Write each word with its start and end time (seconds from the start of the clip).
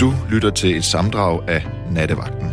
Du 0.00 0.12
lytter 0.30 0.50
til 0.50 0.76
et 0.76 0.84
samdrag 0.84 1.48
af 1.48 1.62
Nattevagten. 1.90 2.46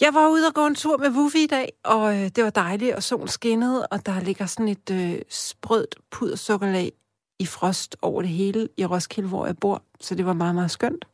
Jeg 0.00 0.14
var 0.14 0.28
ude 0.28 0.46
og 0.46 0.54
gå 0.54 0.66
en 0.66 0.74
tur 0.74 0.96
med 0.96 1.10
Wuffy 1.10 1.36
i 1.36 1.46
dag, 1.46 1.72
og 1.84 2.16
øh, 2.16 2.28
det 2.36 2.44
var 2.44 2.50
dejligt, 2.50 2.94
og 2.94 3.02
solen 3.02 3.28
skinnede, 3.28 3.86
og 3.86 4.06
der 4.06 4.20
ligger 4.20 4.46
sådan 4.46 4.68
et 4.68 4.90
øh, 4.90 5.18
sprødt 5.28 5.94
pudersukkerlag 6.10 6.92
i 7.38 7.46
frost 7.46 7.96
over 8.02 8.22
det 8.22 8.30
hele 8.30 8.68
i 8.76 8.86
Roskilde, 8.86 9.28
hvor 9.28 9.46
jeg 9.46 9.56
bor. 9.56 9.82
Så 10.00 10.14
det 10.14 10.26
var 10.26 10.32
meget, 10.32 10.54
meget 10.54 10.70
skønt. 10.70 11.04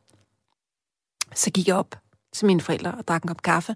Så 1.35 1.51
gik 1.51 1.67
jeg 1.67 1.75
op 1.75 1.95
til 2.33 2.45
mine 2.45 2.61
forældre 2.61 2.91
og 2.91 3.07
drak 3.07 3.23
en 3.23 3.27
kop 3.27 3.41
kaffe. 3.41 3.75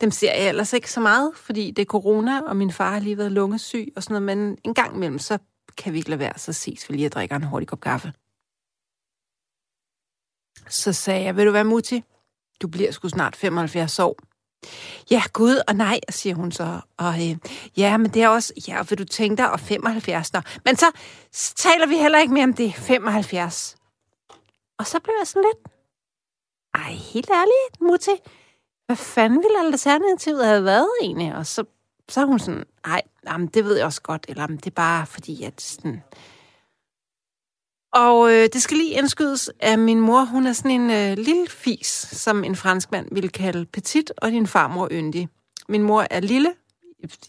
Dem 0.00 0.10
ser 0.10 0.34
jeg 0.34 0.48
ellers 0.48 0.72
ikke 0.72 0.92
så 0.92 1.00
meget, 1.00 1.30
fordi 1.34 1.70
det 1.70 1.82
er 1.82 1.86
corona, 1.86 2.40
og 2.40 2.56
min 2.56 2.72
far 2.72 2.92
har 2.92 3.00
lige 3.00 3.18
været 3.18 3.32
lungesyg 3.32 3.92
og 3.96 4.02
sådan 4.02 4.22
noget, 4.22 4.38
men 4.38 4.58
en 4.64 4.74
gang 4.74 4.94
imellem, 4.94 5.18
så 5.18 5.38
kan 5.76 5.92
vi 5.92 5.98
ikke 5.98 6.10
lade 6.10 6.20
være, 6.20 6.38
så 6.38 6.52
ses 6.52 6.90
vi 6.90 6.96
lige 6.96 7.08
og 7.08 7.12
drikker 7.12 7.36
en 7.36 7.42
hurtig 7.42 7.68
kop 7.68 7.80
kaffe. 7.80 8.12
Så 10.68 10.92
sagde 10.92 11.24
jeg, 11.24 11.36
vil 11.36 11.46
du 11.46 11.52
være 11.52 11.64
mutti? 11.64 12.04
Du 12.62 12.68
bliver 12.68 12.90
sgu 12.90 13.08
snart 13.08 13.36
75 13.36 13.98
år. 13.98 14.16
Ja, 15.10 15.22
gud 15.32 15.60
og 15.68 15.74
nej, 15.74 16.00
siger 16.10 16.34
hun 16.34 16.52
så. 16.52 16.80
Og 16.96 17.14
øh, 17.14 17.36
ja, 17.76 17.96
men 17.96 18.14
det 18.14 18.22
er 18.22 18.28
også, 18.28 18.52
ja, 18.68 18.82
vil 18.88 18.98
du 18.98 19.04
tænke 19.04 19.36
dig, 19.36 19.52
og 19.52 19.60
75. 19.60 20.32
Nå. 20.32 20.40
Men 20.64 20.76
så, 20.76 20.90
så 21.32 21.54
taler 21.54 21.86
vi 21.86 21.96
heller 21.96 22.18
ikke 22.18 22.34
mere 22.34 22.44
om 22.44 22.54
det, 22.54 22.74
75. 22.74 23.76
Og 24.78 24.86
så 24.86 25.00
blev 25.00 25.14
jeg 25.20 25.26
sådan 25.26 25.48
lidt, 25.48 25.72
ej, 26.74 26.92
helt 26.92 27.30
ærligt, 27.30 27.80
Mutti, 27.80 28.22
hvad 28.86 28.96
fanden 28.96 29.42
ville 29.42 29.60
alternativet 29.60 30.46
have 30.46 30.64
været 30.64 30.88
egentlig? 31.00 31.34
Og 31.34 31.46
så, 31.46 31.64
så 32.08 32.20
er 32.20 32.24
hun 32.24 32.38
sådan, 32.38 32.64
nej, 32.86 33.02
jamen, 33.26 33.46
det 33.46 33.64
ved 33.64 33.76
jeg 33.76 33.86
også 33.86 34.02
godt, 34.02 34.26
eller 34.28 34.46
det 34.46 34.66
er 34.66 34.70
bare 34.70 35.06
fordi, 35.06 35.42
at 35.42 35.60
sådan... 35.60 36.02
Og 37.92 38.32
øh, 38.32 38.48
det 38.52 38.62
skal 38.62 38.76
lige 38.76 38.98
indskydes, 38.98 39.50
at 39.60 39.78
min 39.78 40.00
mor, 40.00 40.24
hun 40.24 40.46
er 40.46 40.52
sådan 40.52 40.70
en 40.70 40.90
øh, 40.90 41.24
lille 41.24 41.46
fis, 41.48 41.86
som 42.12 42.44
en 42.44 42.56
franskmand 42.56 43.08
ville 43.12 43.28
kalde 43.28 43.66
petit, 43.66 44.12
og 44.16 44.30
din 44.30 44.46
farmor 44.46 44.88
yndig. 44.90 45.28
Min 45.68 45.82
mor 45.82 46.06
er 46.10 46.20
lille, 46.20 46.52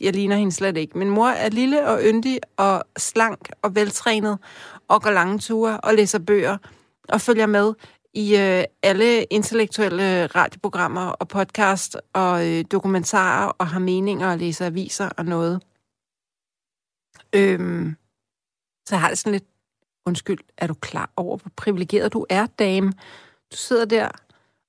jeg 0.01 0.13
ligner 0.13 0.35
hende 0.35 0.51
slet 0.51 0.77
ikke. 0.77 0.97
Min 0.97 1.09
mor 1.09 1.27
er 1.27 1.49
lille 1.49 1.87
og 1.87 1.99
yndig 2.03 2.39
og 2.57 2.83
slank 2.97 3.49
og 3.61 3.75
veltrænet 3.75 4.37
og 4.87 5.01
går 5.01 5.11
lange 5.11 5.39
ture 5.39 5.79
og 5.79 5.93
læser 5.93 6.19
bøger 6.19 6.57
og 7.09 7.21
følger 7.21 7.45
med 7.45 7.73
i 8.13 8.35
øh, 8.35 8.63
alle 8.83 9.23
intellektuelle 9.23 10.27
radioprogrammer 10.27 11.05
og 11.05 11.27
podcast 11.27 11.97
og 12.13 12.47
øh, 12.47 12.65
dokumentarer 12.71 13.47
og 13.47 13.67
har 13.67 13.79
meninger 13.79 14.31
og 14.31 14.37
læser 14.37 14.65
aviser 14.65 15.09
og 15.17 15.25
noget. 15.25 15.61
Øhm, 17.35 17.95
så 18.87 18.95
jeg 18.95 19.01
har 19.01 19.09
det 19.09 19.17
sådan 19.17 19.31
lidt, 19.31 19.45
undskyld, 20.05 20.39
er 20.57 20.67
du 20.67 20.73
klar 20.73 21.09
over, 21.15 21.37
hvor 21.37 21.51
privilegeret 21.55 22.13
du 22.13 22.25
er, 22.29 22.45
dame? 22.45 22.93
Du 23.51 23.57
sidder 23.57 23.85
der 23.85 24.09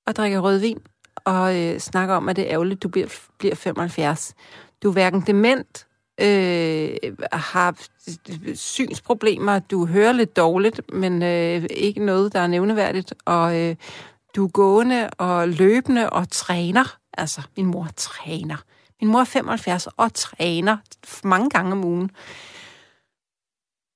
og 0.07 0.17
drikker 0.17 0.41
rødvin 0.41 0.79
og 1.25 1.61
øh, 1.61 1.79
snakker 1.79 2.15
om, 2.15 2.29
at 2.29 2.37
det 2.37 2.45
er 2.45 2.53
ærgerligt, 2.53 2.83
du 2.83 2.89
bliver, 2.89 3.09
bliver 3.39 3.55
75. 3.55 4.35
Du 4.83 4.89
er 4.89 4.93
hverken 4.93 5.21
dement, 5.27 5.88
øh, 6.21 6.97
har 7.33 7.75
synsproblemer, 8.55 9.59
du 9.59 9.87
hører 9.87 10.13
lidt 10.13 10.37
dårligt, 10.37 10.81
men 10.93 11.23
øh, 11.23 11.65
ikke 11.71 12.05
noget, 12.05 12.33
der 12.33 12.41
er 12.41 12.47
nævneværdigt, 12.47 13.15
og 13.25 13.61
øh, 13.61 13.77
du 14.37 14.45
er 14.45 14.49
gående 14.49 15.11
og 15.11 15.49
løbende 15.49 16.11
og 16.11 16.31
træner. 16.31 16.99
Altså, 17.13 17.43
min 17.57 17.67
mor 17.67 17.89
træner. 17.97 18.57
Min 19.01 19.11
mor 19.11 19.21
er 19.21 19.25
75 19.25 19.87
og 19.97 20.15
træner 20.15 20.77
mange 21.25 21.51
gange 21.51 21.73
om 21.73 21.85
ugen. 21.85 22.11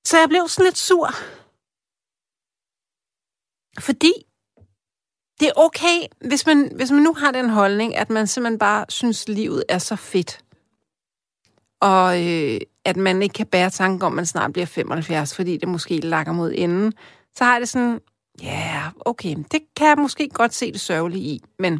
Så 0.05 0.17
jeg 0.19 0.29
blev 0.29 0.47
sådan 0.47 0.65
lidt 0.65 0.77
sur. 0.77 1.09
Fordi 3.79 4.13
det 5.39 5.47
er 5.47 5.53
okay, 5.55 6.01
hvis 6.27 6.45
man, 6.45 6.71
hvis 6.75 6.91
man 6.91 7.01
nu 7.01 7.13
har 7.13 7.31
den 7.31 7.49
holdning, 7.49 7.95
at 7.95 8.09
man 8.09 8.27
simpelthen 8.27 8.59
bare 8.59 8.85
synes, 8.89 9.27
livet 9.27 9.63
er 9.69 9.77
så 9.77 9.95
fedt 9.95 10.43
og 11.83 12.27
øh, 12.27 12.59
at 12.85 12.97
man 12.97 13.21
ikke 13.21 13.33
kan 13.33 13.47
bære 13.47 13.69
tanken 13.69 14.01
om, 14.01 14.13
at 14.13 14.15
man 14.15 14.25
snart 14.25 14.53
bliver 14.53 14.65
75, 14.65 15.35
fordi 15.35 15.57
det 15.57 15.67
måske 15.67 15.97
lakker 15.97 16.33
mod 16.33 16.51
enden, 16.55 16.93
så 17.35 17.43
har 17.43 17.59
det 17.59 17.69
sådan, 17.69 17.99
ja, 18.41 18.47
yeah, 18.47 18.91
okay, 18.99 19.35
det 19.51 19.61
kan 19.75 19.87
jeg 19.87 19.97
måske 19.97 20.29
godt 20.29 20.53
se 20.53 20.71
det 20.71 20.81
sørgelige 20.81 21.23
i, 21.23 21.41
men 21.59 21.73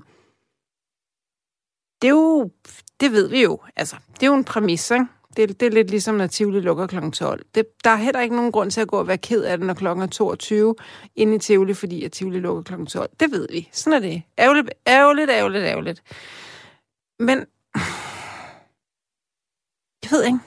det 2.02 2.08
er 2.08 2.14
jo, 2.14 2.52
det 3.00 3.12
ved 3.12 3.30
vi 3.30 3.44
jo, 3.44 3.60
altså, 3.76 3.96
det 4.14 4.24
er 4.24 4.28
jo 4.28 4.34
en 4.34 4.44
præmis, 4.44 4.92
ikke? 4.92 5.06
Det, 5.38 5.60
det 5.60 5.66
er 5.66 5.72
lidt 5.72 5.90
ligesom, 5.90 6.16
når 6.16 6.28
Tivoli 6.28 6.60
lukker 6.60 6.88
kl. 6.88 7.10
12. 7.10 7.46
Det, 7.56 7.66
der 7.84 7.90
er 7.90 7.96
heller 7.96 8.22
ikke 8.22 8.36
nogen 8.36 8.52
grund 8.52 8.72
til 8.72 8.82
at 8.82 8.88
gå 8.88 8.98
og 9.00 9.08
være 9.08 9.18
ked 9.18 9.44
af 9.44 9.58
det, 9.58 9.68
når 9.68 9.74
klokken 9.74 10.04
er 10.04 10.08
22 10.08 10.76
inde 11.16 11.36
i 11.36 11.40
Tivoli, 11.40 11.74
fordi 11.74 12.04
at 12.04 12.12
Tivoli 12.12 12.40
lukker 12.40 12.64
kl. 12.64 12.86
12. 12.86 13.10
Det 13.20 13.32
ved 13.32 13.48
vi. 13.52 13.70
Sådan 13.72 14.04
er 14.04 14.10
det. 14.10 14.24
Ærgerligt, 14.40 14.70
ærgerligt, 14.88 15.30
ærgerligt, 15.30 15.64
ærgerligt. 15.64 16.04
Men 17.20 17.46
jeg 20.04 20.12
ved 20.12 20.24
ikke. 20.24 20.40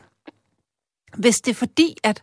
Hvis 1.17 1.41
det 1.41 1.51
er 1.51 1.55
fordi, 1.55 1.97
at 2.03 2.23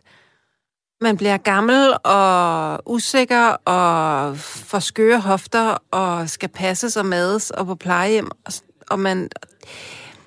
man 1.00 1.16
bliver 1.16 1.36
gammel 1.36 1.96
og 2.04 2.82
usikker 2.86 3.46
og 3.48 4.36
får 4.38 4.78
skøre 4.78 5.20
hofter 5.20 5.76
og 5.90 6.30
skal 6.30 6.48
passe 6.48 6.90
sig 6.90 7.06
mades 7.06 7.50
og 7.50 7.66
på 7.66 7.74
plejehjem, 7.74 8.30
og, 8.44 8.52
og 8.90 8.98
man... 8.98 9.28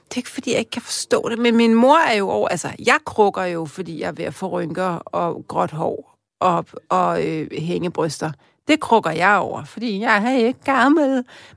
Det 0.10 0.14
er 0.14 0.18
ikke, 0.18 0.30
fordi 0.30 0.52
jeg 0.52 0.60
ikke 0.60 0.72
kan 0.72 0.82
forstå 0.82 1.30
det, 1.30 1.40
men 1.40 1.56
min 1.56 1.74
mor 1.74 1.98
er 1.98 2.14
jo 2.14 2.30
over... 2.30 2.48
Altså, 2.48 2.72
jeg 2.86 2.98
krukker 3.06 3.44
jo, 3.44 3.66
fordi 3.66 4.00
jeg 4.00 4.08
er 4.08 4.12
ved 4.12 4.26
at 4.26 4.34
få 4.34 4.48
rynker 4.48 4.90
og 5.06 5.46
gråt 5.48 5.72
hår 5.72 6.18
og, 6.40 6.66
og 6.90 7.26
øh, 7.26 7.48
hængebryster. 7.52 8.32
Det 8.68 8.80
krukker 8.80 9.12
jeg 9.12 9.38
over, 9.38 9.64
fordi 9.64 10.00
jeg 10.00 10.24
er 10.24 10.38
ikke 10.38 10.64
gammel. 10.64 11.10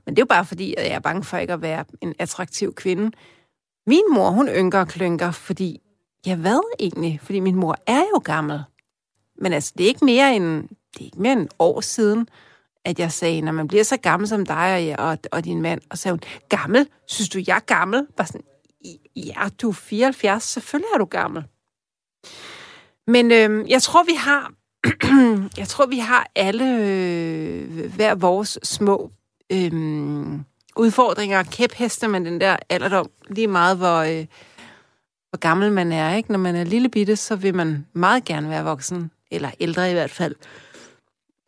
Men 0.05 0.15
det 0.15 0.19
er 0.19 0.21
jo 0.21 0.25
bare 0.25 0.45
fordi, 0.45 0.75
at 0.77 0.85
jeg 0.85 0.93
er 0.93 0.99
bange 0.99 1.23
for 1.23 1.37
ikke 1.37 1.53
at 1.53 1.61
være 1.61 1.85
en 2.01 2.13
attraktiv 2.19 2.73
kvinde. 2.75 3.11
Min 3.87 4.03
mor, 4.11 4.29
hun 4.29 4.49
ynker 4.49 4.79
og 4.79 4.87
klynker, 4.87 5.31
fordi... 5.31 5.79
Ja, 6.25 6.35
hvad 6.35 6.75
egentlig? 6.79 7.19
Fordi 7.23 7.39
min 7.39 7.55
mor 7.55 7.75
er 7.87 8.03
jo 8.15 8.21
gammel. 8.23 8.63
Men 9.41 9.53
altså, 9.53 9.73
det 9.77 9.83
er 9.83 9.87
ikke 9.87 10.05
mere 10.05 10.35
end, 10.35 10.63
det 10.93 10.99
er 11.01 11.05
ikke 11.05 11.21
mere 11.21 11.33
end 11.33 11.49
år 11.59 11.81
siden, 11.81 12.27
at 12.85 12.99
jeg 12.99 13.11
sagde, 13.11 13.41
når 13.41 13.51
man 13.51 13.67
bliver 13.67 13.83
så 13.83 13.97
gammel 13.97 14.27
som 14.27 14.45
dig 14.45 14.95
og, 14.99 15.09
og, 15.09 15.17
og 15.31 15.45
din 15.45 15.61
mand, 15.61 15.81
og 15.89 15.97
sagde 15.97 16.13
hun, 16.13 16.21
gammel? 16.49 16.87
Synes 17.07 17.29
du, 17.29 17.39
jeg 17.47 17.55
er 17.55 17.59
gammel? 17.59 18.07
Bare 18.17 18.27
sådan, 18.27 18.43
ja, 19.15 19.49
du 19.61 19.69
er 19.69 19.73
74, 19.73 20.43
selvfølgelig 20.43 20.89
er 20.93 20.97
du 20.97 21.05
gammel. 21.05 21.43
Men 23.07 23.31
øh, 23.31 23.69
jeg 23.69 23.81
tror, 23.81 24.03
vi 24.03 24.13
har, 24.13 24.53
jeg 25.59 25.67
tror, 25.67 25.85
vi 25.85 25.97
har 25.97 26.27
alle 26.35 26.77
øh, 26.77 27.95
hver 27.95 28.15
vores 28.15 28.59
små 28.63 29.11
øh, 29.51 29.71
udfordringer 30.75 31.39
og 31.39 31.45
kæpheste 31.45 32.07
med 32.07 32.19
den 32.19 32.41
der 32.41 32.57
alderdom. 32.69 33.09
Lige 33.27 33.47
meget, 33.47 33.77
hvor, 33.77 33.97
øh, 33.97 34.25
hvor 35.29 35.37
gammel 35.37 35.71
man 35.71 35.91
er. 35.91 36.15
ikke. 36.15 36.31
Når 36.31 36.39
man 36.39 36.55
er 36.55 36.63
lille 36.63 36.89
bitte, 36.89 37.15
så 37.15 37.35
vil 37.35 37.55
man 37.55 37.85
meget 37.93 38.25
gerne 38.25 38.49
være 38.49 38.63
voksen, 38.63 39.11
eller 39.31 39.51
ældre 39.59 39.89
i 39.89 39.93
hvert 39.93 40.11
fald. 40.11 40.35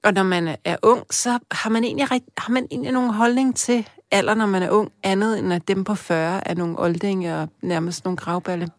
Og 0.03 0.13
når 0.13 0.23
man 0.23 0.57
er 0.65 0.77
ung, 0.81 1.03
så 1.11 1.39
har 1.51 1.69
man 1.69 1.83
egentlig, 1.83 2.07
har 2.37 2.51
man 2.51 2.67
egentlig 2.71 2.91
nogen 2.91 3.13
holdning 3.13 3.55
til 3.55 3.87
alder, 4.11 4.33
når 4.33 4.45
man 4.45 4.63
er 4.63 4.69
ung, 4.69 4.91
andet 5.03 5.39
end 5.39 5.53
at 5.53 5.67
dem 5.67 5.83
på 5.83 5.95
40 5.95 6.47
er 6.47 6.53
nogle 6.53 6.79
oldinge 6.79 7.35
og 7.35 7.49
nærmest 7.61 8.03
nogle 8.03 8.17
gravballe 8.17 8.69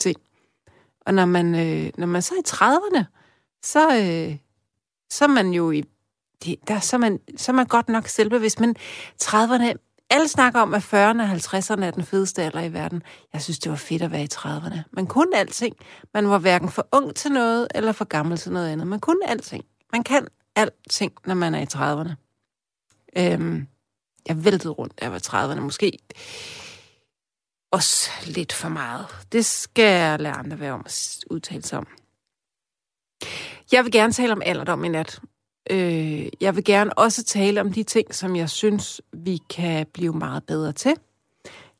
ting. 0.00 0.16
Og 1.06 1.14
når 1.14 1.24
man, 1.24 1.54
øh, 1.54 1.90
når 1.98 2.06
man 2.06 2.22
så 2.22 2.34
er 2.34 2.38
i 2.38 2.48
30'erne, 2.48 3.04
så, 3.62 3.96
øh, 3.96 4.36
så 5.10 5.24
er 5.24 5.28
man 5.28 5.50
jo 5.50 5.70
i 5.70 5.84
det, 6.44 6.56
der, 6.68 6.80
så, 6.80 6.96
er 6.96 7.00
man, 7.00 7.20
så 7.36 7.52
er 7.52 7.56
man 7.56 7.66
godt 7.66 7.88
nok 7.88 8.08
selvbevidst, 8.08 8.60
men 8.60 8.76
30'erne, 9.22 9.85
alle 10.10 10.28
snakker 10.28 10.60
om, 10.60 10.74
at 10.74 10.82
40'erne 10.82 11.22
og 11.22 11.32
50'erne 11.32 11.84
er 11.84 11.90
den 11.90 12.04
fedeste 12.04 12.42
alder 12.42 12.60
i 12.60 12.72
verden. 12.72 13.02
Jeg 13.32 13.42
synes, 13.42 13.58
det 13.58 13.70
var 13.70 13.76
fedt 13.76 14.02
at 14.02 14.10
være 14.10 14.22
i 14.22 14.28
30'erne. 14.34 14.78
Man 14.92 15.06
kunne 15.06 15.36
alting. 15.36 15.76
Man 16.14 16.28
var 16.28 16.38
hverken 16.38 16.68
for 16.68 16.88
ung 16.92 17.14
til 17.14 17.32
noget, 17.32 17.68
eller 17.74 17.92
for 17.92 18.04
gammel 18.04 18.38
til 18.38 18.52
noget 18.52 18.68
andet. 18.68 18.86
Man 18.86 19.00
kunne 19.00 19.28
alting. 19.28 19.64
Man 19.92 20.02
kan 20.02 20.26
alting, 20.56 21.12
når 21.26 21.34
man 21.34 21.54
er 21.54 21.60
i 21.60 21.66
30'erne. 21.74 22.14
Øhm, 23.16 23.66
jeg 24.28 24.44
væltede 24.44 24.72
rundt, 24.72 25.00
da 25.00 25.04
jeg 25.04 25.12
var 25.12 25.18
30'erne. 25.18 25.60
Måske 25.60 25.98
også 27.70 28.10
lidt 28.26 28.52
for 28.52 28.68
meget. 28.68 29.06
Det 29.32 29.44
skal 29.44 30.00
jeg 30.00 30.20
lade 30.20 30.34
andre 30.34 30.60
være 30.60 30.72
om 30.72 30.82
at 30.84 31.18
udtale 31.30 31.62
sig 31.62 31.78
om. 31.78 31.86
Jeg 33.72 33.84
vil 33.84 33.92
gerne 33.92 34.12
tale 34.12 34.32
om 34.32 34.42
alderdom 34.44 34.84
i 34.84 34.88
nat. 34.88 35.20
Øh, 35.70 36.26
jeg 36.40 36.56
vil 36.56 36.64
gerne 36.64 36.98
også 36.98 37.24
tale 37.24 37.60
om 37.60 37.72
de 37.72 37.82
ting, 37.82 38.14
som 38.14 38.36
jeg 38.36 38.50
synes, 38.50 39.00
vi 39.12 39.38
kan 39.50 39.86
blive 39.94 40.12
meget 40.12 40.44
bedre 40.44 40.72
til. 40.72 40.94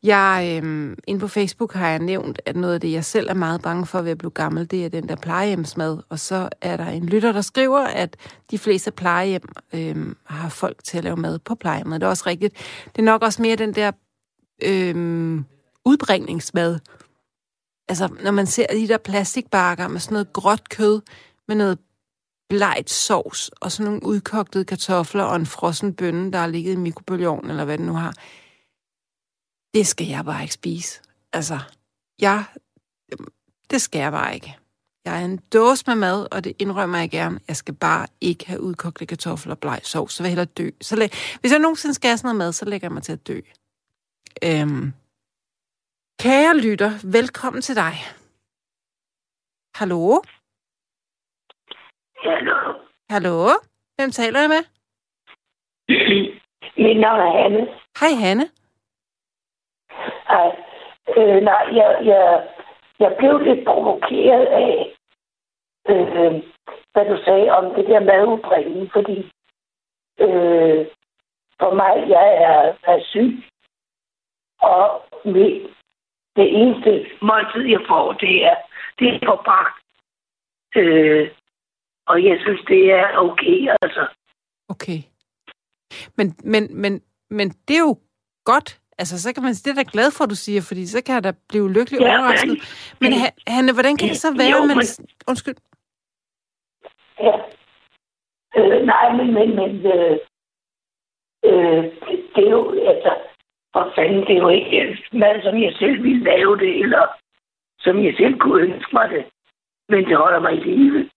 Jeg, 0.02 0.60
øh, 0.64 0.96
inde 1.06 1.20
på 1.20 1.28
Facebook 1.28 1.72
har 1.72 1.88
jeg 1.88 1.98
nævnt, 1.98 2.40
at 2.46 2.56
noget 2.56 2.74
af 2.74 2.80
det, 2.80 2.92
jeg 2.92 3.04
selv 3.04 3.28
er 3.30 3.34
meget 3.34 3.62
bange 3.62 3.86
for 3.86 4.02
ved 4.02 4.10
at 4.10 4.18
blive 4.18 4.30
gammel, 4.30 4.70
det 4.70 4.84
er 4.84 4.88
den 4.88 5.08
der 5.08 5.16
plejehjemsmad. 5.16 5.98
Og 6.08 6.18
så 6.18 6.48
er 6.60 6.76
der 6.76 6.86
en 6.86 7.06
lytter, 7.06 7.32
der 7.32 7.40
skriver, 7.40 7.80
at 7.80 8.16
de 8.50 8.58
fleste 8.58 8.90
plejehjem 8.90 9.48
øh, 9.74 10.14
har 10.24 10.48
folk 10.48 10.84
til 10.84 10.98
at 10.98 11.04
lave 11.04 11.16
mad 11.16 11.38
på 11.38 11.54
plejehjemmet. 11.54 12.00
Det 12.00 12.06
er 12.06 12.10
også 12.10 12.24
rigtigt. 12.26 12.54
Det 12.86 12.98
er 12.98 13.02
nok 13.02 13.22
også 13.22 13.42
mere 13.42 13.56
den 13.56 13.74
der 13.74 13.92
øh, 14.62 14.94
udbringningsmad. 15.84 16.78
Altså, 17.88 18.08
når 18.22 18.30
man 18.30 18.46
ser 18.46 18.66
de 18.66 18.88
der 18.88 18.98
plastikbakker 18.98 19.88
med 19.88 20.00
sådan 20.00 20.14
noget 20.14 20.32
gråt 20.32 20.68
kød, 20.68 21.00
med 21.48 21.56
noget 21.56 21.78
blegt 22.48 22.90
sovs 22.90 23.48
og 23.48 23.72
sådan 23.72 23.84
nogle 23.93 24.06
udkogtede 24.06 24.64
kartofler 24.64 25.25
og 25.25 25.37
en 25.37 25.46
frossen 25.46 25.94
bønne, 25.94 26.32
der 26.32 26.38
har 26.38 26.46
ligget 26.46 26.72
i 26.72 26.76
mikrobølgeovnen, 26.76 27.50
eller 27.50 27.64
hvad 27.64 27.78
det 27.78 27.87
nu 27.87 27.93
har. 27.93 28.14
Det 29.75 29.87
skal 29.87 30.06
jeg 30.06 30.25
bare 30.25 30.43
ikke 30.43 30.54
spise. 30.54 31.00
Altså, 31.32 31.58
jeg, 32.20 32.44
det 33.70 33.82
skal 33.82 33.98
jeg 33.98 34.12
bare 34.12 34.34
ikke. 34.34 34.56
Jeg 35.04 35.20
er 35.20 35.25
en 35.25 35.38
dåse 35.38 35.84
med 35.87 35.94
mad, 35.94 36.26
og 36.32 36.44
det 36.44 36.56
indrømmer 36.58 36.98
jeg 36.98 37.10
gerne. 37.10 37.40
Jeg 37.48 37.56
skal 37.56 37.75
bare 37.75 38.06
ikke 38.20 38.46
have 38.46 38.60
udkogte 38.60 39.06
kartofler 39.06 39.54
og 39.54 39.58
bleg 39.58 39.81
sovs, 39.84 40.12
så 40.12 40.22
vil 40.22 40.28
jeg 40.28 40.31
hellere 40.31 40.44
dø. 40.58 40.70
Så 40.81 40.96
læ- 40.96 41.08
Hvis 41.40 41.52
jeg 41.52 41.58
nogensinde 41.60 41.94
skal 41.94 42.08
have 42.08 42.19
sådan 42.19 42.26
noget 42.28 42.38
mad, 42.38 42.52
så 42.52 42.64
lægger 42.64 42.87
jeg 42.88 42.93
mig 42.93 43.02
til 43.02 43.12
at 43.12 43.26
dø. 43.26 43.40
Øhm. 44.44 44.93
Kære 46.20 46.56
lytter, 46.58 46.98
velkommen 47.10 47.62
til 47.62 47.75
dig. 47.75 47.94
Hallo? 49.78 50.20
Hallo. 52.26 52.56
Hallo? 53.11 53.49
Hvem 53.96 54.11
taler 54.11 54.40
jeg 54.40 54.49
med? 54.49 54.62
Mit 56.84 57.00
navn 57.00 57.20
er 57.20 57.43
Hanne. 57.43 57.69
Hej, 58.00 58.12
Hanne. 58.25 58.46
Hej. 60.28 60.50
Øh, 61.17 61.43
nej, 61.43 61.64
jeg, 61.73 61.99
jeg, 62.05 62.49
jeg 63.00 63.14
blev 63.19 63.38
lidt 63.38 63.64
provokeret 63.64 64.46
af, 64.46 64.94
øh, 65.88 66.43
hvad 66.93 67.05
du 67.11 67.25
sagde 67.25 67.50
om 67.50 67.75
det 67.75 67.87
der 67.87 68.00
madudbringning, 68.00 68.90
fordi 68.93 69.19
øh, 70.20 70.87
for 71.61 71.75
mig, 71.75 72.08
jeg 72.08 72.29
er, 72.49 72.93
er 72.93 73.00
syg, 73.05 73.43
og 74.61 75.02
mit, 75.25 75.62
det 76.37 76.46
eneste 76.61 77.06
måltid, 77.22 77.62
jeg 77.62 77.81
får, 77.88 78.12
det 78.12 78.44
er, 78.44 78.56
det 78.99 79.08
er 79.08 79.19
forbragt. 79.26 79.82
Øh, 80.76 81.31
og 82.06 82.25
jeg 82.25 82.37
synes, 82.41 82.61
det 82.69 82.93
er 82.93 83.06
okay, 83.17 83.58
altså. 83.82 84.06
Okay. 84.69 84.99
Men, 86.17 86.37
men, 86.44 86.81
men, 86.82 87.03
men 87.31 87.49
det 87.69 87.75
er 87.76 87.85
jo 87.88 87.97
godt. 88.44 88.81
Altså, 88.99 89.23
så 89.23 89.35
kan 89.35 89.43
man 89.43 89.53
det 89.53 89.67
er 89.70 89.75
da 89.75 89.85
glad 89.93 90.11
for, 90.17 90.25
at 90.25 90.31
du 90.31 90.35
siger, 90.35 90.61
fordi 90.69 90.87
så 90.87 91.03
kan 91.05 91.14
jeg 91.14 91.25
da 91.25 91.32
blive 91.49 91.73
lykkelig 91.73 92.00
Ja, 92.00 92.06
overrasket. 92.19 92.49
men- 92.50 92.61
Men 93.00 93.12
Ha- 93.20 93.37
Hanne, 93.55 93.73
hvordan 93.73 93.97
kan 93.97 94.08
det 94.08 94.17
så 94.19 94.31
være, 94.37 94.50
Jo, 94.56 94.64
man... 94.70 94.76
men- 94.76 95.08
Undskyld. 95.31 95.58
Ja. 97.26 97.35
Øh, 98.58 98.79
nej, 98.93 99.06
men, 99.19 99.26
men, 99.38 99.49
men 99.61 99.70
øh, 99.94 100.17
øh, 101.49 101.82
det 102.35 102.43
er 102.47 102.50
jo, 102.58 102.62
altså, 102.93 103.12
for 103.73 103.93
fanden, 103.97 104.20
det 104.26 104.35
er 104.37 104.43
jo 104.47 104.49
ikke 104.49 104.79
mad, 105.12 105.43
som 105.43 105.55
jeg 105.62 105.73
selv 105.79 106.03
ville 106.03 106.25
lave 106.25 106.58
det, 106.58 106.73
eller 106.85 107.03
som 107.85 108.05
jeg 108.05 108.14
selv 108.20 108.38
kunne 108.38 108.62
ønske 108.62 108.91
mig 108.93 109.11
det. 109.11 109.25
Men 109.88 110.05
det 110.08 110.17
holder 110.17 110.41
mig 110.41 110.53
i 110.56 110.61
live. 110.70 111.11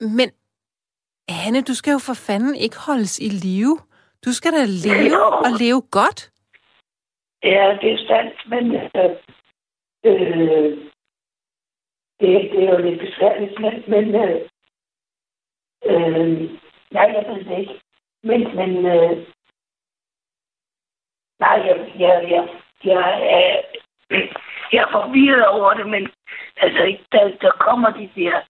Men 0.00 0.30
Hanne, 1.28 1.62
du 1.62 1.74
skal 1.74 1.92
jo 1.92 1.98
for 1.98 2.14
fanden 2.14 2.54
ikke 2.54 2.76
holdes 2.86 3.18
i 3.18 3.28
live. 3.28 3.78
Du 4.24 4.32
skal 4.32 4.52
da 4.52 4.64
leve 4.64 5.16
Jo. 5.16 5.24
og 5.44 5.50
leve 5.60 5.82
godt. 5.90 6.32
Ja, 7.42 7.78
det 7.80 7.92
er 7.92 8.06
sandt, 8.06 8.36
men 8.52 8.64
øh, 8.74 9.16
øh, 10.04 10.70
det, 12.20 12.28
det 12.52 12.64
er 12.64 12.70
jo 12.72 12.78
lidt 12.78 13.00
besværligt, 13.00 13.60
men, 13.60 13.74
men 13.88 14.14
øh, 14.14 14.48
øh, 15.84 16.50
nej, 16.90 17.06
jeg 17.14 17.24
ved 17.28 17.44
det 17.44 17.58
ikke. 17.58 17.80
Men, 18.22 18.40
men 18.56 18.70
øh, 18.86 19.26
nej, 21.40 21.56
jeg, 21.66 21.92
jeg, 21.98 22.26
jeg, 22.30 22.48
jeg, 22.84 23.22
er, 23.38 23.62
jeg 24.72 24.82
er 24.82 24.92
forvirret 24.92 25.46
over 25.48 25.74
det, 25.74 25.86
men 25.86 26.10
altså, 26.56 26.98
der, 27.12 27.36
der 27.40 27.50
kommer 27.50 27.90
de 27.90 28.10
der 28.16 28.40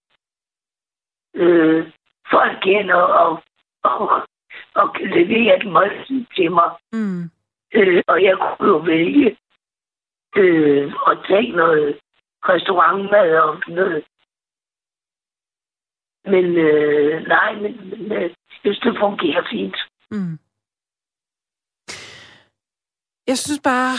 øh, 1.33 1.91
folk 2.31 2.65
igen 2.65 2.89
og, 2.89 3.07
og, 3.07 3.43
og, 3.83 4.27
og 4.75 4.95
leverer 4.99 5.55
et 5.55 5.67
måltid 5.71 6.25
til 6.35 6.51
mig. 6.51 6.69
Mm. 6.93 7.23
Øh, 7.73 8.03
og 8.07 8.23
jeg 8.23 8.37
kunne 8.37 8.69
jo 8.69 8.77
vælge 8.77 9.37
øh, 10.35 10.93
at 11.07 11.17
tage 11.27 11.51
noget 11.51 11.99
restaurantmad 12.43 13.37
og 13.39 13.61
noget. 13.67 14.03
Men 16.25 16.45
øh, 16.45 17.27
nej, 17.27 17.53
men, 17.53 17.89
men 17.89 18.11
øh, 18.11 18.21
jeg 18.21 18.35
synes, 18.61 18.79
det 18.79 18.95
fungerer 18.99 19.43
fint. 19.51 19.77
Mm. 20.11 20.39
Jeg 23.27 23.37
synes 23.37 23.61
bare... 23.63 23.93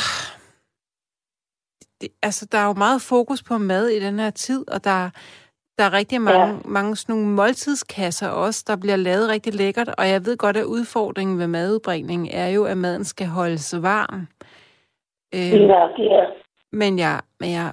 Det, 2.00 2.08
altså, 2.22 2.46
der 2.52 2.58
er 2.58 2.66
jo 2.66 2.72
meget 2.72 3.02
fokus 3.02 3.42
på 3.42 3.58
mad 3.58 3.88
i 3.88 4.00
den 4.00 4.18
her 4.18 4.30
tid, 4.30 4.68
og 4.68 4.84
der, 4.84 5.10
der 5.80 5.86
er 5.86 5.92
rigtig 6.00 6.20
mange, 6.20 6.40
ja. 6.40 6.46
Ja. 6.46 6.56
mange 6.64 6.96
sådan 6.96 7.14
nogle 7.14 7.28
måltidskasser 7.40 8.28
også, 8.28 8.64
der 8.66 8.76
bliver 8.76 8.96
lavet 8.96 9.28
rigtig 9.28 9.54
lækkert, 9.54 9.88
og 9.98 10.08
jeg 10.08 10.20
ved 10.26 10.36
godt, 10.36 10.56
at 10.56 10.64
udfordringen 10.64 11.38
ved 11.38 11.46
madudbringning 11.46 12.28
er 12.32 12.48
jo, 12.48 12.64
at 12.64 12.76
maden 12.76 13.04
skal 13.04 13.26
holdes 13.26 13.74
varm. 13.82 14.20
Øh, 15.34 15.40
er, 15.40 15.88
det 15.96 16.06
er, 16.20 16.26
men 16.72 16.98
jeg, 16.98 17.20
men 17.40 17.50
jeg, 17.58 17.72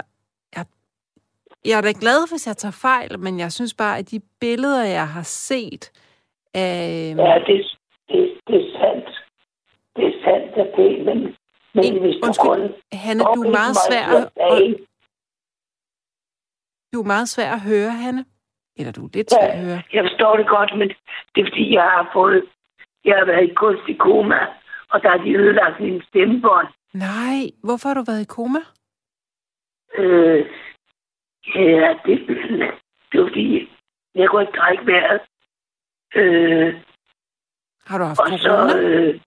jeg, 0.55 0.65
jeg 1.65 1.77
er 1.77 1.81
da 1.81 1.93
glad, 2.03 2.31
hvis 2.31 2.47
jeg 2.47 2.57
tager 2.57 2.77
fejl, 2.89 3.19
men 3.19 3.39
jeg 3.39 3.51
synes 3.51 3.73
bare, 3.73 3.97
at 3.97 4.11
de 4.11 4.19
billeder, 4.39 4.83
jeg 4.83 5.07
har 5.07 5.23
set 5.23 5.91
af... 6.53 7.13
ja, 7.17 7.35
det, 7.47 7.57
det, 8.09 8.19
det 8.47 8.55
er 8.55 8.69
sandt. 8.79 9.09
Det 9.95 10.05
er 10.05 10.15
sandt, 10.25 10.51
at 10.63 10.69
det 10.77 11.05
men, 11.05 11.17
men 11.75 11.85
En- 11.85 12.01
hvis 12.01 12.15
undskyld. 12.23 12.73
Hanne, 12.93 13.23
du 13.35 13.41
er 13.43 13.51
meget 13.59 13.75
svær 13.87 14.05
at... 14.15 14.86
du 16.97 17.01
er 17.01 17.07
meget 17.15 17.29
svær 17.29 17.51
at 17.53 17.61
høre, 17.61 17.91
Hanne. 18.03 18.25
Eller 18.77 18.91
du 18.91 19.05
er 19.05 19.09
lidt 19.13 19.31
svær 19.31 19.47
at 19.57 19.65
høre. 19.65 19.81
Jeg 19.93 20.03
forstår 20.07 20.37
det 20.37 20.47
godt, 20.47 20.71
men 20.79 20.87
det 21.35 21.39
er 21.41 21.45
fordi, 21.51 21.73
jeg 21.73 21.83
har 21.83 22.09
fået... 22.13 22.45
Jeg 23.05 23.15
har 23.17 23.25
været 23.25 23.49
i 23.49 23.53
kunstig 23.53 23.97
koma, 23.99 24.39
og 24.91 25.01
der 25.03 25.09
har 25.09 25.17
de 25.17 25.29
ødelagt 25.41 25.79
min 25.79 26.01
stemmebånd. 26.09 26.67
Nej, 26.93 27.39
hvorfor 27.63 27.87
har 27.89 27.95
du 27.95 28.03
været 28.07 28.21
i 28.21 28.25
koma? 28.37 28.59
Øh, 29.97 30.45
ja, 31.55 31.93
det, 32.05 32.15
det 33.11 33.19
var 33.21 33.27
fordi, 33.27 33.69
jeg 34.15 34.29
kunne 34.29 34.41
ikke 34.41 34.57
drikke 34.59 34.85
vejret. 34.85 35.21
Øh, 36.15 36.75
Har 37.87 37.97
du 37.97 38.03
haft 38.03 38.19
og 38.19 38.25
corona? 38.27 38.37
så... 38.37 38.77
Øh, 38.79 39.19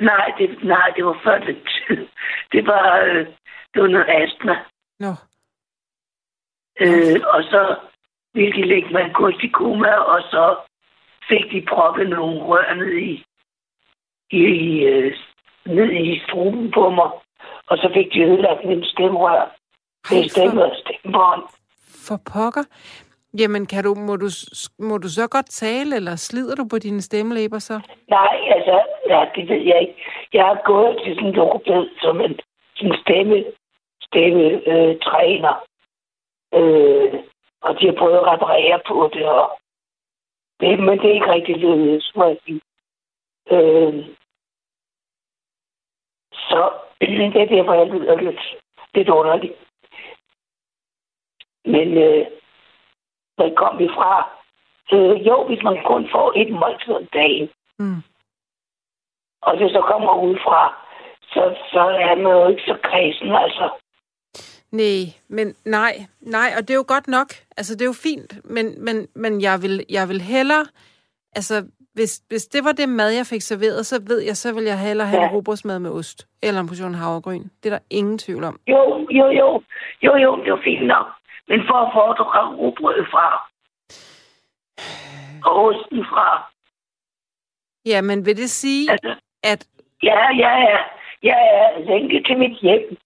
nej, 0.00 0.26
det, 0.38 0.64
nej, 0.64 0.92
det 0.96 1.04
var 1.04 1.20
før 1.24 1.38
den 1.38 1.56
tid. 1.56 2.06
Det 2.52 2.66
var, 2.66 3.00
øh, 3.00 3.26
det 3.74 3.82
var 3.82 3.88
noget 3.88 4.06
astma. 4.08 4.56
Nå, 5.00 5.12
Øh, 6.80 7.20
og 7.34 7.42
så 7.42 7.76
ville 8.34 8.52
de 8.52 8.68
lægge 8.68 8.88
mig 8.92 9.06
i 9.06 9.12
kunstig 9.12 9.52
koma, 9.52 9.92
og 9.92 10.20
så 10.22 10.56
fik 11.28 11.44
de 11.52 11.66
proppet 11.68 12.08
nogle 12.08 12.42
rør 12.42 12.74
ned 12.74 12.92
i, 12.96 13.24
i, 14.30 14.80
øh, 14.84 15.16
ned 15.66 15.90
i 15.92 16.22
struben 16.26 16.70
på 16.70 16.90
mig. 16.90 17.10
Og 17.66 17.76
så 17.78 17.90
fik 17.94 18.12
de 18.12 18.22
ødelagt 18.22 18.64
min 18.64 18.84
stemmerør. 18.84 19.56
Det 20.10 20.18
er 20.24 20.28
stemme 20.28 20.60
for, 20.60 20.62
og 20.62 20.76
stemmebånd. 20.76 21.42
for 22.06 22.18
pokker. 22.32 22.64
Jamen, 23.40 23.66
kan 23.66 23.84
du, 23.84 23.94
må, 23.94 24.16
du, 24.16 24.28
må 24.78 24.98
du 24.98 25.08
så 25.08 25.28
godt 25.30 25.50
tale, 25.50 25.96
eller 25.96 26.16
slider 26.16 26.54
du 26.54 26.64
på 26.70 26.78
dine 26.78 27.02
stemmelæber 27.02 27.58
så? 27.58 27.80
Nej, 28.08 28.36
altså, 28.56 28.76
ja, 29.08 29.20
det 29.34 29.48
ved 29.48 29.62
jeg 29.70 29.80
ikke. 29.80 29.96
Jeg 30.32 30.44
har 30.44 30.62
gået 30.64 30.96
til 31.04 31.14
sådan 31.14 31.28
en 31.28 31.34
logoped 31.34 31.86
som 32.00 32.20
en 32.20 32.38
sådan 32.76 32.96
stemme, 33.02 33.44
stemme 34.02 34.44
øh, 34.72 34.96
træner. 35.08 35.54
Øh, 36.56 37.14
og 37.62 37.80
de 37.80 37.86
har 37.86 37.94
prøvet 37.98 38.16
at 38.18 38.26
reparere 38.32 38.80
på 38.88 39.10
det, 39.14 39.26
og 39.28 39.58
det, 40.60 40.78
men 40.78 40.98
det 40.98 41.10
er 41.10 41.14
ikke 41.14 41.32
rigtig 41.32 41.56
lykkedes, 41.56 42.12
må 42.16 42.24
jeg 42.24 42.38
sige. 42.44 42.60
Øh, 43.50 43.94
så 46.32 46.72
det 47.00 47.36
er 47.36 47.46
derfor, 47.46 47.72
jeg 47.74 47.86
lyder 47.86 48.16
lidt, 48.20 48.40
lidt 48.94 49.08
underligt. 49.08 49.58
Men 51.64 51.98
øh, 51.98 52.26
hvor 53.36 53.54
kom 53.54 53.78
vi 53.78 53.88
fra? 53.88 54.30
Øh, 54.92 55.26
jo, 55.26 55.44
hvis 55.46 55.62
man 55.62 55.82
kun 55.84 56.08
får 56.10 56.32
et 56.36 56.52
måltid 56.52 56.94
om 56.94 57.06
dagen, 57.06 57.50
Mm. 57.78 58.02
og 59.42 59.58
det 59.58 59.70
så 59.70 59.80
kommer 59.80 60.22
udefra, 60.22 60.74
så, 61.22 61.56
så 61.72 61.80
er 61.80 62.14
man 62.14 62.32
jo 62.32 62.48
ikke 62.48 62.62
så 62.62 62.78
kredsen, 62.82 63.32
altså. 63.32 63.70
Nej, 64.76 65.02
men 65.28 65.54
nej, 65.64 65.94
nej, 66.20 66.48
og 66.56 66.60
det 66.64 66.70
er 66.70 66.80
jo 66.82 66.84
godt 66.94 67.08
nok. 67.08 67.28
Altså, 67.56 67.74
det 67.74 67.82
er 67.82 67.92
jo 67.94 67.98
fint, 68.08 68.30
men, 68.54 68.84
men, 68.84 68.96
men 69.14 69.40
jeg, 69.40 69.62
vil, 69.62 69.84
jeg 69.90 70.08
vil 70.08 70.20
hellere... 70.20 70.66
Altså, 71.38 71.56
hvis, 71.94 72.12
hvis 72.28 72.46
det 72.46 72.64
var 72.64 72.72
det 72.72 72.88
mad, 72.88 73.10
jeg 73.10 73.26
fik 73.26 73.40
serveret, 73.40 73.86
så 73.86 73.96
ved 74.08 74.20
jeg, 74.20 74.36
så 74.36 74.54
vil 74.54 74.64
jeg 74.64 74.78
hellere 74.86 75.08
have 75.08 75.22
ja. 75.22 75.32
Robrødsmad 75.32 75.78
med 75.78 75.90
ost. 75.90 76.28
Eller 76.42 76.60
en 76.60 76.68
portion 76.68 76.94
havregryn. 76.94 77.44
Det 77.62 77.66
er 77.72 77.74
der 77.78 77.84
ingen 77.90 78.18
tvivl 78.18 78.44
om. 78.44 78.60
Jo, 78.66 79.06
jo, 79.10 79.26
jo, 79.40 79.62
jo, 80.02 80.16
jo, 80.24 80.30
det 80.44 80.52
var 80.52 80.60
fint 80.64 80.86
nok. 80.86 81.06
Men 81.48 81.60
for 81.68 81.78
at 82.10 82.18
du 82.18 82.24
rugbrød 82.60 83.04
fra, 83.12 83.26
og 85.46 85.64
osten 85.64 86.04
fra, 86.04 86.28
Ja, 87.86 88.02
men 88.02 88.26
vil 88.26 88.36
det 88.36 88.50
sige, 88.50 88.90
altså, 88.90 89.14
at... 89.42 89.66
ja, 90.02 90.20
ja, 90.42 90.52
ja, 90.68 90.78
jeg 91.22 91.40
er 91.60 91.84
længe 91.90 92.22
til 92.22 92.38
mit 92.38 92.58
hjem. 92.60 92.96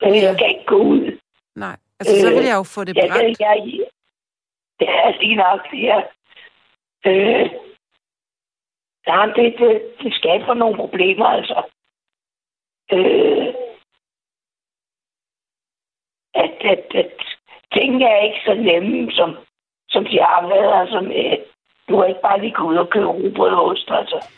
Men 0.00 0.14
jeg 0.14 0.38
kan 0.38 0.48
ikke 0.48 0.66
gå 0.66 0.76
ud. 0.76 1.18
Nej, 1.56 1.76
altså, 2.00 2.20
så 2.20 2.28
vil 2.34 2.44
jeg 2.44 2.56
jo 2.56 2.62
få 2.62 2.84
det 2.84 2.96
Jeg, 2.96 3.08
brændt. 3.10 3.40
jeg, 3.40 3.62
jeg, 3.66 3.86
Det 4.80 4.88
er 4.88 5.20
lige 5.20 5.36
nok, 5.36 5.60
ja. 5.72 5.98
Øh, 7.06 7.50
ja, 9.06 9.18
det, 9.36 9.54
det, 9.58 9.82
det 10.02 10.14
skaber 10.14 10.54
nogle 10.54 10.76
problemer, 10.76 11.26
altså. 11.26 11.62
Øh, 12.92 13.46
at, 16.34 16.54
at, 16.72 16.84
at 16.94 17.12
tingene 17.72 18.04
er 18.04 18.20
ikke 18.22 18.40
så 18.46 18.54
nemme, 18.54 19.12
som, 19.12 19.36
som 19.88 20.04
de 20.04 20.18
har 20.18 20.48
været. 20.48 20.80
Altså, 20.80 21.00
med, 21.00 21.36
du 21.88 21.96
kan 22.00 22.08
ikke 22.08 22.20
bare 22.22 22.40
lige 22.40 22.52
gå 22.54 22.62
ud 22.62 22.76
og 22.76 22.90
købe 22.90 23.06
rugbrød 23.06 23.50
og 23.50 23.64
ost, 23.64 23.90
altså. 23.90 24.28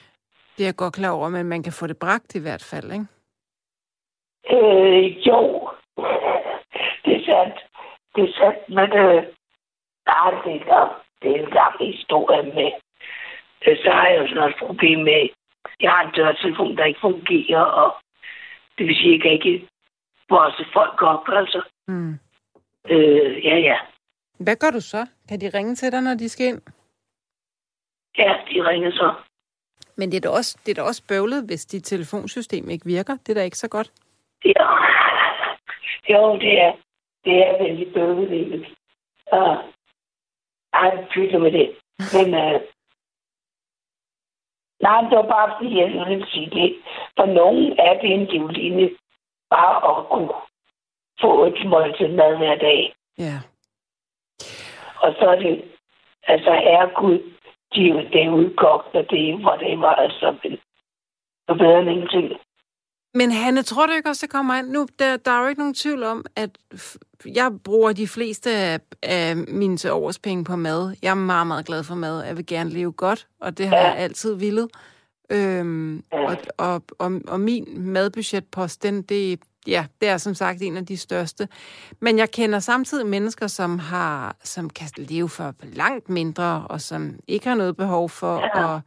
Det 0.57 0.63
er 0.63 0.69
jeg 0.69 0.77
godt 0.77 0.95
klar 0.95 1.11
over, 1.11 1.29
men 1.29 1.47
man 1.47 1.63
kan 1.63 1.73
få 1.73 1.87
det 1.87 1.99
bragt 1.99 2.35
i 2.35 2.39
hvert 2.39 2.63
fald, 2.71 2.93
ikke? 2.93 3.07
Øh, 4.50 5.26
jo. 5.29 5.71
det 7.05 7.12
er 7.17 7.25
sandt. 7.29 7.59
Det 8.15 8.25
er 8.25 8.33
sandt, 8.38 8.69
men 8.69 8.88
øh, 9.03 9.23
nej, 10.07 10.31
det 10.45 10.62
er, 10.76 11.03
det 11.23 11.31
er 11.31 11.43
en 11.45 11.50
lang 11.50 11.75
historie 11.81 12.43
med. 12.43 12.71
Øh, 13.67 13.76
så 13.83 13.91
har 13.91 14.09
jeg 14.09 14.19
jo 14.21 14.29
sådan 14.29 14.50
et 14.50 14.57
problem 14.59 14.99
med, 15.00 15.29
jeg 15.81 15.91
har 15.91 16.03
en 16.03 16.15
dørtelefon, 16.17 16.76
der 16.76 16.85
ikke 16.85 17.00
fungerer, 17.00 17.61
og 17.61 17.97
det 18.79 18.87
vil 18.87 18.97
sige, 18.97 19.09
at 19.09 19.12
jeg 19.12 19.23
kan 19.23 19.33
ikke 19.33 19.69
vores 20.29 20.55
folk 20.73 21.03
op, 21.03 21.29
altså. 21.29 21.62
Mm. 21.88 22.19
Øh, 22.88 23.45
ja, 23.45 23.57
ja. 23.57 23.79
Hvad 24.38 24.57
gør 24.57 24.71
du 24.71 24.81
så? 24.81 25.07
Kan 25.29 25.41
de 25.41 25.50
ringe 25.55 25.75
til 25.75 25.93
dig, 25.93 26.03
når 26.03 26.15
de 26.15 26.29
skal 26.29 26.47
ind? 26.47 26.62
Ja, 28.19 28.33
de 28.50 28.69
ringer 28.69 28.91
så. 28.91 29.15
Men 29.97 30.11
det 30.11 30.17
er 30.17 30.21
da 30.21 30.29
også, 30.29 30.59
det 30.67 30.71
er 30.71 30.83
da 30.83 30.88
også 30.88 31.03
bøvlet, 31.09 31.45
hvis 31.45 31.67
dit 31.67 31.85
telefonsystem 31.85 32.71
ikke 32.71 32.87
virker. 32.87 33.17
Det 33.17 33.29
er 33.29 33.35
da 33.35 33.43
ikke 33.43 33.59
så 33.59 33.69
godt. 33.69 33.93
Ja. 34.47 34.69
Jo, 36.09 36.38
det 36.38 36.61
er, 36.61 36.73
det 37.25 37.47
er 37.47 37.62
vældig 37.62 37.93
bøvlet. 37.95 38.67
Uh, 39.33 39.59
jeg 40.73 41.07
pytter 41.11 41.38
med 41.38 41.53
det. 41.53 41.76
Men, 42.15 42.26
uh, 42.35 42.61
nej, 44.81 45.00
det 45.00 45.17
var 45.19 45.29
bare 45.29 45.55
fordi, 45.57 45.79
jeg 45.79 46.07
ville 46.09 46.26
sige 46.31 46.50
det. 46.50 46.76
For 47.17 47.26
nogen 47.26 47.79
er 47.79 48.00
det 48.00 48.12
en 48.12 48.25
livline 48.25 48.91
bare 49.50 49.76
at 49.91 50.09
kunne 50.09 50.33
få 51.21 51.45
et 51.45 51.67
måltid 51.67 52.09
mad 52.09 52.37
hver 52.37 52.57
dag. 52.57 52.95
Ja. 53.19 53.38
Og 55.03 55.15
så 55.19 55.25
er 55.29 55.37
det, 55.37 55.65
altså 56.23 56.53
herre 56.53 56.91
Gud, 56.95 57.19
de 57.75 57.88
er 57.88 57.95
jo 57.95 57.99
det 58.12 58.23
er 58.25 58.31
udkogt, 58.31 58.95
og 58.95 59.11
det 59.11 59.31
er, 59.31 59.37
hvor 59.37 59.57
det 59.57 59.81
var, 59.81 59.95
altså, 59.95 60.26
er 61.49 61.55
bedre 61.55 61.81
end 61.81 61.91
ingenting. 61.91 62.41
Men 63.17 63.33
Hanne, 63.33 63.63
tror 63.63 63.87
du 63.87 63.93
ikke 63.93 64.09
også, 64.09 64.27
det 64.27 64.33
kommer 64.33 64.55
ind? 64.55 64.69
Nu, 64.69 64.87
der, 64.99 65.17
der 65.17 65.31
er 65.31 65.43
jo 65.43 65.49
ikke 65.49 65.59
nogen 65.61 65.75
tvivl 65.75 66.03
om, 66.03 66.25
at 66.37 66.51
jeg 67.27 67.53
bruger 67.65 67.93
de 67.93 68.09
fleste 68.09 68.51
af, 68.51 68.81
af 69.03 69.37
mine 69.37 69.77
til 69.77 69.93
årspenge 69.93 70.45
på 70.45 70.57
mad. 70.57 70.97
Jeg 71.03 71.11
er 71.11 71.15
meget, 71.15 71.47
meget 71.47 71.67
glad 71.67 71.83
for 71.85 71.95
mad. 71.95 72.25
Jeg 72.25 72.37
vil 72.37 72.47
gerne 72.47 72.71
leve 72.71 72.93
godt, 72.93 73.27
og 73.41 73.59
det 73.59 73.69
har 73.69 73.77
jeg 73.77 73.97
altid 73.97 74.35
villet. 74.35 74.69
Øhm, 75.31 76.03
og, 76.13 76.37
og, 76.59 76.83
og, 76.99 77.21
og 77.29 77.41
min 77.41 77.67
madbudgetpost, 77.77 78.83
den, 78.83 79.03
det, 79.03 79.41
ja, 79.67 79.87
det 80.01 80.09
er 80.09 80.17
som 80.19 80.35
sagt 80.35 80.63
en 80.63 80.77
af 80.77 80.87
de 80.87 80.97
største. 80.97 81.49
Men 82.01 82.19
jeg 82.19 82.31
kender 82.31 82.59
samtidig 82.59 83.07
mennesker, 83.07 83.47
som 83.47 83.79
har, 83.79 84.37
som 84.45 84.71
kan 84.71 84.89
leve 84.97 85.29
for 85.29 85.55
langt 85.63 86.09
mindre, 86.09 86.67
og 86.71 86.81
som 86.81 87.15
ikke 87.29 87.49
har 87.49 87.55
noget 87.55 87.77
behov 87.77 88.09
for 88.11 88.37
Ja. 88.59 88.75
at, 88.77 88.81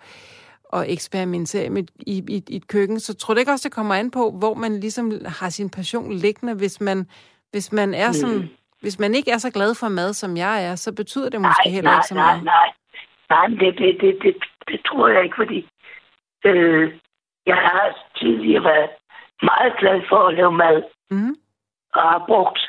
at 0.73 0.91
eksperimentere 0.91 1.69
med 1.69 1.83
i, 1.99 2.23
i, 2.29 2.43
i 2.49 2.55
et 2.55 2.67
køkken. 2.67 2.99
Så 2.99 3.15
tror 3.15 3.33
du 3.33 3.39
ikke 3.39 3.51
også, 3.51 3.69
det 3.69 3.75
kommer 3.75 3.95
an 3.95 4.11
på, 4.11 4.31
hvor 4.39 4.53
man 4.53 4.79
ligesom 4.79 5.11
har 5.25 5.49
sin 5.49 5.69
passion 5.69 6.13
liggende, 6.13 6.53
hvis 6.55 6.81
man, 6.81 7.07
hvis 7.51 7.71
man 7.71 7.93
er 7.93 8.11
sådan... 8.11 8.35
Mm. 8.37 8.47
Hvis 8.81 8.99
man 8.99 9.15
ikke 9.15 9.31
er 9.31 9.37
så 9.37 9.51
glad 9.51 9.75
for 9.75 9.87
mad, 9.87 10.13
som 10.13 10.37
jeg 10.37 10.65
er, 10.65 10.75
så 10.75 10.93
betyder 10.95 11.29
det 11.29 11.41
måske 11.41 11.65
Nej, 11.65 11.73
heller 11.73 11.91
nej, 11.91 11.97
ikke 11.99 12.07
så 12.07 12.13
nej, 12.15 12.23
meget. 12.25 12.43
nej. 12.43 12.67
Nej, 13.29 13.47
men 13.47 13.59
det, 13.59 13.77
det, 13.77 13.97
det, 14.01 14.17
det, 14.23 14.35
det 14.67 14.79
tror 14.87 15.07
jeg 15.07 15.23
ikke, 15.23 15.35
fordi 15.35 15.59
øh, 16.45 16.93
jeg 17.45 17.55
har 17.55 18.09
tidligere 18.19 18.63
været 18.63 18.89
meget 19.41 19.73
glad 19.79 20.01
for 20.09 20.27
at 20.27 20.33
lave 20.35 20.51
mad, 20.51 20.83
Mm. 21.11 21.35
og 21.95 22.01
har 22.01 22.23
brugt 22.27 22.59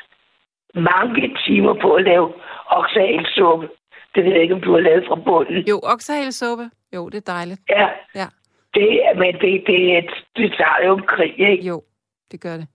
mange 0.75 1.37
timer 1.45 1.73
på 1.81 1.93
at 1.93 2.03
lave 2.03 2.33
oksagelsuppe. 2.69 3.69
Det 4.15 4.23
ved 4.25 4.31
jeg 4.31 4.41
ikke, 4.41 4.53
om 4.53 4.61
du 4.61 4.71
har 4.71 4.79
lavet 4.79 5.05
fra 5.07 5.15
bunden. 5.15 5.67
Jo, 5.67 5.79
oksehalsuppe. 5.83 6.69
Jo, 6.95 7.09
det 7.09 7.17
er 7.17 7.33
dejligt. 7.33 7.61
Ja, 7.69 7.87
Ja, 8.15 8.27
det, 8.73 9.05
er- 9.05 9.15
men 9.15 9.33
det, 9.33 9.63
det, 9.67 10.09
det 10.35 10.51
tager 10.57 10.85
jo 10.85 10.97
en 10.97 11.05
krig, 11.07 11.39
ikke? 11.39 11.67
jo, 11.67 11.83
det 12.31 12.41
gør 12.41 12.57
det. 12.57 12.67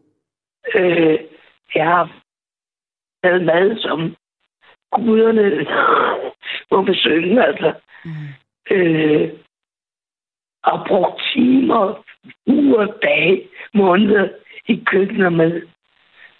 Øh, 0.74 1.18
jeg 1.74 1.86
har 1.86 2.20
lavet 3.24 3.44
mad, 3.44 3.78
som 3.78 4.16
guderne 4.92 5.66
må 6.70 6.82
besøge, 6.82 7.44
altså. 7.44 7.74
Mm. 8.04 8.10
Øh, 8.70 9.32
og 10.64 10.84
brugt 10.88 11.22
timer, 11.32 12.04
uger, 12.46 12.86
dage, 13.02 13.48
måneder 13.74 14.28
i 14.68 14.82
køkkenet 14.86 15.32
med. 15.32 15.62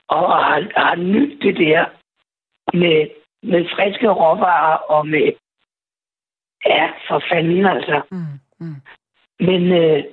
Og 0.09 0.45
har, 0.45 0.71
har 0.77 0.95
nyt 0.97 1.43
det 1.43 1.57
der 1.57 1.85
med, 2.77 3.09
med 3.51 3.65
friske 3.75 4.09
råvarer 4.09 4.77
og 4.77 5.07
med... 5.09 5.33
Ja, 6.67 6.87
for 7.09 7.23
fanden 7.33 7.67
altså. 7.67 8.03
Mm. 8.11 8.19
Mm. 8.61 8.75
Men 9.41 9.63
øh, 9.83 10.05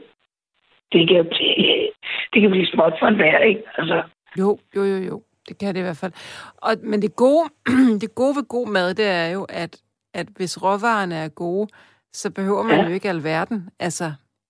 det 0.91 1.07
kan 1.09 1.25
blive, 1.31 1.91
det 2.33 2.41
kan 2.41 2.51
blive 2.51 2.65
småt 2.67 2.93
for 2.99 3.07
en 3.07 3.15
hver, 3.15 3.37
ikke? 3.39 3.61
Altså, 3.77 4.03
Jo, 4.39 4.59
jo, 4.75 4.83
jo, 4.83 4.97
jo. 4.97 5.23
Det 5.49 5.59
kan 5.59 5.73
det 5.75 5.79
i 5.79 5.83
hvert 5.83 5.97
fald. 5.97 6.11
Og, 6.57 6.71
men 6.83 7.01
det 7.01 7.15
gode, 7.15 7.45
det 8.01 8.15
gode 8.15 8.35
ved 8.35 8.47
god 8.47 8.67
mad, 8.67 8.93
det 8.93 9.07
er 9.07 9.27
jo, 9.27 9.43
at, 9.49 9.81
at 10.13 10.27
hvis 10.37 10.63
råvarerne 10.63 11.15
er 11.15 11.29
gode, 11.29 11.67
så 12.13 12.31
behøver 12.31 12.63
man 12.63 12.79
Ja. 12.79 12.87
jo 12.87 12.93
ikke 12.93 13.09
alverden. 13.09 13.69
Altså, 13.79 14.05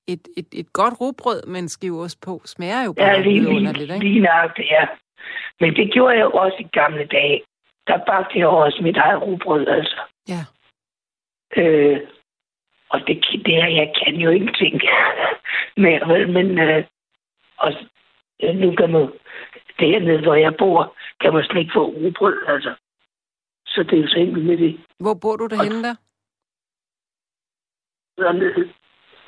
et, 0.08 0.28
et, 0.38 0.48
et 0.54 0.74
godt 0.74 0.94
rugbrød 1.02 1.48
med 1.48 1.60
en 1.60 1.70
skive 1.70 2.00
ost 2.02 2.22
på 2.22 2.42
smager 2.46 2.84
jo 2.86 2.94
Ja, 2.98 3.04
bare 3.04 3.24
lige, 3.24 3.40
vidunderligt, 3.40 3.78
lige, 3.88 3.94
ikke? 3.96 4.08
lige 4.08 4.20
nøjagtigt, 4.20 4.68
ja. 4.72 4.86
Men 5.60 5.76
det 5.76 5.94
gjorde 5.94 6.16
jeg 6.16 6.22
jo 6.24 6.32
også 6.32 6.58
i 6.60 6.68
gamle 6.80 7.06
dage. 7.06 7.42
Der 7.88 7.98
bagte 8.08 8.40
jeg 8.40 8.48
også 8.48 8.80
mit 8.82 8.98
eget 8.98 9.22
rugbrød, 9.22 9.68
altså. 9.68 10.02
Ja. 10.28 10.42
Øh, 11.62 12.00
og 12.90 13.00
det, 13.08 13.26
det 13.46 13.54
her, 13.54 13.68
jeg 13.68 13.94
kan 14.04 14.16
jo 14.16 14.30
ingenting 14.30 14.82
mere, 15.84 16.08
vel, 16.08 16.32
men 16.32 16.60
øh, 16.60 16.86
og, 17.58 17.74
øh, 18.44 18.56
nu 18.56 18.76
kan 18.76 18.92
man 18.92 19.12
dernede, 19.80 20.22
hvor 20.22 20.36
jeg 20.36 20.56
bor, 20.58 20.96
kan 21.22 21.34
man 21.34 21.44
slet 21.44 21.60
ikke 21.60 21.74
få 21.74 21.86
rugbrød, 21.86 22.38
altså. 22.48 22.76
Så 23.68 23.84
det 23.84 23.94
er 23.94 24.02
jo 24.02 24.08
så 24.08 24.20
enkelt 24.20 24.46
med 24.46 24.58
det. 24.58 24.80
Hvor 25.00 25.14
bor 25.22 25.36
du 25.36 25.48
derhenne 25.48 25.84
der? 25.84 25.96
Dernede, 28.18 28.74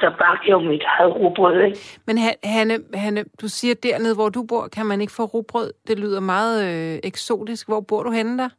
der 0.06 0.18
bagte 0.24 0.44
jeg 0.48 0.52
jo 0.52 0.60
mit 0.60 0.84
eget 0.94 1.16
rugbrød, 1.16 1.62
ikke? 1.68 1.78
Men 2.08 2.18
Han- 2.18 2.40
Hanne, 2.44 2.76
Hanne, 2.94 3.22
du 3.42 3.48
siger, 3.48 3.76
dernede, 3.84 4.16
hvor 4.16 4.30
du 4.30 4.42
bor, 4.50 4.68
kan 4.68 4.86
man 4.86 5.02
ikke 5.02 5.14
få 5.14 5.24
rugbrød. 5.26 5.74
Det 5.88 6.00
lyder 6.00 6.20
meget 6.20 6.58
øh, 6.70 7.00
eksotisk. 7.04 7.68
Hvor 7.68 7.82
bor 7.82 8.04
du 8.04 8.12
henne 8.12 8.38
der? 8.38 8.50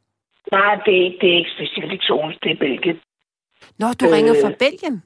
Nej, 0.53 0.75
det 0.85 0.93
er, 1.00 1.05
ikke- 1.05 1.19
det 1.21 1.29
er 1.33 1.37
ikke 1.38 1.50
specielt 1.59 1.93
eksotisk, 1.93 2.43
det 2.43 2.50
er 2.50 2.57
Belgien. 2.67 3.00
Nå, 3.79 3.87
du 4.00 4.05
Øh. 4.07 4.12
ringer 4.12 4.35
fra 4.43 4.50
Belgien? 4.65 5.03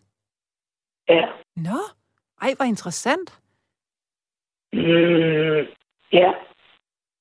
Ja. 1.09 1.25
Nå, 1.57 1.79
ej, 2.43 2.55
hvor 2.57 2.65
interessant. 2.65 3.29
Mm, 4.73 5.67
ja. 6.13 6.31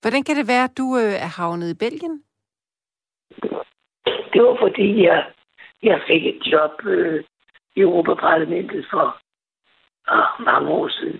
Hvordan 0.02 0.24
kan 0.24 0.36
det 0.36 0.48
være, 0.48 0.64
at 0.64 0.78
du 0.78 0.98
øh, 0.98 1.14
er 1.14 1.32
havnet 1.40 1.70
i 1.70 1.74
Belgien? 1.86 2.24
Det 4.34 4.42
var 4.44 4.58
fordi, 4.60 5.04
jeg, 5.04 5.26
jeg 5.84 6.02
fik 6.08 6.26
et 6.26 6.42
job 6.52 6.86
øh, 6.86 7.24
i 7.80 7.82
Europaparlamentet 7.82 8.86
for 8.92 9.06
øh, 10.12 10.46
mange 10.46 10.70
år 10.70 10.88
siden. 10.98 11.20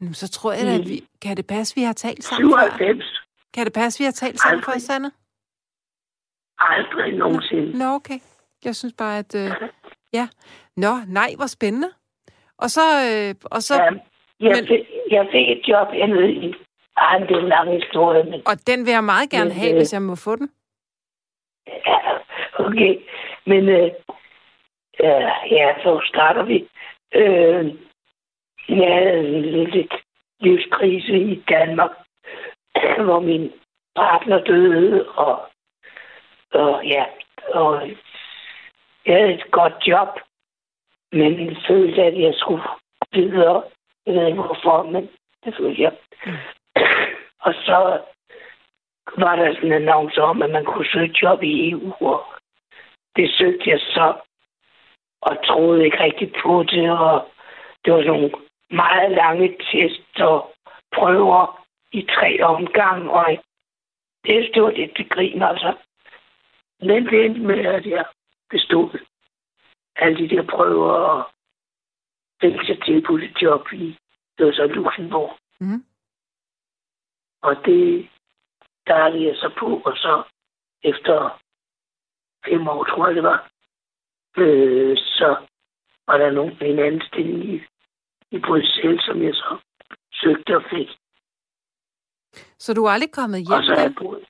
Nu, 0.00 0.12
så 0.12 0.28
tror 0.30 0.52
jeg 0.52 0.60
at 0.74 0.80
Mm. 0.80 0.88
vi... 0.90 1.04
Kan 1.22 1.36
det 1.36 1.46
passe, 1.46 1.74
vi 1.74 1.82
har 1.82 1.92
talt 1.92 2.24
sammen 2.24 2.50
før? 2.52 2.70
97. 2.76 3.22
Kan 3.54 3.64
det 3.66 3.72
passe, 3.72 3.98
vi 4.00 4.04
har 4.04 4.12
talt 4.12 4.40
sammen 4.40 4.62
før, 4.62 4.72
Aldrig. 4.72 4.82
Sanne? 4.82 5.10
Aldrig 6.58 7.18
nogensinde. 7.18 7.78
Nå, 7.78 7.84
okay. 7.84 8.18
Jeg 8.64 8.76
synes 8.76 8.94
bare, 8.98 9.18
at... 9.18 9.34
Øh, 9.34 9.50
ja. 10.12 10.28
Nå, 10.76 10.92
nej, 11.08 11.30
hvor 11.36 11.46
spændende. 11.46 11.88
Og 12.58 12.70
så... 12.70 12.80
Øh, 13.08 13.34
og, 13.44 13.62
så 13.62 13.74
Ja, 13.74 13.82
jeg, 13.84 14.56
men- 14.56 14.66
fik, 14.66 14.80
jeg 15.10 15.28
fik 15.32 15.48
et 15.50 15.62
job 15.68 15.88
hernede 15.92 16.32
i... 16.32 16.54
Ej, 16.96 17.18
det 17.18 17.30
er 17.36 17.40
en 17.40 17.48
lang 17.48 17.70
historie, 17.82 18.24
men 18.24 18.42
og 18.46 18.66
den 18.66 18.86
vil 18.86 18.92
jeg 18.92 19.04
meget 19.04 19.30
gerne 19.30 19.44
Men, 19.50 19.58
have, 19.58 19.70
øh, 19.72 19.76
hvis 19.76 19.92
jeg 19.92 20.02
må 20.02 20.14
få 20.14 20.36
den. 20.36 20.50
ja, 21.66 21.98
okay. 22.58 22.92
Men 23.46 23.68
øh, 23.68 23.90
øh, 25.04 25.52
ja, 25.52 25.74
så 25.82 26.00
starter 26.04 26.42
vi. 26.42 26.68
Øh, 27.14 27.74
jeg 28.68 28.94
havde 28.94 29.28
en 29.28 29.42
lille 29.42 29.88
livskrise 30.40 31.18
i 31.18 31.44
Danmark, 31.48 31.90
hvor 33.04 33.20
min 33.20 33.52
partner 33.96 34.44
døde, 34.44 35.08
og, 35.08 35.48
og 36.52 36.86
ja, 36.86 37.04
og 37.54 37.88
jeg 39.06 39.16
havde 39.16 39.34
et 39.34 39.50
godt 39.50 39.86
job, 39.86 40.08
men 41.12 41.56
følte, 41.68 42.02
at 42.02 42.20
jeg 42.20 42.34
skulle 42.34 42.62
videre. 43.12 43.62
Jeg 44.06 44.14
ved 44.14 44.26
ikke 44.26 44.42
hvorfor, 44.42 44.82
men 44.82 45.08
det 45.44 45.54
følte 45.56 45.82
jeg. 45.82 45.92
Mm. 46.26 46.32
og 47.46 47.54
så 47.54 48.00
var 49.16 49.36
der 49.36 49.54
sådan 49.54 49.72
en 49.72 49.72
annonce 49.72 50.22
om, 50.22 50.42
at 50.42 50.50
man 50.50 50.64
kunne 50.64 50.86
søge 50.92 51.14
job 51.22 51.42
i 51.42 51.70
EU, 51.70 51.92
og 52.00 52.24
det 53.16 53.30
søgte 53.30 53.70
jeg 53.70 53.80
så, 53.80 54.14
og 55.28 55.46
troede 55.46 55.84
ikke 55.84 56.00
rigtigt 56.00 56.36
på 56.42 56.62
det, 56.62 56.90
og 56.90 57.32
det 57.84 57.92
var 57.92 58.02
nogle 58.02 58.30
meget 58.70 59.10
lange 59.10 59.56
test 59.70 60.20
og 60.20 60.54
prøver 60.96 61.66
i 61.92 62.02
tre 62.02 62.42
omgange, 62.42 63.10
og 63.10 63.26
det, 64.24 64.50
det 64.54 64.62
var 64.62 64.70
det 64.70 64.92
til 64.96 65.08
grin, 65.08 65.42
altså. 65.42 65.76
Men 66.80 67.06
det 67.06 67.24
endte 67.24 67.40
med, 67.40 67.66
at 67.66 67.86
jeg 67.86 68.04
bestod 68.50 68.98
alle 69.96 70.18
de 70.18 70.36
der 70.36 70.42
prøver, 70.42 70.92
og 70.92 71.30
fik 72.40 72.54
så 72.54 72.76
tilbudt 72.84 73.22
et 73.22 73.42
job 73.42 73.72
i, 73.72 73.98
det 74.38 74.46
var 74.46 74.52
så 74.52 74.66
Luxembourg. 74.66 75.38
Mm. 75.60 75.84
Og 77.42 77.56
det 77.64 78.08
startede 78.84 79.24
jeg 79.24 79.36
så 79.36 79.50
på, 79.58 79.82
og 79.84 79.96
så 79.96 80.22
efter 80.82 81.40
fem 82.46 82.68
år, 82.68 82.84
tror 82.84 83.06
jeg 83.06 83.14
det 83.14 83.22
var, 83.22 83.50
øh, 84.36 84.96
så 84.96 85.36
var 86.06 86.18
der 86.18 86.30
nogen, 86.30 86.52
en 86.62 86.78
anden 86.78 87.02
stilling 87.08 87.44
i, 87.44 87.60
i 88.30 88.38
Bruxelles, 88.38 89.02
som 89.04 89.22
jeg 89.22 89.34
så 89.34 89.58
søgte 90.12 90.56
og 90.56 90.62
fik. 90.70 90.88
Så 92.58 92.74
du 92.74 92.84
er 92.84 92.90
aldrig 92.90 93.12
kommet 93.12 93.40
hjem 93.40 93.58
Og 93.58 93.64
så 93.64 93.72
er 93.72 93.80
jeg 93.82 93.94
boet. 93.98 94.24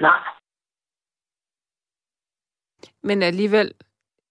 Nej, 0.00 0.20
Men 3.02 3.22
alligevel 3.22 3.72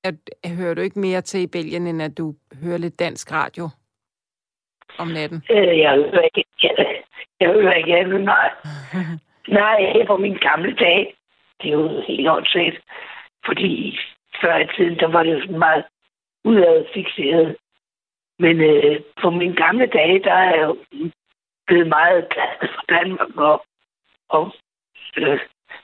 at, 0.04 0.16
hører 0.58 0.74
du 0.74 0.82
ikke 0.82 1.00
mere 1.00 1.22
til 1.22 1.42
i 1.42 1.48
Belgien, 1.48 1.88
end 1.88 2.01
at 2.01 2.18
du 2.18 2.36
hører 2.63 2.78
lidt 2.78 3.00
dansk 3.00 3.32
radio 3.32 3.70
om 4.98 5.08
natten? 5.08 5.44
øh, 5.51 5.80
jeg 5.80 5.96
hører 5.96 6.28
ikke, 6.36 6.50
jeg, 6.63 7.04
jeg 7.40 7.50
hører 7.50 7.74
ikke 7.74 7.98
andet, 7.98 8.22
nej. 8.22 8.51
Nej, 9.62 10.06
på 10.08 10.18
min 10.18 10.38
gamle 10.38 10.75
dage, 10.75 11.13
det 11.62 11.68
er 11.68 11.74
jo 11.74 12.01
helt 12.08 12.30
åndssvagt, 12.30 12.78
fordi 13.46 14.00
før 14.41 14.57
i 14.57 14.67
tiden, 14.75 15.00
der 15.00 15.07
var 15.07 15.24
det 15.24 15.33
jo 15.33 15.41
sådan 15.41 15.60
meget 15.60 15.86
udadfixeret. 16.45 17.57
Men 18.39 18.62
øh, 18.62 19.01
på 19.21 19.29
mine 19.29 19.55
gamle 19.55 19.86
dage, 19.86 20.24
der 20.24 20.33
er 20.33 20.55
jeg 20.55 20.62
jo 20.62 20.77
blevet 21.67 21.88
meget 21.88 22.29
glad 22.33 22.69
for 22.75 22.83
Danmark 22.89 23.36
og, 23.38 23.65
og 24.29 24.51
øh, 25.17 25.39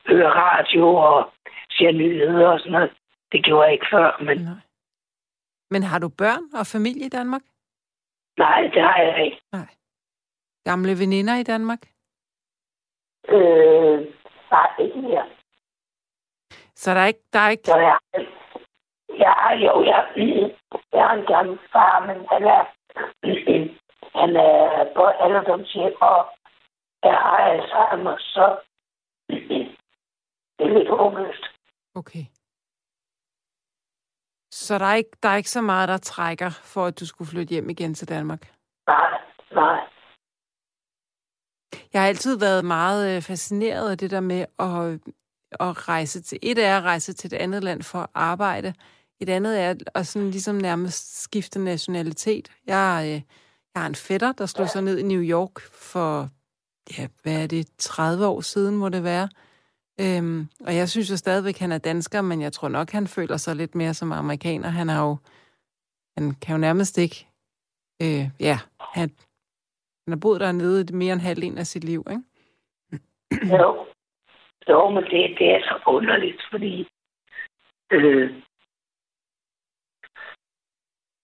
høre 0.08 0.30
radio 0.30 0.96
og 0.96 1.34
se 1.72 1.92
nyheder 1.92 2.48
og 2.48 2.60
sådan 2.60 2.72
noget. 2.72 2.92
Det 3.32 3.46
gjorde 3.46 3.64
jeg 3.64 3.74
ikke 3.74 3.88
før, 3.92 4.24
men 4.24 4.38
Nej. 4.38 4.54
Men 5.70 5.84
har 5.84 6.00
du 6.00 6.10
børn 6.10 6.44
og 6.60 6.66
familie 6.68 7.06
i 7.06 7.10
Danmark? 7.10 7.42
nej, 8.38 8.62
det 8.62 8.82
har 8.82 8.98
jeg 9.02 9.26
ikke. 9.26 9.42
Nej. 9.52 9.68
Gamle 10.66 11.00
veninder 11.00 11.36
i 11.36 11.44
Danmark? 11.44 11.80
Øh, 13.30 14.00
nej, 14.52 14.70
ikke 14.80 14.98
mere. 14.98 15.26
Så 16.76 16.94
der 16.94 17.00
er 17.00 17.08
ikke... 17.08 17.24
Der 17.34 17.40
er 17.40 17.50
ikke 17.50 17.64
Så 17.66 17.78
jeg, 17.78 17.98
har 19.26 19.54
jo, 19.54 19.84
jeg, 19.84 20.02
jeg 20.94 21.04
har 21.08 21.14
en 21.14 21.26
gammel 21.26 21.60
far, 21.72 22.06
men 22.08 22.18
han 22.32 22.44
er, 22.44 22.64
han 24.20 24.36
er 24.36 24.94
på 24.96 25.04
alderdomshjem, 25.06 25.96
og 26.02 26.26
jeg 27.04 27.14
har 27.14 27.38
Alzheimer, 27.38 28.18
så 28.18 28.60
det 29.30 30.66
er 30.66 30.78
lidt 30.78 30.90
håbløst. 30.90 31.46
okay. 31.96 32.26
Så 34.52 34.78
der 34.80 34.86
er, 34.86 34.96
ikke, 34.96 35.18
der 35.24 35.30
er 35.30 35.36
ikke 35.36 35.50
så 35.50 35.62
meget, 35.62 35.90
der 35.90 35.98
trækker 35.98 36.50
for, 36.50 36.86
at 36.86 37.00
du 37.00 37.06
skulle 37.06 37.30
flytte 37.30 37.52
hjem 37.52 37.70
igen 37.70 37.94
til 37.94 38.10
Danmark? 38.10 38.54
Nej, 38.88 39.22
nej. 39.52 39.80
Jeg 41.94 42.02
har 42.02 42.08
altid 42.08 42.40
været 42.40 42.66
meget 42.66 43.16
øh, 43.16 43.22
fascineret 43.22 43.92
af 43.92 43.98
det 43.98 44.12
der 44.12 44.20
med 44.20 44.46
at, 44.60 45.14
at 45.68 45.90
rejse 45.90 46.22
til... 46.22 46.40
Et 46.42 46.58
er 46.58 46.78
at 46.78 46.84
rejse 46.84 47.14
til 47.14 47.34
et 47.34 47.38
andet 47.38 47.64
land 47.64 47.84
for 47.84 48.00
at 48.00 48.10
arbejde. 48.14 48.74
Et 49.20 49.30
andet 49.30 49.62
er 49.62 49.76
at 49.96 50.08
sådan 50.08 50.30
ligesom 50.30 50.56
nærmest 50.56 51.22
skifte 51.24 51.60
nationalitet. 51.60 52.52
Jeg, 52.68 53.04
øh, 53.06 53.22
jeg 53.74 53.82
har 53.82 53.88
en 53.88 53.96
fætter, 53.96 54.32
der 54.32 54.46
slog 54.46 54.70
sig 54.70 54.82
ned 54.82 54.98
i 54.98 55.04
New 55.04 55.22
York 55.22 55.60
for, 55.60 56.30
ja, 56.98 57.08
hvad 57.24 57.44
er 57.44 57.48
det, 57.48 57.68
30 57.78 58.28
år 58.28 58.42
siden 58.42 58.76
må 58.76 58.90
det 58.90 59.04
være. 59.04 59.30
Øhm, 60.02 60.48
og 60.68 60.76
jeg 60.76 60.90
synes 60.90 61.12
jo 61.12 61.18
stadigvæk, 61.18 61.58
han 61.58 61.72
er 61.72 61.78
dansker, 61.78 62.22
men 62.22 62.42
jeg 62.42 62.54
tror 62.54 62.68
nok, 62.68 62.92
han 62.92 63.08
føler 63.08 63.38
sig 63.38 63.56
lidt 63.56 63.76
mere 63.76 63.94
som 63.94 64.12
amerikaner. 64.12 64.70
Han 64.70 64.90
har 64.90 65.08
jo, 65.08 65.18
han 66.18 66.32
kan 66.42 66.56
jo 66.56 66.58
nærmest 66.58 66.98
ikke, 66.98 67.28
øh, 68.02 68.26
ja, 68.40 68.58
han, 68.80 69.10
han 70.04 70.10
har 70.10 70.20
boet 70.22 70.42
dernede 70.42 70.96
mere 70.96 71.14
end 71.14 71.22
halvdelen 71.22 71.58
af 71.58 71.68
sit 71.68 71.84
liv, 71.84 72.06
ikke? 72.10 72.24
Jo, 73.58 73.86
jo 74.70 74.90
men 74.90 75.04
det, 75.04 75.36
det 75.40 75.48
er 75.56 75.62
så 75.62 75.80
underligt, 75.88 76.42
fordi 76.52 76.88
øh, 77.92 78.32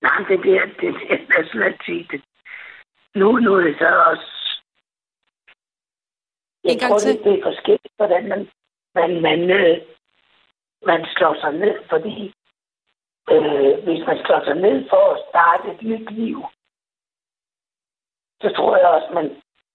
nej, 0.05 0.17
det 0.29 0.39
der, 0.45 0.65
det 0.79 0.93
der 0.93 1.37
nationalitet, 1.37 2.11
det, 2.11 2.21
nu, 3.15 3.27
nu 3.43 3.53
er 3.55 3.61
det 3.61 3.75
så 3.79 3.89
også 4.11 4.29
jeg 6.63 6.71
En 6.71 6.79
gang 6.79 6.91
tror, 6.91 6.99
til. 6.99 7.23
det 7.23 7.39
er 7.39 7.43
forskelligt, 7.43 7.95
hvordan 7.97 8.23
man, 8.29 8.41
man, 8.95 9.21
man, 9.21 9.39
øh, 9.51 9.77
man 10.85 11.05
slår 11.15 11.35
sig 11.41 11.53
ned, 11.53 11.75
fordi 11.89 12.33
øh, 13.33 13.83
hvis 13.83 14.01
man 14.07 14.17
slår 14.25 14.43
sig 14.43 14.55
ned 14.55 14.89
for 14.89 15.03
at 15.13 15.23
starte 15.29 15.71
et 15.71 15.81
nyt 15.81 16.11
liv, 16.11 16.37
så 18.41 18.53
tror 18.55 18.77
jeg 18.77 18.87
også, 18.87 19.09
man, 19.13 19.27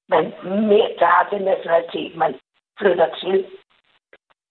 man 0.09 0.25
mere 0.69 0.93
tager 0.99 1.29
den 1.31 1.43
nationalitet, 1.43 2.17
man 2.17 2.41
flytter 2.79 3.15
til. 3.15 3.47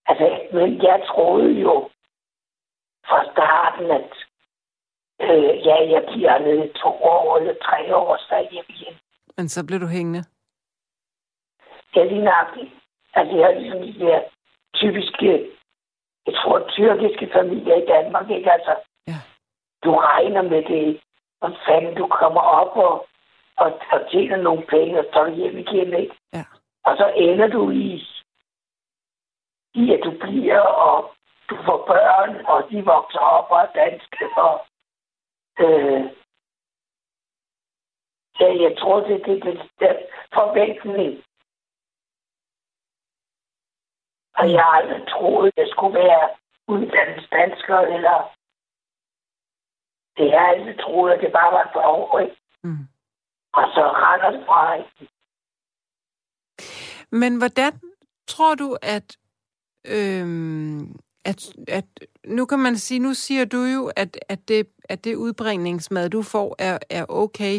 Altså, 0.06 0.26
men 0.54 0.84
jeg 0.84 1.04
troede 1.08 1.52
jo 1.52 1.90
fra 3.08 3.32
starten, 3.32 3.92
at 3.92 4.12
øh, 5.22 5.66
ja, 5.68 5.76
jeg 5.94 6.04
bliver 6.12 6.38
nede 6.40 6.74
to 6.74 6.90
år 7.04 7.38
eller 7.38 7.54
tre 7.64 7.96
år, 7.96 8.18
så 8.18 8.36
er 8.36 8.38
jeg 8.52 8.64
igen. 8.70 8.96
Men 9.38 9.50
så 9.50 9.66
blev 9.68 9.80
du 9.80 9.88
hængende. 9.88 10.24
Ja, 11.96 12.04
lige 12.04 12.24
nøjagtigt. 12.24 12.72
Altså, 13.14 13.36
jeg 13.38 13.46
har 13.46 13.54
ligesom 13.54 13.82
de 13.82 14.00
der 14.00 14.22
typiske, 14.74 15.50
jeg 16.28 16.36
tror, 16.36 16.68
tyrkiske 16.70 17.30
familier 17.34 17.76
i 17.76 17.86
Danmark, 17.86 18.30
ikke? 18.30 18.52
Altså, 18.52 18.76
Ja. 19.08 19.20
du 19.84 19.96
regner 19.98 20.42
med 20.42 20.64
det, 20.64 21.02
og 21.42 21.52
fanden 21.68 21.96
du 21.96 22.08
kommer 22.08 22.42
op 22.42 22.78
og, 22.78 23.08
og, 23.58 23.80
og 23.92 24.00
tjener 24.12 24.38
nogle 24.38 24.66
penge 24.66 25.00
og 25.00 25.06
tager 25.14 25.30
hjem 25.36 25.58
igen, 25.58 25.94
ikke? 25.94 26.16
Ja. 26.34 26.44
Og 26.86 26.98
så 26.98 27.14
ender 27.16 27.48
du 27.48 27.72
i, 27.72 28.08
i 29.74 29.94
at 29.94 30.00
du 30.04 30.12
bliver, 30.12 30.60
og 30.60 31.14
du 31.50 31.56
får 31.66 31.86
børn, 31.88 32.46
og 32.46 32.70
de 32.70 32.86
vokser 32.86 33.20
op 33.20 33.52
og 33.52 33.60
er 33.60 33.72
danske, 33.76 34.26
og 34.38 34.66
øh, 35.60 36.04
ja, 38.40 38.50
jeg 38.66 38.78
tror, 38.80 39.00
det 39.00 39.16
er 39.22 39.26
det, 39.80 39.98
forventning. 40.34 41.24
Og 44.40 44.52
jeg 44.52 44.62
har 44.64 44.72
aldrig 44.80 45.08
troet, 45.08 45.56
det 45.58 45.70
skulle 45.70 46.00
være 46.00 46.30
uddannet 46.68 47.28
dansker, 47.32 47.80
eller 47.96 48.18
det 50.18 50.32
har 50.32 50.40
jeg 50.40 50.50
aldrig 50.50 50.80
troet, 50.80 51.14
at 51.14 51.22
det 51.22 51.32
bare 51.32 51.52
var 51.54 51.72
behov, 51.74 52.22
ikke? 52.22 52.38
Mm. 52.64 52.88
Og 53.54 53.66
så 53.74 53.84
render 54.04 54.30
det 54.32 54.46
fra? 54.46 54.62
Men 57.12 57.38
hvordan 57.38 57.74
tror 58.28 58.56
du, 58.56 58.78
at, 58.82 59.18
øhm, 59.86 61.00
at, 61.32 61.40
at 61.68 61.86
nu 62.26 62.46
kan 62.46 62.60
man 62.60 62.76
sige, 62.76 63.00
nu 63.00 63.14
siger 63.14 63.46
du 63.46 63.58
jo, 63.58 63.92
at, 63.96 64.18
at, 64.30 64.40
det, 64.48 64.68
at 64.90 65.04
det 65.04 65.16
udbringningsmad, 65.16 66.10
du 66.10 66.22
får, 66.22 66.56
er, 66.60 66.78
er 66.90 67.06
okay. 67.10 67.58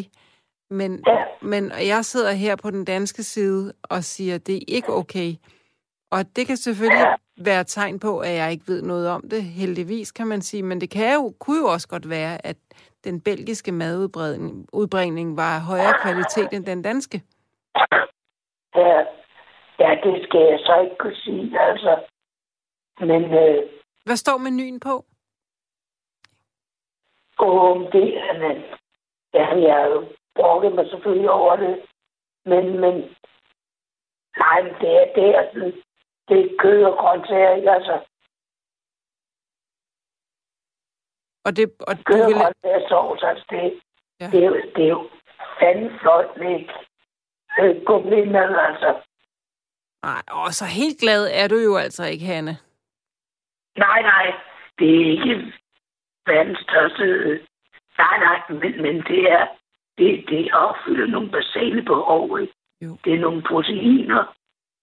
Men, 0.71 1.03
Ja. 1.07 1.25
men 1.43 1.73
jeg 1.93 2.05
sidder 2.05 2.33
her 2.33 2.57
på 2.57 2.71
den 2.71 2.85
danske 2.85 3.23
side 3.23 3.73
og 3.83 4.05
siger, 4.05 4.35
at 4.35 4.47
det 4.47 4.57
er 4.57 4.65
ikke 4.69 4.93
okay. 4.93 5.35
Og 6.11 6.37
det 6.37 6.47
kan 6.47 6.57
selvfølgelig 6.57 7.07
være 7.41 7.61
et 7.61 7.67
tegn 7.67 7.99
på, 8.01 8.19
at 8.19 8.33
jeg 8.35 8.53
ikke 8.53 8.69
ved 8.69 8.83
noget 8.83 9.09
om 9.09 9.23
det, 9.31 9.43
heldigvis 9.43 10.13
kan 10.13 10.27
man 10.27 10.43
sige. 10.43 10.63
Men 10.63 10.81
det 10.81 10.91
kan 10.91 11.15
jo, 11.15 11.35
kunne 11.41 11.59
jo 11.59 11.67
også 11.67 11.89
godt 11.89 12.11
være, 12.11 12.47
at 12.47 12.57
den 13.05 13.21
belgiske 13.21 13.73
madudbringning 13.73 14.67
udbringning 14.73 15.37
var 15.37 15.55
af 15.55 15.61
højere 15.61 15.95
kvalitet 16.03 16.49
end 16.53 16.67
den 16.67 16.83
danske. 16.83 17.23
Ja, 18.75 18.99
ja, 19.79 19.91
det 20.05 20.15
skal 20.27 20.41
jeg 20.41 20.59
så 20.59 20.81
ikke 20.85 20.97
kunne 20.99 21.17
sige, 21.17 21.61
altså. 21.61 21.97
Men 23.01 23.25
øh, 23.25 23.71
Hvad 24.05 24.17
står 24.17 24.37
menuen 24.39 24.81
på? 24.81 25.05
om 27.39 27.91
det, 27.93 28.09
men, 28.41 28.57
ja, 29.35 29.47
jeg 29.69 30.09
brokket 30.35 30.75
mig 30.75 30.87
selvfølgelig 30.91 31.31
over 31.31 31.57
det. 31.57 31.83
Men, 32.45 32.81
men 32.81 32.95
nej, 34.39 34.61
det 34.81 34.91
er, 35.01 35.13
det 35.15 35.29
er 35.37 35.45
sådan, 35.53 35.73
det 36.29 36.39
er 36.41 36.57
kød 36.59 36.85
og 36.85 36.99
grøntsager, 36.99 37.55
ikke? 37.55 37.71
Altså, 37.71 38.05
Og, 41.45 41.57
det, 41.57 41.65
og 41.81 41.95
kød 42.05 42.21
og 42.23 42.29
vil, 42.29 42.37
grøntsager 42.37 42.89
sovs, 42.89 43.23
altså 43.23 43.45
det, 43.51 43.81
Ja. 44.21 44.27
det, 44.33 44.45
er 44.45 44.47
jo, 44.47 44.55
det 44.77 44.85
er 44.85 44.89
jo 44.89 45.11
fandme 45.61 45.99
flot 46.01 46.37
med 46.37 46.55
øh, 47.61 47.85
gourmetmad, 47.87 48.57
altså. 48.69 49.03
Nej, 50.03 50.23
og 50.31 50.53
så 50.55 50.65
helt 50.65 51.01
glad 51.01 51.29
er 51.33 51.49
du 51.49 51.57
jo 51.57 51.77
altså 51.77 52.05
ikke, 52.05 52.25
Hanne. 52.25 52.57
Nej, 53.79 54.03
nej, 54.03 54.35
det 54.79 54.89
er 55.01 55.11
ikke 55.11 55.53
verdens 56.27 56.59
største... 56.59 57.05
Nej, 57.99 58.19
nej, 58.19 58.43
men, 58.49 58.83
men 58.83 58.97
det 59.03 59.33
er... 59.33 59.47
Det, 59.99 60.25
det 60.29 60.53
opfylder 60.55 61.07
nogle 61.07 61.31
basale 61.31 61.83
behov. 61.83 62.41
Ikke? 62.41 62.55
Jo. 62.83 62.97
Det 63.05 63.15
er 63.15 63.19
nogle 63.19 63.43
proteiner, 63.43 64.37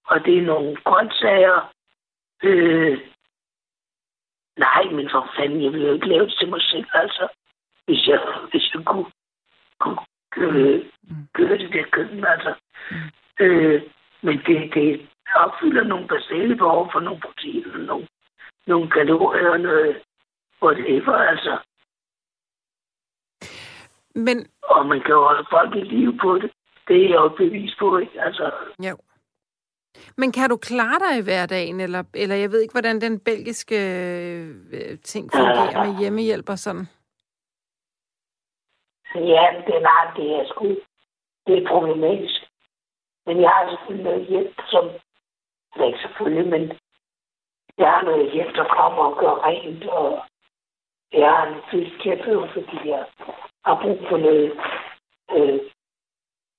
og 0.05 0.25
det 0.25 0.37
er 0.37 0.41
nogle 0.41 0.75
grøntsager. 0.75 1.73
Øh, 2.43 2.99
nej, 4.57 4.83
men 4.91 5.09
for 5.09 5.31
fanden, 5.37 5.63
jeg 5.63 5.71
ville 5.71 5.87
jo 5.87 5.93
ikke 5.93 6.07
lave 6.07 6.25
det 6.25 6.35
til 6.39 6.49
mig 6.49 6.61
selv, 6.61 6.85
altså. 6.93 7.27
Hvis 7.85 8.07
jeg, 8.07 8.19
hvis 8.51 8.73
jeg 8.73 8.85
kunne, 8.85 9.05
kunne 9.79 9.97
øh, 10.37 10.85
Mm. 11.09 11.27
gøre 11.33 11.57
det 11.57 11.73
der 11.73 11.83
køkken, 11.91 12.25
altså. 12.25 12.53
Mm. 12.91 12.97
Øh, 13.39 13.81
men 14.21 14.37
det, 14.47 14.73
det 14.73 15.09
opfylder 15.35 15.83
nogle 15.83 16.07
basale 16.07 16.55
behov 16.55 16.91
for 16.91 16.99
nogle 16.99 17.19
proteiner, 17.19 17.77
nogle, 17.77 18.07
nogle 18.67 18.89
kalorier 18.89 19.49
og 19.49 19.59
noget 19.59 20.03
whatever, 20.63 21.13
altså. 21.13 21.57
Men, 24.15 24.47
Og 24.63 24.85
man 24.85 25.01
kan 25.01 25.15
holde 25.15 25.47
folk 25.51 25.75
i 25.75 25.81
live 25.81 26.17
på 26.21 26.37
det. 26.37 26.51
Det 26.87 26.95
er 26.95 27.09
jeg 27.09 27.15
jo 27.15 27.29
bevis 27.37 27.75
på, 27.79 27.97
ikke? 27.97 28.21
Altså, 28.21 28.51
jo. 28.79 28.97
Men 30.17 30.31
kan 30.31 30.49
du 30.49 30.57
klare 30.57 30.99
dig 30.99 31.19
i 31.19 31.23
hverdagen, 31.23 31.79
eller, 31.79 32.03
eller 32.13 32.35
jeg 32.35 32.51
ved 32.51 32.61
ikke, 32.61 32.73
hvordan 32.73 33.01
den 33.01 33.19
belgiske 33.19 33.75
øh, 34.73 34.99
ting 34.99 35.31
fungerer 35.31 35.85
med 35.85 35.99
hjemmehjælp 35.99 36.49
og 36.49 36.59
sådan? 36.59 36.87
ja, 39.15 39.45
det 39.67 39.75
er 39.75 40.13
det 40.15 40.35
er 40.35 40.45
sgu, 40.47 40.65
det 41.47 41.63
er 41.63 41.67
problematisk. 41.69 42.41
Men 43.25 43.41
jeg 43.41 43.49
har 43.49 43.69
selvfølgelig 43.69 44.05
noget 44.05 44.27
hjælp, 44.27 44.55
som, 44.67 44.89
ikke 45.87 45.99
selvfølgelig, 46.01 46.47
men 46.47 46.79
jeg 47.77 47.91
har 47.91 48.01
noget 48.01 48.31
hjælp, 48.31 48.55
der 48.55 48.67
kommer 48.77 49.03
og 49.03 49.17
gør 49.17 49.33
rent, 49.47 49.83
og 49.85 50.23
jeg 51.11 51.29
har 51.35 51.45
en 51.47 51.61
fysioterapeut, 51.71 52.49
fordi 52.53 52.89
jeg 52.89 53.05
har 53.65 53.81
brug 53.81 53.99
for 54.09 54.17
noget, 54.17 54.51
øh, 55.35 55.59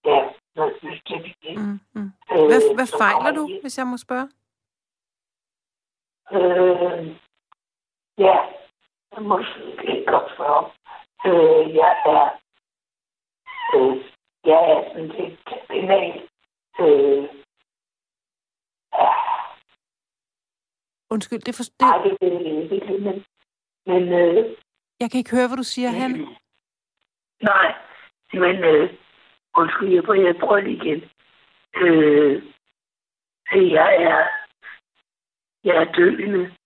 ja, 0.05 0.19
noget 0.57 0.75
fysioterapi. 0.81 1.57
Mm, 1.57 1.81
mm. 1.95 2.11
Øh, 2.33 2.47
Hvad, 2.51 2.75
hvad 2.75 2.89
fejler 2.99 3.33
du, 3.39 3.47
hjem. 3.49 3.61
hvis 3.63 3.79
jeg 3.79 3.87
må 3.87 3.97
spørge? 3.97 4.29
Øh, 6.37 7.17
ja, 8.19 8.37
det 9.15 9.23
må 9.23 9.39
ikke 9.89 10.05
godt 10.07 10.33
spørge. 10.35 10.65
Øh, 11.27 11.75
jeg 11.75 11.93
er, 12.07 12.25
øh, 13.75 13.97
jeg 14.45 14.61
er 14.73 14.89
sådan 14.89 15.09
lidt 15.09 15.41
terminal. 15.49 16.29
Øh, 16.81 17.25
ja, 18.95 19.11
Undskyld, 21.11 21.41
det, 21.41 21.55
for, 21.55 21.65
nej, 21.81 21.99
det, 22.05 22.11
det 22.21 22.71
det 22.71 22.73
ikke, 22.73 22.99
men, 23.07 23.25
men 23.87 24.03
øh, 24.21 24.57
jeg 25.01 25.11
kan 25.11 25.19
ikke 25.19 25.37
høre, 25.37 25.49
hvad 25.49 25.57
du 25.57 25.63
siger, 25.63 25.89
Han. 25.91 26.11
nej, 27.43 27.69
men 28.33 28.57
øh, 28.65 28.99
undskyld, 29.57 29.89
jeg 29.95 30.05
prøver, 30.05 30.27
jeg 30.27 30.37
prøver 30.41 30.61
lige 30.61 30.77
igen. 30.77 31.01
Øh, 31.83 32.43
jeg 33.73 33.91
er, 34.03 34.29
jeg 35.65 35.77
er 35.83 35.93
døende, 35.93 36.57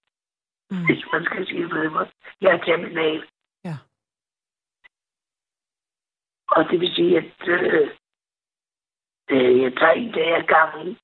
Mm. 0.73 0.85
hvis 0.87 1.05
man 1.13 1.25
skal 1.25 1.47
sige 1.47 1.63
det 1.63 1.93
måde. 1.93 2.11
Jeg 2.41 2.51
er 2.55 2.65
terminal. 2.65 3.29
Ja. 3.65 3.77
Og 6.49 6.65
det 6.71 6.81
vil 6.81 6.95
sige, 6.95 7.19
at 7.19 7.49
øh, 7.49 7.91
øh, 9.31 9.63
jeg 9.63 9.73
tager 9.73 9.93
en 9.93 10.13
dag 10.13 10.37
ad 10.37 10.43
gangen 10.47 10.99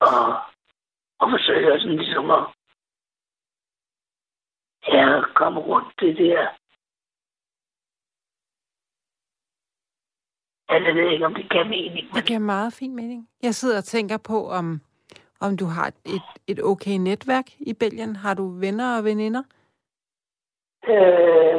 og, 0.00 0.40
og 1.20 1.30
forsøger 1.30 1.78
sådan 1.78 1.96
ligesom 1.96 2.30
at 2.30 2.44
ja, 4.88 5.20
komme 5.34 5.60
rundt 5.60 6.00
det 6.00 6.16
der. 6.16 6.48
Jeg 10.68 10.94
ved 10.94 11.10
ikke, 11.12 11.26
om 11.26 11.34
det 11.34 11.50
kan 11.50 11.68
mening, 11.68 12.06
men 12.06 12.14
Det 12.14 12.26
giver 12.26 12.38
meget 12.38 12.72
fin 12.72 12.94
mening. 12.96 13.28
Jeg 13.42 13.54
sidder 13.54 13.78
og 13.78 13.84
tænker 13.84 14.18
på, 14.18 14.48
om, 14.48 14.80
om 15.40 15.56
du 15.56 15.66
har 15.66 15.86
et, 15.86 16.28
et 16.46 16.64
okay 16.64 16.96
netværk 16.98 17.44
i 17.60 17.72
Belgien. 17.74 18.16
Har 18.16 18.34
du 18.34 18.48
venner 18.60 18.98
og 18.98 19.04
veninder? 19.04 19.42
Øh, 20.88 21.58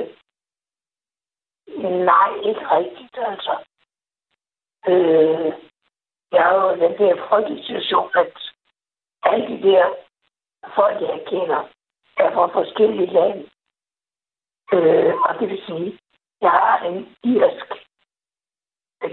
nej, 2.12 2.30
ikke 2.50 2.65
rigtigt, 2.78 3.17
altså. 3.17 3.54
Øh, 4.88 5.54
jeg 6.32 6.43
har 6.43 6.56
jo 6.56 6.72
den 6.76 6.98
der 6.98 7.28
frygtelige 7.30 7.65
situation, 7.65 8.10
at 8.15 8.46
alle 9.32 9.48
de 9.52 9.62
der 9.68 9.86
folk, 10.76 11.02
jeg 11.02 11.24
kender, 11.28 11.62
er 12.18 12.30
fra 12.34 12.46
forskellige 12.60 13.13
lande. 13.13 13.44
Øh, 14.74 15.13
og 15.26 15.40
det 15.40 15.50
vil 15.50 15.62
sige, 15.66 16.00
jeg 16.42 16.52
har 16.52 16.78
en 16.90 16.98
irsk 17.24 17.70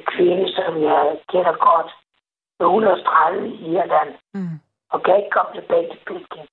kvinde, 0.06 0.52
som 0.56 0.82
jeg 0.82 1.20
kender 1.28 1.54
godt, 1.68 1.90
med 2.58 2.66
130 2.66 3.48
i 3.48 3.64
Irland, 3.76 4.14
Mm. 4.34 4.58
og 4.92 5.02
kan 5.02 5.16
ikke 5.16 5.30
komme 5.30 5.52
tilbage 5.60 5.90
til 5.90 6.00
Belgien. 6.06 6.46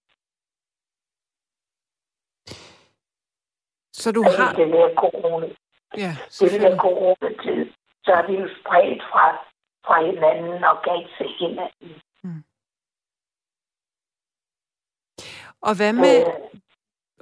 Så 3.93 4.11
du 4.11 4.21
har... 4.23 4.53
den 4.53 4.69
her 4.69 4.95
corona. 4.95 5.47
Ja, 5.97 6.11
det 6.39 6.63
er 6.63 6.77
coronatid, 6.77 7.73
så 8.05 8.11
er 8.13 8.27
vi 8.27 8.33
jo 8.41 8.47
spredt 8.59 9.03
fra, 9.11 9.25
fra 9.85 10.05
hinanden 10.05 10.63
og 10.63 10.83
kan 10.83 10.95
ikke 10.99 11.13
se 11.17 11.27
hinanden. 11.39 12.01
Og 15.61 15.75
hvad 15.75 15.93
med... 15.93 16.17
Øh, 16.19 16.25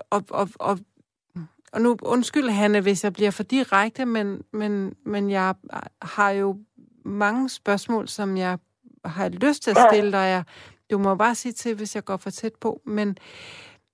Og, 0.09 0.23
og, 0.29 0.49
og, 0.59 0.79
og 1.73 1.81
nu 1.81 1.97
undskyld, 2.01 2.49
Hanne, 2.49 2.81
hvis 2.81 3.03
jeg 3.03 3.13
bliver 3.13 3.31
for 3.31 3.43
direkte, 3.43 4.05
men, 4.05 4.43
men, 4.53 4.95
men 5.05 5.29
jeg 5.29 5.55
har 6.01 6.29
jo 6.31 6.57
mange 7.05 7.49
spørgsmål, 7.49 8.07
som 8.07 8.37
jeg 8.37 8.57
har 9.05 9.29
lyst 9.29 9.63
til 9.63 9.71
at 9.71 9.77
stille 9.91 10.11
dig. 10.11 10.17
Jeg- 10.17 10.43
Du 10.91 10.97
må 10.97 11.15
bare 11.15 11.35
sige 11.35 11.51
til, 11.51 11.75
hvis 11.75 11.95
jeg 11.95 12.05
går 12.05 12.17
for 12.17 12.29
tæt 12.29 12.55
på. 12.55 12.81
Men, 12.85 13.17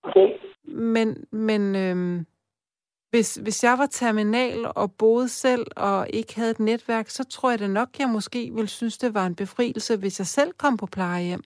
okay. 0.03 0.27
men, 0.67 1.25
men 1.31 1.75
øhm, 1.75 2.25
hvis, 3.09 3.35
hvis 3.35 3.63
jeg 3.63 3.77
var 3.77 3.85
terminal 3.85 4.71
og 4.75 4.91
boede 4.93 5.29
selv 5.29 5.65
og 5.75 6.07
ikke 6.09 6.35
havde 6.35 6.51
et 6.51 6.59
netværk, 6.59 7.09
så 7.09 7.23
tror 7.23 7.49
jeg 7.49 7.59
det 7.59 7.69
nok, 7.69 7.89
jeg 7.99 8.09
måske 8.09 8.51
ville 8.53 8.67
synes, 8.67 8.97
det 8.97 9.13
var 9.13 9.25
en 9.25 9.35
befrielse, 9.35 9.97
hvis 9.97 10.19
jeg 10.19 10.27
selv 10.27 10.51
kom 10.57 10.77
på 10.77 10.85
plejehjem. 10.85 11.43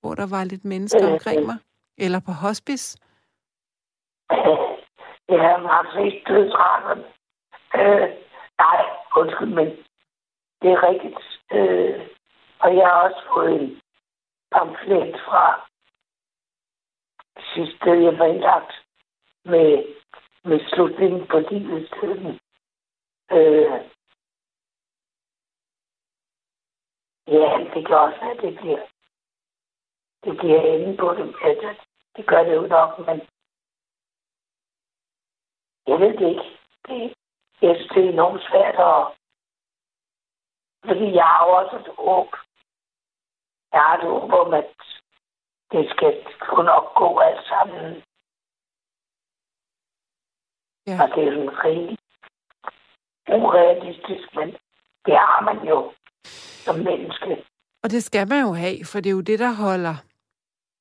Hvor 0.00 0.14
der 0.14 0.26
var 0.30 0.44
lidt 0.44 0.64
mennesker 0.64 1.12
omkring 1.12 1.46
mig. 1.46 1.58
Eller 1.98 2.20
på 2.26 2.32
hospice. 2.32 2.98
Jeg 5.28 5.40
har 5.40 5.68
haft 5.76 5.92
set 5.94 6.22
dødsretterne. 6.28 7.04
Øh, 7.74 8.08
nej, 8.58 8.80
undskyld, 9.16 9.54
men 9.54 9.66
det 10.62 10.70
er 10.70 10.88
rigtigt. 10.88 11.20
Øh, 11.52 12.08
og 12.60 12.76
jeg 12.76 12.86
har 12.86 13.08
også 13.08 13.22
fået 13.34 13.62
en 13.62 13.80
pamflet 14.52 15.20
fra 15.26 15.70
sidste 17.54 17.76
sted, 17.76 17.94
jeg 17.94 18.18
var 18.18 18.24
indlagt 18.24 18.72
med, 19.44 19.84
med 20.44 20.60
slutningen 20.68 21.26
på 21.26 21.38
livets 21.38 21.90
tiden. 22.00 22.40
Øh, 23.32 23.78
ja, 27.26 27.48
det 27.74 27.86
kan 27.86 27.96
også 27.96 28.18
være, 28.20 28.30
at 28.30 28.42
det 28.42 28.58
bliver 28.60 28.82
det 30.24 30.38
bliver 30.38 30.62
inde 30.62 30.96
på 30.96 31.14
det. 31.14 31.34
Altså, 31.42 31.70
det 32.16 32.26
gør 32.26 32.42
det 32.44 32.54
jo 32.54 32.66
nok, 32.66 32.98
men 33.06 33.16
jeg 35.86 36.00
ved 36.00 36.12
det 36.18 36.28
ikke. 36.28 36.48
Det, 36.86 37.14
jeg 37.62 37.76
synes, 37.76 37.92
det 37.94 38.04
er 38.04 38.12
enormt 38.12 38.42
svært 38.50 38.76
at... 38.90 39.00
Fordi 40.88 41.14
jeg 41.14 41.24
har 41.24 41.46
jo 41.46 41.52
også 41.60 41.76
et 41.76 41.94
håb. 41.98 42.28
Jeg 43.72 43.80
har 43.80 43.96
et 43.98 44.04
håb 44.10 44.32
om, 44.32 44.54
at 44.54 44.70
det 45.72 45.90
skal 45.90 46.12
kunne 46.40 46.66
nok 46.66 46.94
gå 46.94 47.18
alt 47.18 47.46
sammen. 47.48 48.02
Ja. 50.86 50.96
Og 51.02 51.08
det 51.14 51.28
er 51.28 51.32
sådan 51.32 51.64
rigtig 51.64 51.98
urealistisk, 53.28 54.34
men 54.34 54.48
det 55.06 55.16
har 55.16 55.40
man 55.40 55.68
jo 55.68 55.92
som 56.64 56.76
menneske. 56.76 57.44
Og 57.82 57.90
det 57.90 58.02
skal 58.04 58.28
man 58.28 58.40
jo 58.46 58.52
have, 58.52 58.84
for 58.84 59.00
det 59.00 59.10
er 59.10 59.18
jo 59.20 59.20
det, 59.20 59.38
der 59.38 59.52
holder, 59.52 59.96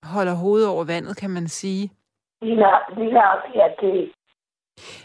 holder 0.04 0.36
hovedet 0.36 0.70
over 0.70 0.84
vandet, 0.86 1.18
kan 1.18 1.30
man 1.30 1.48
sige. 1.48 1.92
Lige 2.42 2.56
nøjagtigt, 2.56 3.64
at 3.64 3.76
det, 3.82 4.14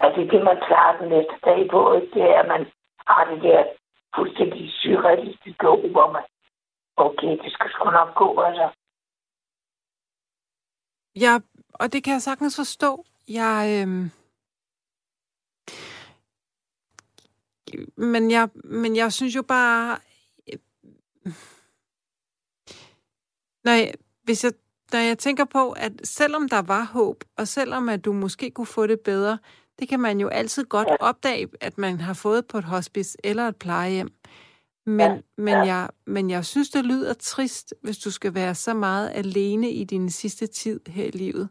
at 0.01 0.13
det 0.17 0.23
er 0.27 0.31
det, 0.31 0.45
man 0.45 0.59
klarer 0.67 0.99
den 1.01 1.09
næste 1.09 1.37
dag 1.45 1.71
på. 1.71 1.95
Ikke? 1.95 2.15
Det 2.15 2.23
er, 2.23 2.41
at 2.43 2.49
man 2.49 2.67
har 3.07 3.25
det 3.31 3.43
der 3.43 3.65
fuldstændig 4.17 4.73
surrealistiske 4.73 5.67
håb, 5.67 5.81
hvor 5.91 6.13
man, 6.13 6.23
okay, 6.97 7.33
det 7.45 7.53
skal 7.53 7.71
sgu 7.71 7.91
nok 7.91 8.15
gå, 8.15 8.41
altså. 8.41 8.71
Ja, 11.17 11.41
og 11.75 11.93
det 11.93 12.05
kan 12.05 12.13
jeg 12.13 12.23
sagtens 12.23 12.57
forstå. 12.57 13.05
Jeg, 13.29 13.83
øhm... 13.83 14.11
men, 17.97 18.31
jeg, 18.31 18.49
men 18.65 18.97
jeg 18.97 19.13
synes 19.13 19.37
jo 19.37 19.43
bare... 19.43 19.99
øh, 20.53 20.59
Nej, 23.65 23.93
hvis 24.25 24.45
jeg 24.45 24.53
når 24.93 25.01
jeg 25.01 25.19
tænker 25.19 25.45
på, 25.45 25.73
at 25.73 25.93
selvom 26.05 26.49
der 26.49 26.63
var 26.63 26.85
håb, 26.93 27.17
og 27.39 27.49
selvom 27.49 27.89
at 27.89 28.05
du 28.05 28.13
måske 28.13 28.51
kunne 28.51 28.67
få 28.67 28.87
det 28.87 29.01
bedre, 29.01 29.39
det 29.79 29.89
kan 29.89 30.01
man 30.01 30.21
jo 30.21 30.29
altid 30.29 30.65
godt 30.65 30.89
ja. 30.89 30.97
opdage, 31.01 31.49
at 31.61 31.79
man 31.79 32.01
har 32.01 32.21
fået 32.23 32.47
på 32.47 32.59
et 32.59 32.65
hospice 32.65 33.19
eller 33.25 33.49
et 33.49 33.57
plejehjem. 33.57 34.11
Men, 34.87 35.11
ja. 35.13 35.21
men, 35.37 35.55
jeg, 35.55 35.89
men 36.07 36.31
jeg 36.31 36.45
synes, 36.45 36.71
det 36.71 36.85
lyder 36.85 37.15
trist, 37.15 37.75
hvis 37.83 37.99
du 37.99 38.11
skal 38.11 38.35
være 38.35 38.55
så 38.55 38.75
meget 38.75 39.11
alene 39.11 39.71
i 39.71 39.85
din 39.85 40.11
sidste 40.11 40.47
tid 40.47 40.81
her 40.89 41.05
i 41.05 41.11
livet. 41.11 41.49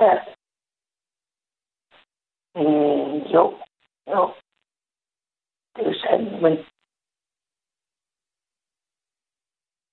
Ja. 0.00 0.14
Mm, 2.54 3.16
jo, 3.34 3.44
jo. 4.06 4.34
Det 5.76 5.86
er 5.86 5.94
sandt, 6.02 6.42
men... 6.42 6.52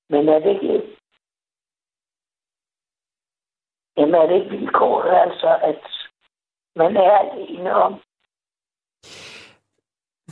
Men 0.10 0.30
er 0.30 0.40
det 0.40 0.62
ikke... 0.62 1.03
Jamen 3.98 4.16
er 4.16 4.26
det 4.28 4.36
ikke 4.36 4.58
vilkåret, 4.58 5.16
altså, 5.26 5.60
at 5.64 5.82
man 6.76 6.98
er 6.98 7.18
alene 7.18 7.74
om, 7.74 7.94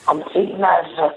om 0.07 0.23
tingene, 0.33 0.67
altså? 0.77 1.11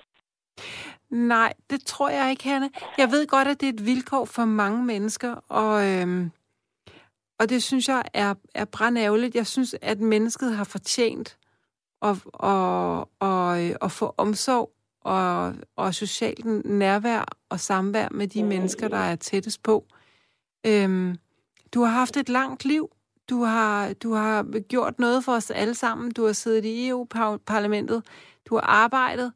Nej, 1.10 1.52
det 1.70 1.80
tror 1.86 2.08
jeg 2.08 2.30
ikke, 2.30 2.44
Hanne. 2.44 2.70
Jeg 2.98 3.10
ved 3.10 3.26
godt, 3.26 3.48
at 3.48 3.60
det 3.60 3.68
er 3.68 3.72
et 3.72 3.86
vilkår 3.86 4.24
for 4.24 4.44
mange 4.44 4.84
mennesker, 4.84 5.34
og, 5.48 5.88
øhm, 5.88 6.30
og 7.40 7.48
det 7.48 7.62
synes 7.62 7.88
jeg 7.88 8.02
er, 8.14 8.34
er 8.54 8.64
brændærgerligt. 8.64 9.34
Jeg 9.34 9.46
synes, 9.46 9.76
at 9.82 10.00
mennesket 10.00 10.56
har 10.56 10.64
fortjent 10.64 11.38
at, 12.02 12.16
at, 12.42 13.04
at, 13.20 13.76
at 13.82 13.90
få 13.90 14.14
omsorg 14.16 14.70
og, 15.00 15.54
og 15.76 15.94
socialt 15.94 16.44
nærvær 16.64 17.24
og 17.50 17.60
samvær 17.60 18.08
med 18.10 18.28
de 18.28 18.42
mennesker, 18.42 18.88
der 18.88 18.96
er 18.96 19.16
tættest 19.16 19.62
på. 19.62 19.84
Øhm, 20.66 21.18
du 21.74 21.80
har 21.80 21.92
haft 22.00 22.16
et 22.16 22.28
langt 22.28 22.64
liv. 22.64 22.90
Du 23.30 23.42
har, 23.42 23.94
du 24.02 24.12
har 24.12 24.68
gjort 24.68 24.98
noget 24.98 25.24
for 25.24 25.32
os 25.32 25.50
alle 25.50 25.74
sammen. 25.74 26.12
Du 26.12 26.26
har 26.26 26.32
siddet 26.32 26.64
i 26.64 26.88
EU-parlamentet. 26.88 28.02
Du 28.48 28.54
har 28.54 28.62
arbejdet 28.62 29.32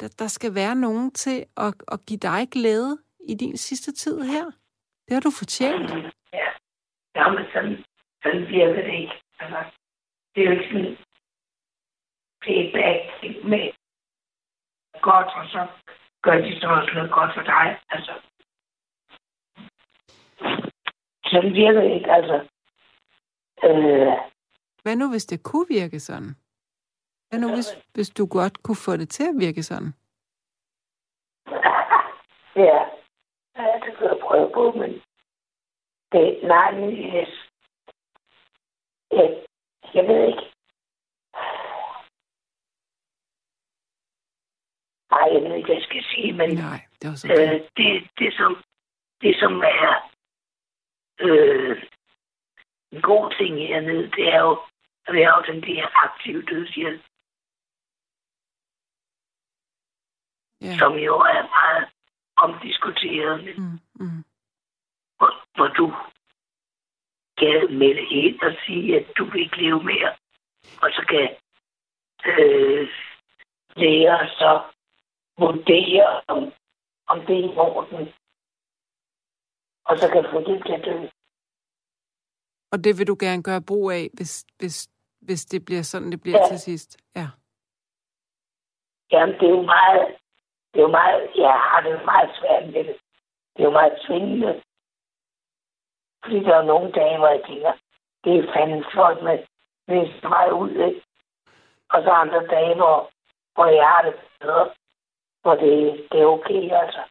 der, 0.00 0.08
der 0.18 0.26
skal 0.26 0.54
være 0.54 0.74
nogen 0.74 1.10
til 1.10 1.44
at, 1.56 1.74
at 1.92 2.00
give 2.08 2.18
dig 2.18 2.48
glæde 2.52 2.98
i 3.28 3.34
din 3.34 3.56
sidste 3.56 3.92
tid 3.92 4.22
her. 4.22 4.44
Det 5.06 5.12
har 5.14 5.20
du 5.20 5.30
fortjent. 5.30 5.90
Ja, 6.32 6.48
ja 7.16 7.30
men 7.30 7.44
sådan, 7.52 7.84
sådan 8.22 8.48
virker 8.48 8.82
det 8.82 8.94
ikke. 9.02 9.16
Altså, 9.40 9.64
det 10.34 10.40
er 10.40 10.46
jo 10.46 10.52
ikke 10.52 10.68
sådan 10.72 10.96
payback 12.44 13.00
med 13.44 13.64
godt, 15.02 15.30
og 15.38 15.44
så 15.54 15.66
gør 16.22 16.36
de 16.44 16.60
så 16.60 16.66
også 16.66 16.90
noget 16.94 17.10
godt 17.10 17.30
for 17.34 17.42
dig. 17.42 17.80
Altså, 17.90 18.12
virker 21.42 21.80
det 21.80 21.94
ikke, 21.94 22.12
altså. 22.12 22.48
Øh, 23.64 24.12
Hvad 24.82 24.96
nu, 24.96 25.10
hvis 25.10 25.26
det 25.26 25.42
kunne 25.42 25.66
virke 25.68 26.00
sådan? 26.00 26.36
Hvad 27.28 27.38
nu, 27.40 27.48
hvis, 27.54 27.68
hvis 27.94 28.10
du 28.10 28.26
godt 28.26 28.62
kunne 28.62 28.76
få 28.86 28.96
det 28.96 29.08
til 29.08 29.24
at 29.28 29.34
virke 29.38 29.62
sådan? 29.62 29.92
Ja, 32.56 32.78
ja 33.56 33.80
det 33.84 33.96
kan 33.96 34.06
jeg 34.06 34.18
prøve 34.22 34.50
på, 34.54 34.72
men 34.72 34.90
det, 36.12 36.40
nej, 36.42 36.70
men 36.78 36.90
yes. 36.90 37.32
jeg, 39.12 39.44
jeg 39.94 40.04
ved 40.08 40.26
ikke. 40.28 40.44
Nej, 45.10 45.26
jeg 45.32 45.42
ved 45.42 45.56
ikke, 45.56 45.66
hvad 45.66 45.76
jeg 45.76 45.82
skal 45.82 46.04
sige, 46.04 46.32
men 46.32 46.48
Nej, 46.54 46.80
det, 47.02 47.10
var 47.10 47.16
så 47.16 47.26
øh, 47.32 47.60
det, 47.76 48.10
det, 48.18 48.34
som, 48.34 48.62
det, 49.22 49.36
som 49.40 49.52
er 49.60 50.10
øh, 51.20 51.82
en 52.92 53.02
god 53.02 53.34
ting 53.38 53.58
hernede, 53.58 54.10
det 54.10 54.34
er 54.34 54.40
jo, 54.40 54.58
at 55.06 55.14
vi 55.14 55.22
har 55.22 55.36
jo 55.36 55.52
den 55.52 55.62
der 55.62 56.04
aktive 56.04 56.42
dødshjælp. 56.42 57.02
yeah. 60.64 60.78
som 60.78 60.92
jo 60.92 61.14
er 61.18 61.42
meget 61.56 61.88
omdiskuteret, 62.36 63.58
mm, 63.58 63.78
mm. 63.94 64.24
Hvor, 65.18 65.32
hvor 65.54 65.68
du 65.68 65.94
kan 67.38 67.78
melde 67.78 68.06
ind 68.10 68.42
og 68.42 68.52
sige, 68.66 68.96
at 69.00 69.06
du 69.18 69.24
vil 69.24 69.40
ikke 69.40 69.62
leve 69.62 69.82
mere. 69.82 70.12
Og 70.82 70.90
så 70.90 71.04
kan 71.08 71.28
øh, 72.32 72.88
læger 73.76 74.26
så 74.26 74.62
vurdere, 75.38 76.20
om, 76.26 76.52
om 77.06 77.26
det 77.26 77.36
er 77.36 77.52
i 77.52 77.56
orden. 77.56 78.12
Og 79.88 79.98
så 79.98 80.08
kan 80.12 80.24
få 80.32 80.38
det 80.40 80.62
til 80.66 80.72
at 80.72 80.84
dø. 80.84 81.08
Og 82.72 82.84
det 82.84 82.98
vil 82.98 83.06
du 83.06 83.16
gerne 83.20 83.42
gøre 83.42 83.62
brug 83.62 83.90
af, 83.90 84.08
hvis, 84.14 84.44
hvis, 84.58 84.88
hvis 85.20 85.44
det 85.44 85.64
bliver 85.64 85.82
sådan, 85.82 86.10
det 86.12 86.22
bliver 86.22 86.38
ja. 86.38 86.48
til 86.48 86.58
sidst? 86.58 86.96
Ja. 87.16 87.28
Jamen, 89.12 89.34
det 89.34 89.46
er 89.46 89.56
jo 89.58 89.62
meget 89.62 90.16
det 90.76 90.82
er 90.82 90.86
jo 90.86 90.98
meget, 91.00 91.30
jeg 91.36 91.52
har 91.52 91.80
det 91.80 92.04
meget 92.04 92.30
svært 92.38 92.64
med 92.66 92.84
det. 92.84 92.96
Det 93.52 93.60
er 93.62 93.64
jo 93.64 93.70
meget 93.70 93.98
tvingende. 94.06 94.62
Fordi 96.24 96.38
der 96.44 96.54
er 96.56 96.62
nogle 96.62 96.92
dage, 96.92 97.18
hvor 97.18 97.28
jeg 97.28 97.42
tænker, 97.46 97.72
det 98.24 98.32
er 98.38 98.52
fandme 98.52 98.84
flot 98.92 99.22
med, 99.22 99.38
hvis 99.86 100.14
det 100.22 100.28
mig 100.28 100.52
ud, 100.52 100.70
ikke? 100.70 101.02
Og 101.90 102.02
så 102.02 102.10
andre 102.10 102.46
dage, 102.46 102.74
hvor, 102.74 103.10
hvor 103.54 103.66
jeg 103.66 103.88
har 103.88 104.02
det 104.02 104.14
bedre. 104.40 104.70
Hvor 105.42 105.54
det, 105.54 106.06
det 106.12 106.20
er 106.20 106.26
okay, 106.26 106.70
altså. 106.82 107.02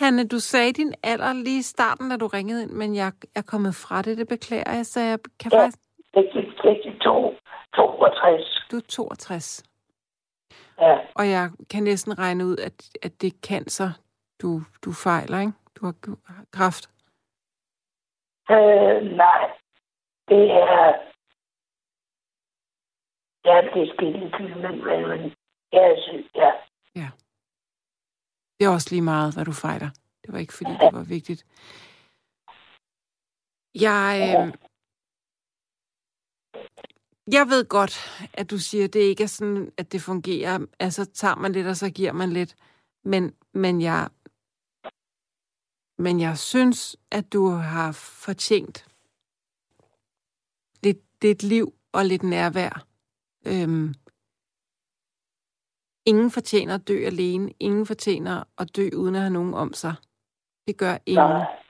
Hanne, 0.00 0.28
du 0.28 0.38
sagde 0.38 0.72
din 0.72 0.94
alder 1.02 1.32
lige 1.32 1.58
i 1.58 1.62
starten, 1.62 2.10
da 2.10 2.16
du 2.16 2.26
ringede 2.26 2.62
ind, 2.62 2.70
men 2.70 2.94
jeg 2.94 3.12
er 3.34 3.42
kommet 3.42 3.74
fra 3.74 4.02
det, 4.02 4.18
det 4.18 4.28
beklager 4.28 4.72
jeg, 4.76 4.86
så 4.86 5.00
jeg 5.00 5.18
kan 5.40 5.50
ja, 5.52 5.58
faktisk... 5.58 5.78
det 6.14 6.28
er 6.28 7.32
62. 7.74 8.66
Du 8.70 8.76
er 8.76 8.80
62. 8.88 9.64
Ja. 10.80 10.98
Og 11.14 11.28
jeg 11.28 11.50
kan 11.70 11.82
næsten 11.82 12.18
regne 12.18 12.46
ud, 12.46 12.56
at, 12.56 12.90
at 13.02 13.22
det 13.22 13.26
er 13.32 13.38
cancer, 13.48 13.90
du, 14.42 14.60
du 14.84 14.92
fejler, 14.92 15.40
ikke? 15.40 15.52
Du 15.76 15.86
har 15.86 15.94
kræft. 16.52 16.84
Øh, 18.50 19.16
nej. 19.16 19.42
Det 20.28 20.50
er... 20.50 20.94
Ja, 23.44 23.56
det 23.74 23.82
er 23.82 23.94
skidt 23.94 24.16
men, 24.40 24.84
men, 24.84 25.08
men 25.08 25.34
jeg 25.72 25.84
er 25.92 25.96
syg, 26.06 26.30
ja. 26.34 26.50
Ja. 26.96 27.08
Det 28.58 28.64
er 28.64 28.68
også 28.68 28.90
lige 28.90 29.02
meget, 29.02 29.34
hvad 29.34 29.44
du 29.44 29.52
fejler. 29.52 29.90
Det 30.22 30.32
var 30.32 30.38
ikke, 30.38 30.52
fordi 30.52 30.70
det 30.70 30.92
var 30.92 31.04
vigtigt. 31.04 31.46
Jeg, 33.74 34.12
øh, 34.28 34.54
jeg 37.32 37.48
ved 37.48 37.64
godt, 37.68 37.94
at 38.34 38.50
du 38.50 38.58
siger, 38.58 38.84
at 38.84 38.92
det 38.92 39.00
ikke 39.00 39.22
er 39.22 39.26
sådan, 39.26 39.72
at 39.76 39.92
det 39.92 40.02
fungerer. 40.02 40.66
Altså 40.78 41.04
tager 41.04 41.34
man 41.34 41.52
lidt, 41.52 41.66
og 41.66 41.76
så 41.76 41.90
giver 41.90 42.12
man 42.12 42.32
lidt. 42.32 42.56
Men, 43.04 43.34
men, 43.54 43.80
jeg, 43.80 44.08
men 45.98 46.20
jeg 46.20 46.38
synes, 46.38 46.96
at 47.10 47.32
du 47.32 47.48
har 47.48 47.92
fortjent 47.92 48.86
lidt, 50.82 50.98
lidt 51.22 51.42
liv 51.42 51.74
og 51.92 52.04
lidt 52.04 52.22
nærvær. 52.22 52.86
Øhm, 53.46 53.94
ingen 56.06 56.30
fortjener 56.30 56.74
at 56.74 56.88
dø 56.88 57.04
alene. 57.06 57.52
Ingen 57.60 57.86
fortjener 57.86 58.44
at 58.58 58.76
dø 58.76 58.88
uden 58.96 59.14
at 59.14 59.20
have 59.20 59.32
nogen 59.32 59.54
om 59.54 59.72
sig. 59.72 59.94
Det 60.66 60.78
gør 60.78 60.98
ingen. 61.06 61.30
Nej. 61.30 61.66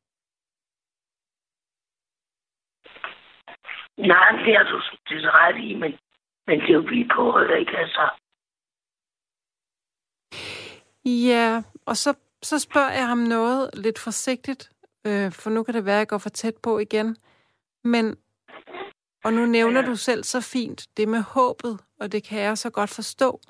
Nej, 3.99 4.31
det 4.45 4.55
er 4.55 4.63
du 4.63 4.83
det 5.09 5.25
er 5.25 5.31
ret 5.43 5.59
i, 5.65 5.75
men, 5.75 5.93
men 6.47 6.61
det 6.61 6.71
er 6.71 6.75
jo 6.75 6.81
vilkåret, 6.81 7.59
ikke 7.61 7.77
altså. 7.77 8.11
Ja, 11.05 11.63
og 11.87 11.97
så, 11.97 12.15
så 12.43 12.59
spørger 12.59 12.93
jeg 12.93 13.07
ham 13.07 13.19
noget 13.19 13.71
lidt 13.75 13.99
forsigtigt, 13.99 14.71
øh, 15.07 15.33
for 15.33 15.51
nu 15.51 15.63
kan 15.63 15.75
det 15.75 15.85
være, 15.85 15.95
at 15.95 15.99
jeg 15.99 16.09
går 16.09 16.19
for 16.19 16.29
tæt 16.29 16.57
på 16.63 16.79
igen. 16.79 17.17
Men, 17.85 18.17
og 19.25 19.33
nu 19.33 19.47
nævner 19.47 19.81
ja. 19.81 19.87
du 19.87 19.97
selv 19.97 20.25
så 20.25 20.41
fint 20.41 20.87
det 20.97 21.09
med 21.09 21.23
håbet, 21.23 21.81
og 22.01 22.13
det 22.13 22.25
kan 22.25 22.41
jeg 22.41 22.59
så 22.59 22.71
godt 22.71 22.91
forstå. 22.91 23.41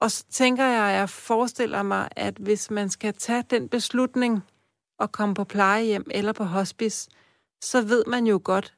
Og 0.00 0.10
så 0.10 0.24
tænker 0.30 0.64
jeg, 0.64 0.90
at 0.90 0.98
jeg 0.98 1.08
forestiller 1.08 1.82
mig, 1.82 2.08
at 2.16 2.36
hvis 2.36 2.70
man 2.70 2.90
skal 2.90 3.14
tage 3.14 3.42
den 3.42 3.68
beslutning 3.68 4.40
at 4.98 5.12
komme 5.12 5.34
på 5.34 5.44
plejehjem 5.44 6.06
eller 6.10 6.32
på 6.32 6.44
hospice, 6.44 7.10
så 7.60 7.82
ved 7.82 8.04
man 8.06 8.26
jo 8.26 8.40
godt, 8.44 8.74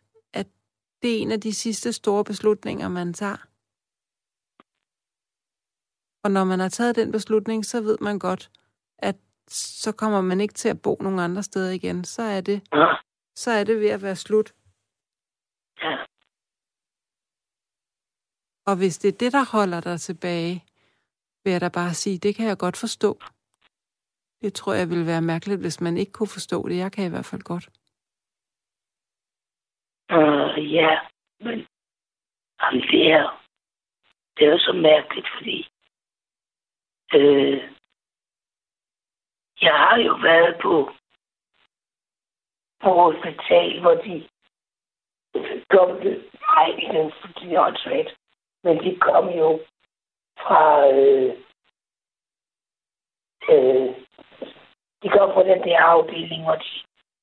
det 1.05 1.17
er 1.17 1.23
en 1.23 1.33
af 1.33 1.41
de 1.41 1.55
sidste 1.55 1.93
store 1.93 2.25
beslutninger, 2.25 2.89
man 2.89 3.13
tager. 3.13 3.37
Og 6.25 6.31
når 6.31 6.45
man 6.45 6.61
har 6.61 6.69
taget 6.69 6.97
den 6.97 7.13
beslutning, 7.13 7.65
så 7.65 7.81
ved 7.81 7.99
man 8.01 8.19
godt, 8.19 8.51
at 8.99 9.17
så 9.49 9.93
kommer 9.93 10.21
man 10.21 10.41
ikke 10.41 10.55
til 10.55 10.69
at 10.69 10.83
bo 10.83 10.97
nogen 11.01 11.19
andre 11.19 11.43
steder 11.43 11.71
igen. 11.71 12.05
Så 12.05 12.23
er 12.23 12.41
det, 12.41 12.63
så 13.37 13.51
er 13.51 13.65
det 13.65 13.81
ved 13.81 13.89
at 13.89 14.03
være 14.03 14.17
slut. 14.17 14.55
Ja. 15.83 15.95
Og 18.67 18.77
hvis 18.77 18.99
det 18.99 19.09
er 19.09 19.19
det, 19.19 19.33
der 19.33 19.45
holder 19.57 19.81
dig 19.81 20.01
tilbage, 20.01 20.65
vil 21.45 21.53
jeg 21.53 21.61
da 21.61 21.69
bare 21.69 21.95
sige, 21.95 22.19
det 22.19 22.35
kan 22.37 22.47
jeg 22.47 22.59
godt 22.59 22.77
forstå. 22.77 23.21
Det 24.43 24.55
tror 24.55 24.75
jeg 24.75 24.91
ville 24.91 25.07
være 25.07 25.23
mærkeligt, 25.23 25.61
hvis 25.61 25.81
man 25.81 25.97
ikke 25.97 26.13
kunne 26.13 26.35
forstå 26.37 26.69
det. 26.69 26.77
Jeg 26.77 26.93
kan 26.93 27.07
i 27.07 27.11
hvert 27.11 27.31
fald 27.33 27.43
godt. 27.43 27.67
Uh, 30.13 30.73
ja, 30.73 31.01
men 31.41 31.67
jamen, 32.61 32.81
det 32.91 33.13
er 33.13 33.45
det 34.37 34.47
er 34.47 34.51
jo 34.51 34.59
så 34.59 34.73
mærkeligt, 34.73 35.29
fordi 35.37 35.69
øh, 37.15 37.59
jeg 39.61 39.75
har 39.75 39.99
jo 39.99 40.15
været 40.15 40.57
på 40.63 40.91
på 42.83 42.91
hospital, 43.03 43.81
hvor 43.81 43.95
de 43.95 44.29
kom, 45.71 45.89
nej, 46.49 46.67
det 46.77 46.89
er 47.01 47.11
fordi 47.21 47.57
åndssvagt, 47.57 48.17
men 48.65 48.79
de 48.85 48.99
kom 49.01 49.29
jo 49.29 49.61
fra, 50.45 50.89
øh, 50.89 51.33
øh, 53.53 53.95
de 55.03 55.09
kom 55.09 55.33
fra 55.35 55.45
den 55.45 55.63
der 55.65 55.81
afdeling, 55.81 56.43
hvor 56.45 56.55
de 56.57 56.71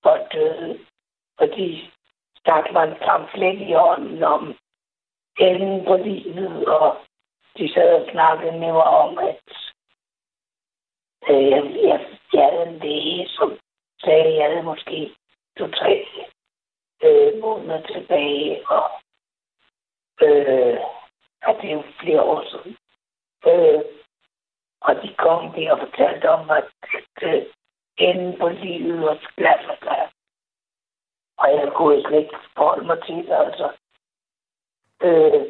var 0.03 0.27
døde, 0.33 0.79
og 1.37 1.47
de 1.47 1.91
stak 2.39 2.71
mig 2.73 2.83
en 2.83 2.95
pamflet 2.95 3.59
i 3.69 3.73
hånden 3.73 4.23
om 4.23 4.55
enden 5.39 5.85
på 5.85 5.95
livet, 5.95 6.65
og 6.65 6.97
de 7.57 7.73
sad 7.73 8.01
og 8.01 8.11
snakkede 8.11 8.51
med 8.51 8.71
mig 8.71 8.83
om, 8.83 9.17
at 9.17 9.43
øh, 11.29 11.49
jeg, 11.49 11.63
jeg, 11.89 12.17
jeg 12.33 12.49
havde 12.51 12.67
en 12.67 12.79
læge, 12.79 13.27
som 13.27 13.59
sagde, 14.03 14.25
at 14.25 14.35
jeg 14.35 14.49
havde 14.49 14.63
måske 14.63 15.15
to-tre 15.57 16.05
øh, 17.03 17.41
måneder 17.41 17.81
tilbage, 17.81 18.69
og 18.69 18.89
øh, 20.21 20.79
at 21.41 21.55
det 21.61 21.69
er 21.69 21.73
jo 21.73 21.83
flere 21.99 22.21
år 22.21 22.43
siden. 22.49 22.77
Øh, 23.47 23.81
og 24.81 24.95
de 24.95 25.15
kom 25.17 25.53
der 25.53 25.71
og 25.71 25.79
fortalte 25.79 26.29
om, 26.29 26.49
at, 26.49 26.69
at 26.93 27.29
øh, 27.29 27.45
enden 27.97 28.39
på 28.39 28.49
livet 28.49 29.01
var 29.01 29.33
glas 29.37 29.65
og 29.69 29.77
glas. 29.81 30.11
Og 31.37 31.47
jeg 31.49 31.71
kunne 31.75 32.01
slet 32.01 32.19
ikke 32.19 32.37
forholde 32.55 32.85
mig 32.85 32.97
til 33.05 33.15
det, 33.15 33.35
altså. 33.45 33.67
Øh, 35.01 35.41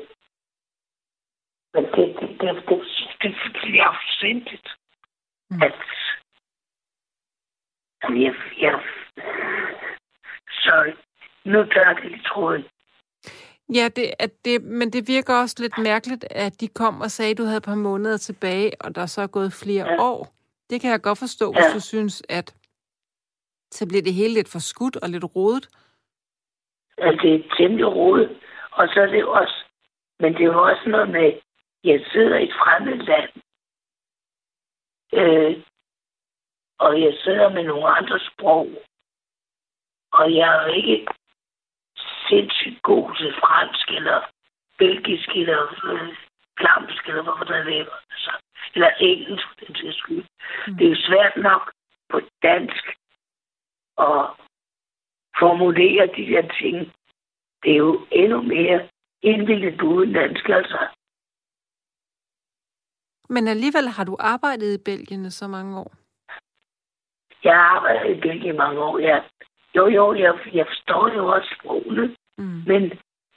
men 1.73 1.83
det, 1.83 2.05
det, 2.19 2.29
det, 2.41 2.55
det, 2.69 2.79
det, 3.21 3.35
det, 3.43 3.61
det 3.63 3.79
er 3.79 3.83
afsindigt, 3.83 4.67
mm. 5.49 5.61
at, 5.61 5.73
at 8.01 8.21
jeg, 8.21 8.35
jeg, 8.61 8.83
sorry, 10.49 10.93
nu 11.43 11.65
tager 11.65 11.93
det 11.93 12.11
i 12.11 12.23
tråden. 12.27 12.65
Ja, 13.73 13.87
det, 13.95 14.13
at 14.19 14.45
det, 14.45 14.63
men 14.63 14.93
det 14.93 15.07
virker 15.07 15.33
også 15.35 15.55
lidt 15.59 15.77
mærkeligt, 15.77 16.25
at 16.31 16.61
de 16.61 16.67
kom 16.67 17.01
og 17.01 17.11
sagde, 17.11 17.31
at 17.31 17.37
du 17.37 17.43
havde 17.43 17.57
et 17.57 17.63
par 17.63 17.75
måneder 17.75 18.17
tilbage, 18.17 18.71
og 18.79 18.95
der 18.95 19.05
så 19.05 19.21
er 19.21 19.27
gået 19.27 19.53
flere 19.53 19.85
ja. 19.91 20.01
år. 20.01 20.33
Det 20.69 20.81
kan 20.81 20.91
jeg 20.91 21.01
godt 21.01 21.19
forstå, 21.19 21.53
ja. 21.53 21.59
hvis 21.59 21.73
du 21.73 21.79
synes, 21.79 22.23
at 22.29 22.55
så 23.71 23.87
bliver 23.87 24.01
det 24.01 24.13
hele 24.13 24.33
lidt 24.33 24.51
for 24.51 24.59
skudt 24.59 24.95
og 24.95 25.09
lidt 25.09 25.35
rodet. 25.35 25.69
Ja, 26.97 27.11
det 27.11 27.35
er 27.35 27.55
temmelig 27.57 27.85
rodet. 27.85 28.29
Og 28.71 28.87
så 28.87 28.99
er 29.01 29.05
det 29.05 29.25
også, 29.25 29.63
men 30.19 30.33
det 30.33 30.41
er 30.41 30.53
jo 30.53 30.63
også 30.63 30.83
noget 30.87 31.09
med, 31.09 31.33
jeg 31.83 32.05
sidder 32.11 32.37
i 32.37 32.43
et 32.43 32.53
fremmed 32.53 32.97
land, 32.97 33.29
øh, 35.13 35.63
og 36.79 37.01
jeg 37.01 37.13
sidder 37.23 37.49
med 37.49 37.63
nogle 37.63 37.87
andre 37.87 38.19
sprog, 38.19 38.67
og 40.13 40.35
jeg 40.35 40.65
er 40.65 40.73
ikke 40.73 41.07
sindssygt 42.31 42.81
god 42.81 43.05
til 43.19 43.31
fransk, 43.41 43.87
eller 43.97 44.19
belgisk, 44.77 45.29
eller 45.41 45.61
øh, 45.89 46.09
flamsk, 46.59 47.03
eller 47.09 47.23
hvad 47.23 47.45
der 47.47 47.55
er 47.55 47.85
altså, 48.13 48.31
eller 48.75 48.91
engelsk, 48.99 49.47
den 49.59 49.75
til 49.75 49.93
skyld. 49.93 50.25
Mm. 50.67 50.73
Det 50.77 50.85
er 50.85 50.89
jo 50.89 50.99
svært 51.09 51.35
nok 51.49 51.63
på 52.11 52.17
dansk 52.43 52.85
at 54.09 54.21
formulere 55.39 56.03
de 56.17 56.23
der 56.31 56.45
ting, 56.61 56.77
det 57.63 57.71
er 57.71 57.81
jo 57.87 58.07
endnu 58.11 58.41
mere 58.41 58.89
indvildet 59.21 59.81
udenlandsk, 59.81 60.49
altså. 60.49 60.79
Men 63.29 63.47
alligevel 63.47 63.87
har 63.87 64.03
du 64.03 64.17
arbejdet 64.19 64.73
i 64.73 64.83
Belgien 64.85 65.31
så 65.31 65.47
mange 65.47 65.79
år? 65.79 65.91
Jeg 67.43 67.55
har 67.55 67.75
arbejdet 67.75 68.17
i 68.17 68.21
Belgien 68.21 68.55
i 68.55 68.57
mange 68.57 68.79
år, 68.81 68.97
ja. 68.99 69.23
Jo, 69.75 69.87
jo, 69.87 70.13
jeg, 70.13 70.33
jeg 70.53 70.65
forstår 70.67 71.13
jo 71.15 71.27
også 71.27 71.55
sprogene, 71.59 72.15
mm. 72.37 72.63
men 72.69 72.81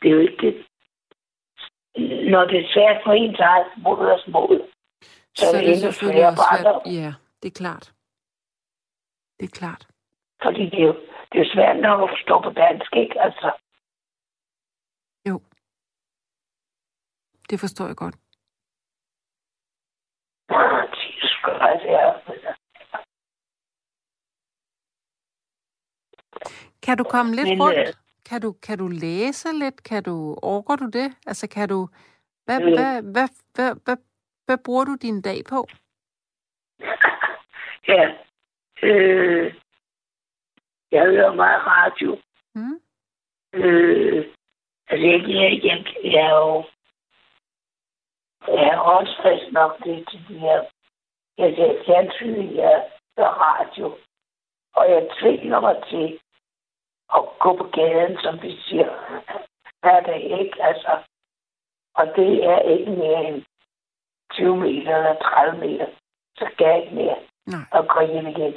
det 0.00 0.07
er 0.11 0.14
jo 0.14 0.18
ikke 0.18 0.46
det. 0.46 0.66
Når 2.30 2.44
det 2.44 2.59
er 2.64 2.68
svært 2.74 3.00
for 3.04 3.12
ens 3.12 3.38
eget 3.38 3.66
modersmål, 3.76 4.70
så, 5.35 5.46
så 5.50 5.57
er 5.57 5.61
det 5.61 5.72
endnu 5.74 5.92
sværere 5.92 6.37
svært. 6.37 6.87
Ja, 6.87 7.12
det 7.42 7.48
er 7.48 7.59
klart. 7.62 7.94
Det 9.40 9.46
er 9.46 9.54
klart. 9.61 9.87
Fordi 10.42 10.64
det 10.70 10.80
er 10.80 10.87
jo, 10.87 10.96
det 11.33 11.40
er 11.40 11.54
svært 11.54 11.76
nok 11.76 12.00
at 12.02 12.11
forstå 12.14 12.40
på 12.40 12.50
dansk, 12.50 12.96
ikke? 12.96 13.20
Altså, 13.20 13.48
jo. 15.28 15.40
Det 17.50 17.61
forstår 17.61 17.87
jeg 17.87 17.96
godt. 17.96 18.16
Kan 26.83 26.98
du 26.98 27.04
komme 27.04 27.35
lidt 27.35 27.48
Men, 27.48 27.62
rundt? 27.62 28.04
Kan 28.28 28.40
du, 28.40 28.52
kan 28.52 28.78
du 28.78 28.88
læse 28.88 29.48
lidt? 29.52 29.82
Kan 29.82 30.02
du, 30.02 30.38
orker 30.42 30.76
du 30.76 30.87
det? 30.87 31.16
Altså, 31.26 31.48
kan 31.48 31.68
du... 31.68 31.88
Hvad, 32.44 32.60
øh, 32.62 32.74
hvad, 32.74 33.02
hvad, 33.02 33.28
hvad, 33.54 33.74
hvad, 33.84 33.96
hvad 34.46 34.58
bruger 34.64 34.84
du 34.84 34.94
din 35.02 35.22
dag 35.22 35.44
på? 35.48 35.66
ja. 37.92 38.02
Øh, 38.82 39.54
jeg 40.90 41.02
hører 41.04 41.34
meget 41.34 41.62
radio. 41.66 42.18
Mm. 42.54 42.80
Øh, 43.54 44.34
Altså, 44.88 45.06
jeg, 45.06 45.20
jeg, 45.28 45.60
jeg, 45.64 45.84
jeg 46.04 46.26
er 46.30 46.37
jo... 46.37 46.64
Jeg 48.48 48.68
er 48.68 48.78
også 48.78 49.12
frisk 49.22 49.52
nok 49.52 49.84
det 49.84 50.08
til 50.10 50.28
de 50.28 50.38
her... 50.38 50.64
Jeg 51.38 51.54
ser 51.56 51.84
fjernsyn, 51.87 52.56
jeg 52.56 52.90
hører 53.18 53.28
radio. 53.28 53.98
Og 54.74 54.90
jeg 54.90 55.08
tvinger 55.20 55.60
mig 55.60 55.76
til 55.90 56.20
at 57.18 57.22
gå 57.40 57.57
på 57.57 57.64
gaden, 57.79 58.18
som 58.24 58.42
vi 58.42 58.61
siger, 58.66 58.88
hver 59.81 60.00
dag, 60.00 60.22
ikke? 60.40 60.62
Altså, 60.62 60.92
og 61.94 62.07
det 62.16 62.44
er 62.44 62.59
ikke 62.59 62.90
mere 62.90 63.24
end 63.24 63.44
20 64.33 64.57
meter 64.57 64.96
eller 64.96 65.14
30 65.22 65.59
meter. 65.66 65.87
Så 66.37 66.48
skal 66.53 66.66
jeg 66.66 66.83
ikke 66.83 66.94
mere 66.94 67.18
Nej. 67.46 67.61
og 67.72 67.88
gå 67.88 68.00
hjem 68.12 68.27
igen. 68.27 68.55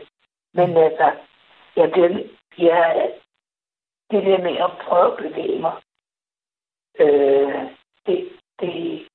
Men 0.53 0.77
altså, 0.77 1.15
ja, 1.75 1.85
det, 1.85 2.31
ja, 2.57 2.81
det 4.11 4.23
der 4.23 4.43
med 4.43 4.57
at 4.57 4.71
prøve 4.87 5.11
at 5.11 5.17
bevæge 5.17 5.59
mig, 5.59 5.75
øh, 6.99 7.61
det, 8.05 8.29
det, 8.59 9.07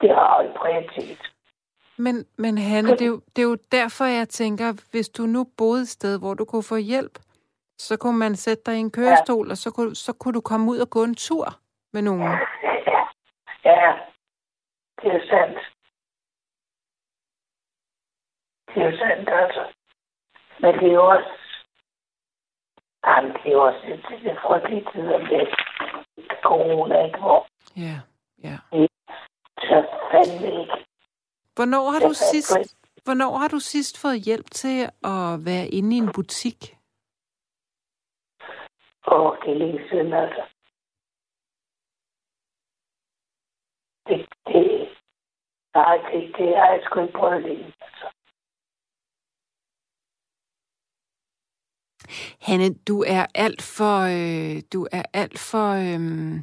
det 0.00 0.10
har 0.10 0.40
en 0.40 0.52
prioritet. 0.56 1.32
Men, 1.98 2.26
men 2.36 2.58
Hanne, 2.58 2.90
det 2.90 3.02
er, 3.02 3.06
jo, 3.06 3.20
det 3.36 3.42
er 3.42 3.46
jo 3.46 3.56
derfor, 3.72 4.04
jeg 4.04 4.28
tænker, 4.28 4.88
hvis 4.90 5.08
du 5.08 5.22
nu 5.26 5.46
boede 5.56 5.82
et 5.82 5.88
sted, 5.88 6.18
hvor 6.18 6.34
du 6.34 6.44
kunne 6.44 6.62
få 6.62 6.76
hjælp, 6.76 7.18
så 7.88 7.96
kunne 7.96 8.18
man 8.18 8.36
sætte 8.36 8.62
dig 8.66 8.76
i 8.76 8.80
en 8.80 8.90
kørestol, 8.90 9.46
ja. 9.46 9.50
og 9.50 9.56
så 9.56 9.70
kunne, 9.70 9.94
så 9.94 10.12
kunne 10.12 10.34
du 10.34 10.40
komme 10.40 10.70
ud 10.70 10.78
og 10.78 10.90
gå 10.90 11.04
en 11.04 11.14
tur 11.14 11.44
med 11.92 12.02
nogen. 12.02 12.22
Ja, 12.22 12.36
ja. 13.64 13.92
det 15.02 15.10
er 15.18 15.22
sandt. 15.30 15.58
Det 18.74 18.82
er 18.88 18.98
sandt, 18.98 19.28
altså. 19.42 19.62
Men 20.60 20.74
det 20.74 20.88
er 20.88 20.92
jo 20.92 21.06
også... 21.06 21.32
Jamen, 23.06 23.32
det 23.32 23.46
er 23.46 23.52
jo 23.52 23.62
også 23.66 23.80
det, 23.86 24.20
det 24.22 24.30
er 24.30 24.40
frygteligt, 24.46 24.88
det 24.94 25.48
corona, 26.42 27.04
ikke? 27.06 27.18
Hvor 27.18 27.46
ja, 27.76 27.96
ja. 28.42 28.56
Så 29.58 29.76
fandme 30.10 30.60
ikke. 30.60 30.76
Hvornår 31.54 31.90
har, 31.90 32.00
du 32.00 32.14
sidst, 32.14 32.56
hvornår 33.04 33.36
har 33.36 33.48
du 33.48 33.58
sidst 33.58 34.00
fået 34.02 34.20
hjælp 34.20 34.50
til 34.50 34.78
at 35.04 35.44
være 35.44 35.66
inde 35.68 35.96
i 35.96 35.98
en 35.98 36.12
butik? 36.14 36.76
Åh, 39.06 39.36
det 39.42 39.50
er 39.52 39.58
længe 39.58 39.88
siden, 39.88 40.12
altså. 40.12 40.42
Det, 44.06 44.28
det, 44.46 44.88
nej, 45.74 45.96
det, 45.96 46.34
det 46.38 46.56
har 46.56 46.68
jeg 46.72 46.82
sgu 46.84 47.00
ikke 47.00 47.18
prøvet 47.18 47.42
længe, 47.42 47.74
altså. 47.80 48.06
Hanne, 52.40 52.74
du 52.74 53.04
er 53.06 53.26
alt 53.34 53.62
for, 53.62 53.96
øh, 54.16 54.62
du 54.72 54.88
er 54.92 55.02
alt 55.12 55.38
for, 55.38 55.68
øh, 55.84 56.42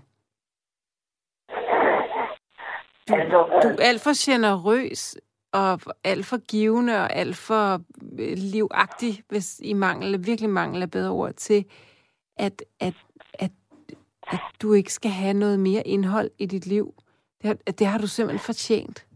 du, 3.08 3.40
du 3.64 3.70
er 3.70 3.88
alt 3.90 4.02
for 4.02 4.32
generøs 4.32 5.18
og 5.54 5.80
alt 6.04 6.26
for 6.26 6.48
givende 6.48 6.94
og 6.94 7.14
alt 7.14 7.38
for 7.38 7.74
øh, 8.20 8.38
livagtig, 8.38 9.24
hvis 9.30 9.60
i 9.64 9.74
mangel, 9.74 10.28
virkelig 10.28 10.50
mangel 10.50 10.82
af 10.82 10.92
bedre 10.92 11.12
ord 11.12 11.34
til, 11.34 11.66
at, 12.40 12.64
at, 12.80 12.94
at, 13.34 13.52
at 14.28 14.40
du 14.62 14.74
ikke 14.74 14.94
skal 14.94 15.12
have 15.12 15.34
noget 15.34 15.60
mere 15.60 15.88
indhold 15.88 16.32
i 16.38 16.46
dit 16.46 16.66
liv. 16.66 16.94
Det 17.42 17.48
har, 17.48 17.54
det 17.54 17.88
har 17.88 17.98
du 17.98 18.08
simpelthen 18.08 18.46
fortjent. 18.46 19.08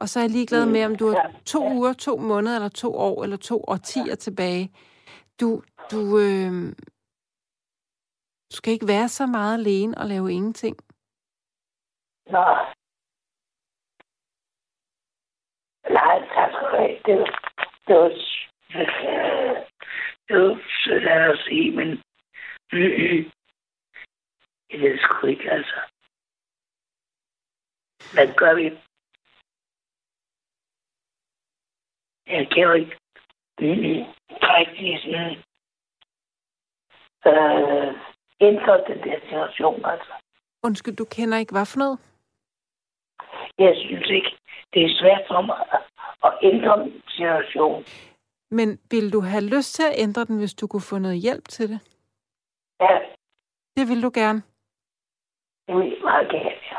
Og 0.00 0.08
så 0.08 0.18
er 0.20 0.22
jeg 0.24 0.30
ligeglad 0.30 0.66
med, 0.66 0.84
om 0.84 0.96
du 0.96 1.08
har 1.08 1.32
to 1.44 1.72
uger, 1.72 1.92
to 1.92 2.16
måneder, 2.16 2.56
eller 2.56 2.68
to 2.68 2.94
år, 2.94 3.22
eller 3.22 3.36
to 3.36 3.64
årtier 3.68 4.14
tilbage. 4.14 4.72
Du, 5.40 5.62
du, 5.90 6.18
øh, 6.18 6.52
du 8.50 8.56
skal 8.56 8.72
ikke 8.72 8.88
være 8.88 9.08
så 9.08 9.26
meget 9.26 9.58
alene 9.58 9.98
og 9.98 10.06
lave 10.06 10.32
ingenting. 10.32 10.76
Nå. 12.26 12.44
Nej, 15.98 16.16
tak 16.34 16.50
skal 16.52 16.66
du 16.70 16.76
have. 16.76 16.98
Det 17.06 17.14
var, 17.18 17.30
det 17.86 17.94
var, 17.96 18.10
det 20.28 20.36
var 20.36 20.60
sødt 20.84 21.06
af 21.06 21.18
dig 21.18 21.30
at 21.32 21.38
sige, 21.48 21.70
men 21.76 22.02
jeg 22.72 23.30
ved 24.80 24.98
sgu 24.98 25.26
ikke, 25.26 25.50
altså. 25.50 25.80
Hvad 28.14 28.34
gør 28.36 28.54
vi? 28.54 28.64
Jeg 32.26 32.48
kan 32.52 32.62
jo 32.62 32.72
ikke 32.72 32.96
rigtig 34.54 35.00
sådan 35.02 35.36
øh, 37.26 37.94
ændre 38.40 38.84
den 38.88 38.98
der 39.04 39.20
situation, 39.20 39.84
altså. 39.84 40.12
Undskyld, 40.62 40.96
du 40.96 41.04
kender 41.04 41.38
ikke 41.38 41.52
hvad 41.52 41.66
for 41.66 41.78
noget? 41.78 41.98
Jeg 43.58 43.74
synes 43.86 44.10
ikke, 44.10 44.36
det 44.72 44.84
er 44.84 44.94
svært 45.00 45.24
for 45.28 45.40
mig 45.40 45.66
at- 45.72 45.84
ændre 46.42 46.84
min 46.84 47.02
situation. 47.08 47.84
Men 48.50 48.80
vil 48.90 49.12
du 49.12 49.20
have 49.20 49.44
lyst 49.44 49.74
til 49.74 49.82
at 49.82 49.94
ændre 49.98 50.24
den, 50.24 50.38
hvis 50.38 50.54
du 50.54 50.66
kunne 50.66 50.82
få 50.90 50.98
noget 50.98 51.18
hjælp 51.22 51.48
til 51.48 51.68
det? 51.68 51.80
Ja, 52.80 52.98
Det 53.76 53.88
vil 53.88 54.02
du 54.02 54.10
gerne. 54.14 54.42
det 55.66 55.76
vil 55.76 55.88
jeg 55.92 55.98
meget 56.02 56.28
gerne, 56.30 56.50
ja. 56.70 56.78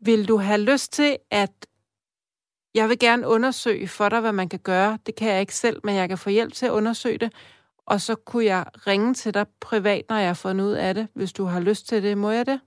Vil 0.00 0.28
du 0.28 0.36
have 0.36 0.60
lyst 0.60 0.92
til, 0.92 1.18
at 1.30 1.66
jeg 2.74 2.88
vil 2.88 2.98
gerne 2.98 3.28
undersøge 3.28 3.88
for 3.88 4.08
dig, 4.08 4.20
hvad 4.20 4.32
man 4.32 4.48
kan 4.48 4.58
gøre. 4.58 4.98
Det 5.06 5.16
kan 5.16 5.28
jeg 5.32 5.40
ikke 5.40 5.54
selv, 5.54 5.80
men 5.84 5.94
jeg 5.94 6.08
kan 6.08 6.18
få 6.18 6.30
hjælp 6.30 6.52
til 6.52 6.66
at 6.66 6.72
undersøge 6.72 7.18
det. 7.18 7.32
Og 7.86 8.00
så 8.00 8.14
kunne 8.14 8.44
jeg 8.44 8.64
ringe 8.86 9.14
til 9.14 9.34
dig 9.34 9.46
privat, 9.60 10.04
når 10.08 10.16
jeg 10.16 10.28
har 10.28 10.34
fundet 10.34 10.64
ud 10.64 10.72
af 10.72 10.94
det, 10.94 11.08
hvis 11.14 11.32
du 11.32 11.44
har 11.44 11.60
lyst 11.60 11.88
til 11.88 12.02
det. 12.02 12.18
Må 12.18 12.30
jeg 12.30 12.46
det? 12.46 12.60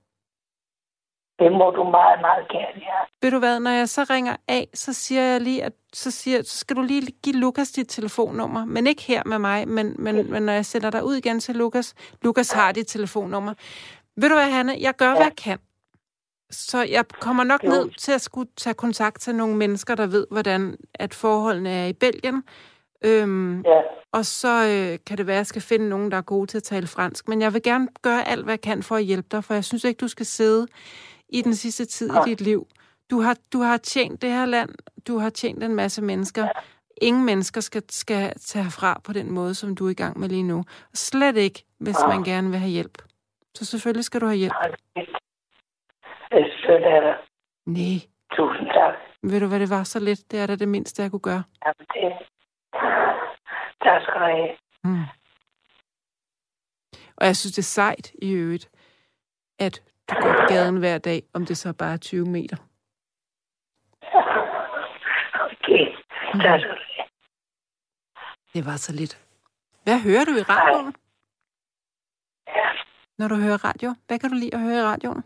Det 1.40 1.52
må 1.52 1.72
du 1.72 1.84
meget, 1.84 2.22
meget 2.22 2.48
gerne, 2.48 2.80
ja. 2.82 3.00
Ved 3.22 3.32
du 3.32 3.40
hvad, 3.40 3.60
når 3.60 3.72
jeg 3.72 3.90
så 3.90 4.06
ringer 4.10 4.36
af, 4.48 4.68
så 4.74 4.94
siger 4.94 5.22
jeg 5.22 5.42
lige, 5.42 5.64
at 5.64 5.74
så, 5.94 6.12
siger, 6.12 6.44
så 6.44 6.58
skal 6.58 6.76
du 6.76 6.82
lige 6.82 7.12
give 7.24 7.36
Lukas 7.36 7.72
dit 7.72 7.88
telefonnummer. 7.90 8.66
Men 8.66 8.88
ikke 8.88 9.02
her 9.02 9.24
med 9.26 9.40
mig, 9.40 9.68
men, 9.68 9.96
men, 10.00 10.32
men 10.32 10.44
når 10.44 10.54
jeg 10.54 10.66
sender 10.66 10.90
dig 10.90 11.04
ud 11.04 11.16
igen 11.16 11.40
til 11.40 11.56
Lukas. 11.56 11.94
Lukas 12.22 12.52
har 12.52 12.72
dit 12.72 12.88
telefonnummer. 12.88 13.54
Ved 14.16 14.30
du 14.30 14.36
hvad, 14.36 14.50
Hanne? 14.52 14.76
Jeg 14.80 14.96
gør, 14.96 15.12
hvad 15.12 15.22
jeg 15.24 15.36
kan. 15.36 15.60
Så 16.52 16.82
jeg 16.84 17.06
kommer 17.08 17.44
nok 17.44 17.64
Jo. 17.64 17.70
ned 17.70 17.90
til 17.98 18.12
at 18.12 18.22
skulle 18.22 18.50
tage 18.58 18.74
kontakt 18.74 19.22
til 19.22 19.36
nogle 19.36 19.56
mennesker, 19.56 19.96
der 19.96 20.08
ved, 20.08 20.28
hvordan 20.32 20.78
at 20.94 21.14
forholdene 21.14 21.70
er 21.70 21.86
i 21.86 21.94
Belgien. 21.94 22.44
Øhm, 23.02 23.62
ja. 23.62 23.82
og 24.12 24.26
så 24.26 24.48
øh, 24.66 25.00
kan 25.08 25.18
det 25.18 25.28
være, 25.28 25.36
at 25.36 25.38
jeg 25.38 25.46
skal 25.46 25.62
finde 25.62 25.90
nogen, 25.90 26.12
der 26.12 26.18
er 26.18 26.22
gode 26.22 26.48
til 26.48 26.58
at 26.58 26.64
tale 26.64 26.88
fransk. 26.88 27.28
Men 27.28 27.42
jeg 27.42 27.54
vil 27.54 27.64
gerne 27.64 27.88
gøre 28.02 28.28
alt, 28.28 28.44
hvad 28.44 28.52
jeg 28.52 28.62
kan 28.62 28.84
for 28.84 28.96
at 28.96 29.04
hjælpe 29.04 29.28
dig, 29.32 29.44
for 29.44 29.54
jeg 29.54 29.64
synes 29.64 29.84
ikke, 29.84 29.98
du 29.98 30.08
skal 30.08 30.26
sidde 30.26 30.68
i 31.30 31.42
den 31.42 31.56
sidste 31.56 31.86
tid 31.86 32.10
i 32.10 32.30
dit 32.30 32.42
liv. 32.42 32.68
Du 33.10 33.22
har, 33.22 33.38
du 33.54 33.60
har 33.60 33.78
tjent 33.78 34.22
det 34.22 34.32
her 34.32 34.46
land, 34.46 34.70
du 35.08 35.18
har 35.18 35.30
tjent 35.30 35.64
en 35.64 35.76
masse 35.76 36.02
mennesker. 36.02 36.48
Ingen 37.02 37.26
mennesker 37.26 37.62
skal, 37.62 37.84
skal 37.90 38.34
tage 38.40 38.64
herfra 38.64 39.02
på 39.04 39.14
den 39.14 39.32
måde, 39.32 39.56
som 39.56 39.76
du 39.76 39.86
er 39.86 39.90
i 39.90 39.94
gang 39.94 40.20
med 40.20 40.30
lige 40.30 40.44
nu. 40.44 40.64
Slet 40.94 41.38
ikke, 41.38 41.64
hvis 41.80 41.98
man 42.08 42.24
gerne 42.24 42.50
vil 42.50 42.60
have 42.60 42.72
hjælp. 42.72 42.98
Så 43.56 43.66
selvfølgelig 43.66 44.06
skal 44.06 44.22
du 44.22 44.26
have 44.26 44.38
hjælp. 44.38 44.54
Det 46.42 46.86
er 46.86 47.00
dig. 47.02 47.16
Nej, 47.66 48.00
Tusind 48.32 48.68
tak. 48.68 48.94
ved 49.24 49.40
du, 49.40 49.48
hvad 49.48 49.60
det 49.60 49.70
var 49.70 49.84
så 49.84 50.00
lidt? 50.00 50.32
Det 50.32 50.40
er 50.40 50.46
da 50.48 50.56
det 50.56 50.68
mindste, 50.68 51.02
jeg 51.02 51.12
kunne 51.12 51.20
gøre. 51.20 51.44
Jamen, 51.66 51.86
det... 51.94 52.28
Tak 53.84 54.02
skal 54.02 54.14
du 54.14 54.26
have. 54.26 54.50
Mm. 54.84 55.04
Og 57.18 57.26
jeg 57.26 57.36
synes, 57.36 57.54
det 57.54 57.62
er 57.62 57.74
sejt 57.82 58.12
i 58.22 58.32
øvrigt, 58.32 58.70
at 59.60 59.84
på 60.10 60.28
gaden 60.48 60.78
hver 60.78 60.98
dag, 60.98 61.22
om 61.34 61.46
det 61.46 61.58
så 61.58 61.74
bare 61.74 61.94
er 61.98 61.98
20 61.98 62.26
meter. 62.26 62.58
Okay. 65.46 65.86
Tak 66.44 66.60
skal 66.60 66.76
du 66.76 66.84
have. 66.96 67.08
Det 68.54 68.66
var 68.66 68.76
så 68.78 68.92
lidt. 68.94 69.14
Hvad 69.84 70.00
hører 70.08 70.26
du 70.26 70.32
i 70.32 70.44
radioen? 70.54 70.94
Ja. 72.48 72.70
Når 73.18 73.28
du 73.28 73.36
hører 73.36 73.66
radio? 73.66 73.90
Hvad 74.08 74.20
kan 74.20 74.30
du 74.30 74.36
lide 74.36 74.54
at 74.54 74.62
høre 74.62 74.80
i 74.80 74.88
radioen? 74.92 75.24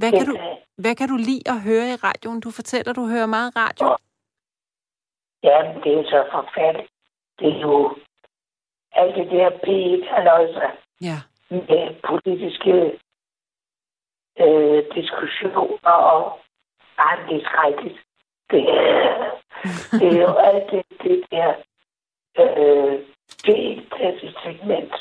Hvad 0.00 0.12
kan, 0.12 0.26
du, 0.26 0.34
hvad 0.82 0.94
kan 0.94 1.08
du 1.08 1.16
lide 1.16 1.42
at 1.46 1.60
høre 1.68 1.86
i 1.94 1.96
radioen? 2.06 2.40
Du 2.40 2.50
fortæller, 2.50 2.92
du 2.92 3.06
hører 3.06 3.26
meget 3.26 3.52
radio. 3.56 3.86
Ja, 5.42 5.56
men 5.68 5.82
det 5.82 5.92
er 5.92 5.96
jo 5.96 6.04
så 6.04 6.20
forfærdeligt. 6.32 6.90
Det 7.38 7.48
er 7.54 7.60
jo 7.60 7.96
alt 9.00 9.14
det 9.16 9.30
der 9.30 9.50
P1, 9.50 10.14
halløjsa, 10.14 10.66
Ja. 11.00 11.18
med 11.50 12.00
politiske 12.10 12.72
øh, 14.44 14.84
diskussioner 14.94 15.90
og 16.14 16.38
ej, 16.98 17.16
det 17.28 17.36
er 17.42 17.44
skrækkeligt. 17.50 17.98
Det, 18.50 18.62
det 20.00 20.08
er 20.18 20.22
jo 20.28 20.34
alt 20.48 20.70
det, 20.70 20.84
det 21.02 21.24
der 21.30 21.48
øh, 22.38 22.94
P1 23.46 24.42
segment. 24.42 24.94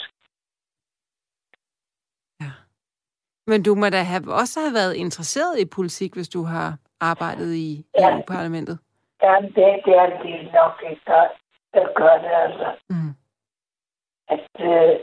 ja. 2.42 2.52
Men 3.48 3.64
du 3.64 3.76
må 3.76 3.90
da 3.90 4.02
have, 4.02 4.34
også 4.34 4.60
have 4.60 4.74
været 4.74 4.94
interesseret 4.96 5.60
i 5.60 5.66
politik, 5.66 6.14
hvis 6.14 6.30
du 6.30 6.44
har 6.44 6.78
arbejdet 7.00 7.54
i 7.54 7.86
Ja. 8.00 8.16
EU-parlamentet. 8.16 8.80
Ja, 9.22 9.36
det, 9.42 9.56
det 9.86 9.94
er 10.04 10.10
det 10.24 10.54
nok 10.54 10.84
ikke, 10.90 11.02
der, 11.06 11.28
der 11.74 11.86
gør 11.96 12.18
det, 12.24 12.32
altså. 12.46 12.68
Mm. 12.90 13.14
At 14.28 14.50
øh, 14.60 15.00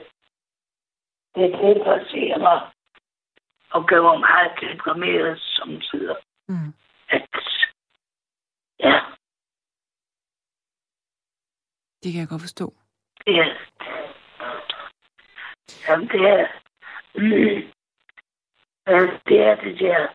det, 1.34 1.44
interesserer 1.70 2.38
mig 2.38 2.70
og 3.70 3.86
gør 3.88 4.02
mig 4.02 4.20
meget 4.20 4.52
deprimeret 4.60 5.40
som 5.40 5.68
tider. 5.80 6.16
Mm. 6.48 6.72
At, 7.08 7.28
ja, 8.80 9.00
Det 12.02 12.12
kan 12.12 12.20
jeg 12.20 12.28
godt 12.28 12.42
forstå. 12.42 12.74
det 13.26 13.38
er, 13.38 13.56
jamen, 15.88 16.08
det 16.08 16.20
er, 16.20 16.48
mm, 17.14 17.72
ja, 18.86 19.00
det 19.28 19.40
er 19.40 19.54
det 19.54 19.78
der 19.78 20.08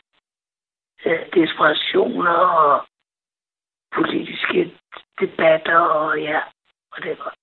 øh, 1.06 1.34
desperationer 1.34 2.32
og 2.32 2.88
politiske 3.96 4.80
debatter 5.20 5.80
og 5.80 6.22
ja, 6.22 6.40
og 6.92 7.04
det 7.04 7.20
var. 7.20 7.36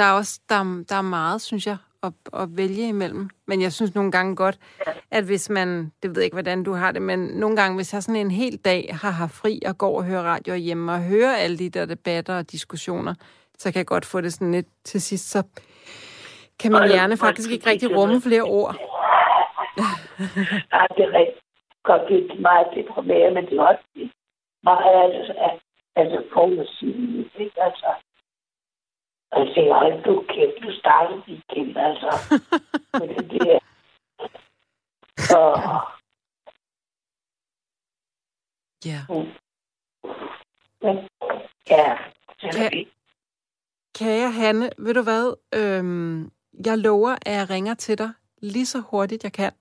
Der 0.00 0.06
er 0.06 0.12
også 0.12 0.40
der, 0.48 0.54
er- 0.54 0.84
der 0.88 0.96
er 0.96 1.02
meget, 1.02 1.40
synes 1.40 1.66
jeg, 1.66 1.76
at, 2.02 2.12
at 2.42 2.48
vælge 2.56 2.88
imellem. 2.88 3.28
Men 3.46 3.62
jeg 3.62 3.72
synes 3.72 3.94
nogle 3.94 4.12
gange 4.12 4.36
godt, 4.36 4.58
at 5.10 5.24
hvis 5.24 5.50
man, 5.50 5.92
det 6.02 6.10
ved 6.10 6.16
jeg 6.16 6.24
ikke, 6.24 6.34
hvordan 6.34 6.64
du 6.64 6.72
har 6.72 6.92
det, 6.92 7.02
men 7.02 7.18
nogle 7.18 7.56
gange, 7.56 7.74
hvis 7.76 7.94
jeg 7.94 8.02
sådan 8.02 8.20
en 8.20 8.30
hel 8.30 8.56
dag 8.56 8.88
har 9.02 9.10
haft 9.10 9.34
fri 9.34 9.60
og 9.66 9.78
går 9.78 9.96
og 9.96 10.04
hører 10.04 10.22
radio 10.22 10.54
hjemme 10.54 10.92
og 10.92 11.02
hører 11.02 11.34
alle 11.36 11.58
de 11.58 11.70
der 11.70 11.86
debatter 11.86 12.38
og 12.38 12.50
diskussioner, 12.52 13.14
så 13.58 13.72
kan 13.72 13.78
jeg 13.78 13.86
godt 13.86 14.04
få 14.06 14.20
det 14.20 14.32
sådan 14.32 14.52
lidt 14.52 14.66
til 14.84 15.00
sidst, 15.02 15.30
så 15.30 15.42
kan 16.60 16.72
min 16.72 16.88
hjerne 16.88 17.16
faktisk 17.16 17.50
ikke 17.50 17.70
rigtig 17.70 17.96
rumme 17.96 18.20
flere 18.20 18.42
ord. 18.42 18.76
Ja, 20.72 20.82
det 20.96 21.04
er 21.04 21.12
rigtig 21.20 21.42
godt 21.84 22.02
blive 22.06 22.40
meget 22.40 22.66
deprimeret, 22.76 23.32
men 23.34 23.44
det 23.46 23.58
er 23.58 23.62
også 23.62 23.84
meget 24.64 25.14
altså, 25.16 25.32
at- 25.46 25.60
altså 25.96 26.18
for 26.32 26.60
at 26.62 26.68
sige, 26.68 27.30
ikke? 29.36 29.40
Altså, 29.40 29.60
altså, 29.60 29.72
hold 29.72 30.04
du 30.04 30.24
kæft, 30.28 30.56
du 30.64 30.70
startede 30.78 31.22
igen, 31.26 31.76
altså. 31.76 32.10
med 33.00 33.08
det 33.30 33.40
der. 33.40 33.58
Og, 35.36 35.52
Ja. 38.84 39.00
men, 40.82 40.96
ja, 41.70 41.98
Kan- 42.52 42.86
Kære 43.98 44.30
Hanne, 44.30 44.70
ved 44.78 44.94
du 44.94 45.02
hvad? 45.02 45.34
Øhm, 45.54 46.30
jeg 46.66 46.78
lover, 46.78 47.10
at 47.26 47.32
jeg 47.32 47.50
ringer 47.50 47.74
til 47.74 47.98
dig 47.98 48.10
lige 48.42 48.66
så 48.66 48.80
hurtigt 48.80 49.24
jeg 49.24 49.32
kan. 49.32 49.52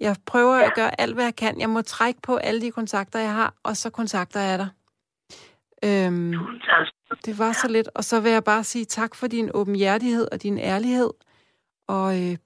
Jeg 0.00 0.16
prøver 0.26 0.54
at 0.66 0.72
gøre 0.74 1.00
alt, 1.00 1.14
hvad 1.14 1.24
jeg 1.24 1.36
kan. 1.36 1.60
Jeg 1.60 1.70
må 1.70 1.82
trække 1.82 2.20
på 2.22 2.36
alle 2.36 2.60
de 2.60 2.70
kontakter, 2.70 3.18
jeg 3.18 3.34
har, 3.34 3.54
og 3.62 3.76
så 3.76 3.90
kontakter 3.90 4.40
jeg 4.40 4.58
dig. 4.58 4.68
Øhm, 5.84 6.32
tak. 6.64 6.86
Det 7.26 7.38
var 7.38 7.52
så 7.52 7.68
lidt. 7.68 7.88
Og 7.94 8.04
så 8.04 8.20
vil 8.20 8.32
jeg 8.32 8.44
bare 8.44 8.64
sige 8.64 8.84
tak 8.84 9.14
for 9.14 9.26
din 9.26 9.50
åbenhjertighed 9.54 10.28
og 10.32 10.42
din 10.42 10.58
ærlighed. 10.58 11.10
Og 11.88 12.20
øh, 12.22 12.36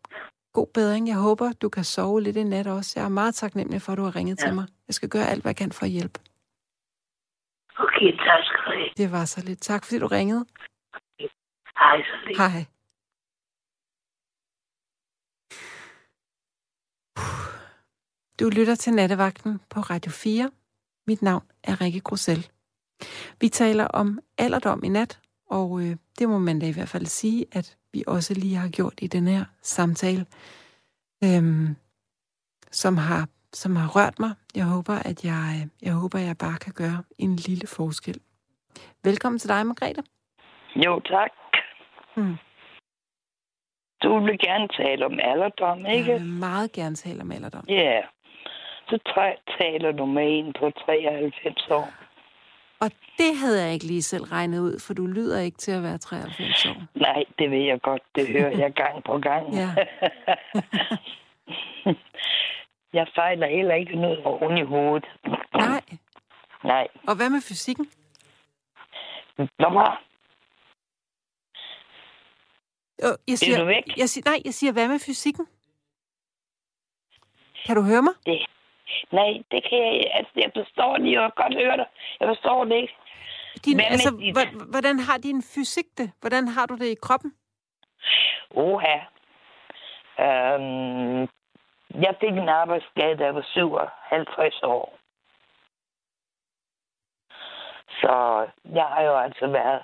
god 0.53 0.67
bedring. 0.75 1.09
Jeg 1.09 1.17
håber, 1.17 1.53
du 1.53 1.69
kan 1.69 1.85
sove 1.85 2.23
lidt 2.23 2.37
i 2.37 2.45
nat 2.45 2.67
også. 2.67 2.93
Jeg 2.97 3.05
er 3.05 3.09
meget 3.09 3.35
taknemmelig 3.35 3.83
for, 3.83 3.93
at 3.93 3.99
du 3.99 4.03
har 4.03 4.17
ringet 4.17 4.39
ja. 4.43 4.47
til 4.47 4.55
mig. 4.55 4.67
Jeg 4.89 4.95
skal 4.95 5.09
gøre 5.09 5.27
alt, 5.31 5.43
hvad 5.43 5.51
jeg 5.51 5.57
kan 5.57 5.73
for 5.73 5.85
at 5.85 5.91
hjælpe. 5.91 6.21
Okay, 7.79 8.11
tak 8.27 8.41
skal 8.49 8.61
du 8.67 8.71
have. 8.79 8.91
Det 8.97 9.12
var 9.12 9.25
så 9.25 9.45
lidt. 9.45 9.61
Tak, 9.61 9.85
fordi 9.85 9.99
du 9.99 10.07
ringede. 10.07 10.45
Hej 11.79 12.03
så 12.03 12.17
lidt. 12.27 12.39
Hej. 12.39 12.64
Du 18.41 18.49
lytter 18.49 18.75
til 18.75 18.93
Nattevagten 18.93 19.61
på 19.71 19.81
Radio 19.81 20.12
4. 20.12 20.51
Mit 21.07 21.23
navn 21.23 21.43
er 21.62 21.81
Rikke 21.81 22.01
Grussel. 22.01 22.51
Vi 23.40 23.49
taler 23.49 23.84
om 23.84 24.18
alderdom 24.38 24.84
i 24.84 24.88
nat, 24.88 25.20
og 25.51 25.80
øh, 25.80 25.97
det 26.18 26.28
må 26.28 26.38
man 26.38 26.59
da 26.59 26.66
i 26.66 26.72
hvert 26.72 26.88
fald 26.88 27.07
sige, 27.07 27.47
at 27.53 27.76
vi 27.92 28.05
også 28.07 28.34
lige 28.34 28.57
har 28.57 28.68
gjort 28.68 28.94
i 29.03 29.07
den 29.07 29.26
her 29.28 29.44
samtale, 29.62 30.26
øhm, 31.24 31.76
som 32.70 32.97
har 32.97 33.26
som 33.53 33.76
har 33.76 33.88
rørt 33.97 34.18
mig. 34.18 34.32
Jeg 34.57 34.64
håber, 34.64 34.97
at 35.11 35.24
jeg, 35.24 35.68
jeg 35.82 35.92
håber, 35.92 36.18
at 36.18 36.26
jeg 36.26 36.38
bare 36.38 36.59
kan 36.64 36.72
gøre 36.82 36.99
en 37.18 37.36
lille 37.36 37.66
forskel. 37.66 38.18
Velkommen 39.05 39.38
til 39.38 39.49
dig, 39.49 39.66
Margrethe. 39.66 40.03
Jo, 40.84 41.01
tak. 41.01 41.32
Mm. 42.16 42.36
Du 44.03 44.18
vil 44.26 44.38
gerne 44.38 44.68
tale 44.68 45.07
om 45.07 45.18
alderdom, 45.22 45.78
ikke? 45.78 46.11
Jeg 46.11 46.20
vil 46.20 46.28
meget 46.28 46.72
gerne 46.72 46.97
tale 46.97 47.20
om 47.20 47.32
alderdom. 47.32 47.64
Ja. 47.68 47.74
Yeah. 47.74 48.05
Så 48.88 48.97
taler 49.59 49.92
du 49.92 50.07
med 50.07 50.38
en 50.38 50.53
på 50.53 50.70
93 50.70 51.70
år. 51.70 51.88
Og 52.81 52.91
det 53.18 53.37
havde 53.37 53.64
jeg 53.64 53.72
ikke 53.72 53.87
lige 53.87 54.03
selv 54.03 54.24
regnet 54.24 54.61
ud, 54.61 54.81
for 54.87 54.95
du 54.95 55.07
lyder 55.07 55.41
ikke 55.41 55.59
til 55.59 55.72
at 55.72 55.83
være 55.83 55.99
93 55.99 56.66
år. 56.66 56.83
Nej, 56.95 57.24
det 57.39 57.51
ved 57.51 57.59
jeg 57.59 57.81
godt. 57.83 58.03
Det 58.14 58.29
hører 58.29 58.59
jeg 58.59 58.72
gang 58.72 59.05
på 59.05 59.18
gang. 59.18 59.55
Ja. 59.55 59.70
jeg 62.99 63.07
fejler 63.14 63.47
heller 63.47 63.74
ikke 63.74 63.97
noget 63.97 64.24
oven 64.24 64.59
i 64.59 64.62
hovedet. 64.62 65.05
Nej. 65.55 65.83
Nej. 66.64 66.89
Og 67.09 67.16
hvad 67.16 67.31
med 67.31 67.41
fysikken? 67.49 67.87
Hvad? 69.37 69.47
Jeg 73.29 73.39
siger, 73.39 73.57
er 73.57 73.61
du 73.61 73.66
væk? 73.66 73.85
Jeg 73.97 74.09
siger, 74.09 74.31
nej, 74.31 74.43
jeg 74.45 74.55
siger, 74.55 74.72
hvad 74.72 74.89
med 74.89 74.99
fysikken? 74.99 75.47
Kan 77.66 77.77
du 77.77 77.83
høre 77.83 78.03
mig? 78.03 78.14
Det, 78.27 78.47
nej, 79.12 79.30
det 79.51 79.61
kan 79.68 79.78
jeg 79.78 80.11
altså, 80.18 80.32
jeg 80.37 80.51
forstår 80.57 80.97
det, 80.97 81.12
jeg 81.12 81.20
kan 81.20 81.43
godt 81.45 81.55
høre 81.62 81.76
dig. 81.76 81.87
Jeg 82.20 82.28
forstår 82.28 82.64
det 82.64 82.74
ikke. 82.74 82.95
Din, 83.64 83.80
altså, 83.80 84.16
dit... 84.20 84.70
hvordan 84.70 84.99
har 84.99 85.18
din 85.18 85.43
fysik 85.43 85.84
det? 85.99 86.12
Hvordan 86.20 86.49
har 86.49 86.66
du 86.66 86.74
det 86.74 86.87
i 86.87 86.99
kroppen? 87.03 87.32
Oha. 88.51 88.97
Øhm, 90.20 91.20
jeg 92.05 92.14
fik 92.20 92.34
en 92.37 92.49
arbejdsskade, 92.49 93.16
da 93.16 93.24
jeg 93.24 93.34
var 93.34 93.47
57 93.53 94.62
år. 94.62 94.99
Så 98.01 98.47
jeg 98.64 98.84
har 98.84 99.03
jo 99.03 99.16
altså 99.18 99.47
været, 99.47 99.82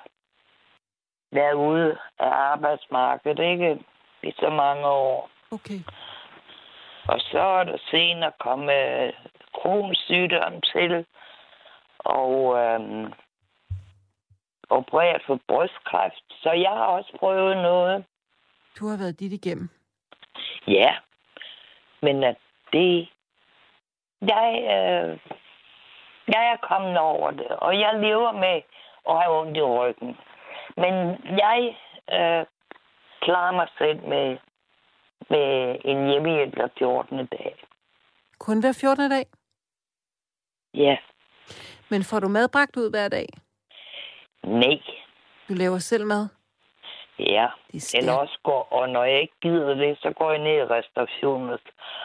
været 1.33 1.55
ude 1.55 1.99
af 2.19 2.31
arbejdsmarkedet, 2.31 3.39
ikke? 3.39 3.79
I 4.23 4.33
så 4.33 4.51
mange 4.51 4.87
år. 4.87 5.31
Okay. 5.51 5.81
Og 7.09 7.21
så 7.21 7.39
er 7.39 7.65
der 7.65 7.79
senere 7.91 8.33
kommet 8.41 9.15
kronsygdom 9.55 10.61
til, 10.61 11.07
og 11.99 12.59
øhm, 12.59 13.13
opereret 14.71 15.23
for 15.27 15.39
brystkræft. 15.49 16.25
Så 16.43 16.51
jeg 16.53 16.71
har 16.71 16.87
også 16.87 17.13
prøvet 17.19 17.57
noget. 17.57 18.05
Du 18.79 18.87
har 18.89 18.99
været 18.99 19.21
dit 19.21 19.33
igennem. 19.33 19.69
Ja, 20.67 20.97
men 22.03 22.25
at 22.25 22.37
det... 22.73 23.09
Jeg, 24.23 24.49
øh, 24.77 25.19
jeg 26.29 26.45
er 26.53 26.57
kommet 26.57 26.99
over 26.99 27.31
det, 27.31 27.49
og 27.49 27.81
jeg 27.81 28.01
lever 28.01 28.33
med 28.33 28.63
at 29.09 29.23
have 29.23 29.41
ondt 29.41 29.57
i 29.57 29.63
ryggen. 29.63 30.17
Men 30.77 30.95
jeg 31.39 31.77
øh, 32.13 32.47
klarer 33.21 33.53
mig 33.53 33.69
selv 33.79 34.09
med, 34.09 34.39
med 35.31 35.77
en 35.85 36.09
hjemmehjælp 36.11 36.55
hver 36.55 36.69
14. 36.79 37.27
dag. 37.27 37.65
Kun 38.39 38.61
hver 38.61 38.73
14. 38.73 39.11
dag? 39.11 39.27
Ja. 40.75 40.97
Men 41.91 42.05
får 42.05 42.21
du 42.21 42.29
madbragt 42.29 42.77
ud 42.77 42.91
hver 42.91 43.09
dag? 43.09 43.27
Nej. 44.45 44.81
Du 45.49 45.55
laver 45.55 45.79
selv 45.79 46.07
mad? 46.07 46.29
Ja, 47.19 47.47
eller 47.95 48.13
også 48.13 48.39
går, 48.43 48.69
og 48.73 48.89
når 48.89 49.05
jeg 49.05 49.21
ikke 49.21 49.35
gider 49.43 49.75
det, 49.75 49.99
så 50.03 50.13
går 50.19 50.31
jeg 50.31 50.43
ned 50.43 50.53
i 50.53 50.65
restaurationen 50.65 51.59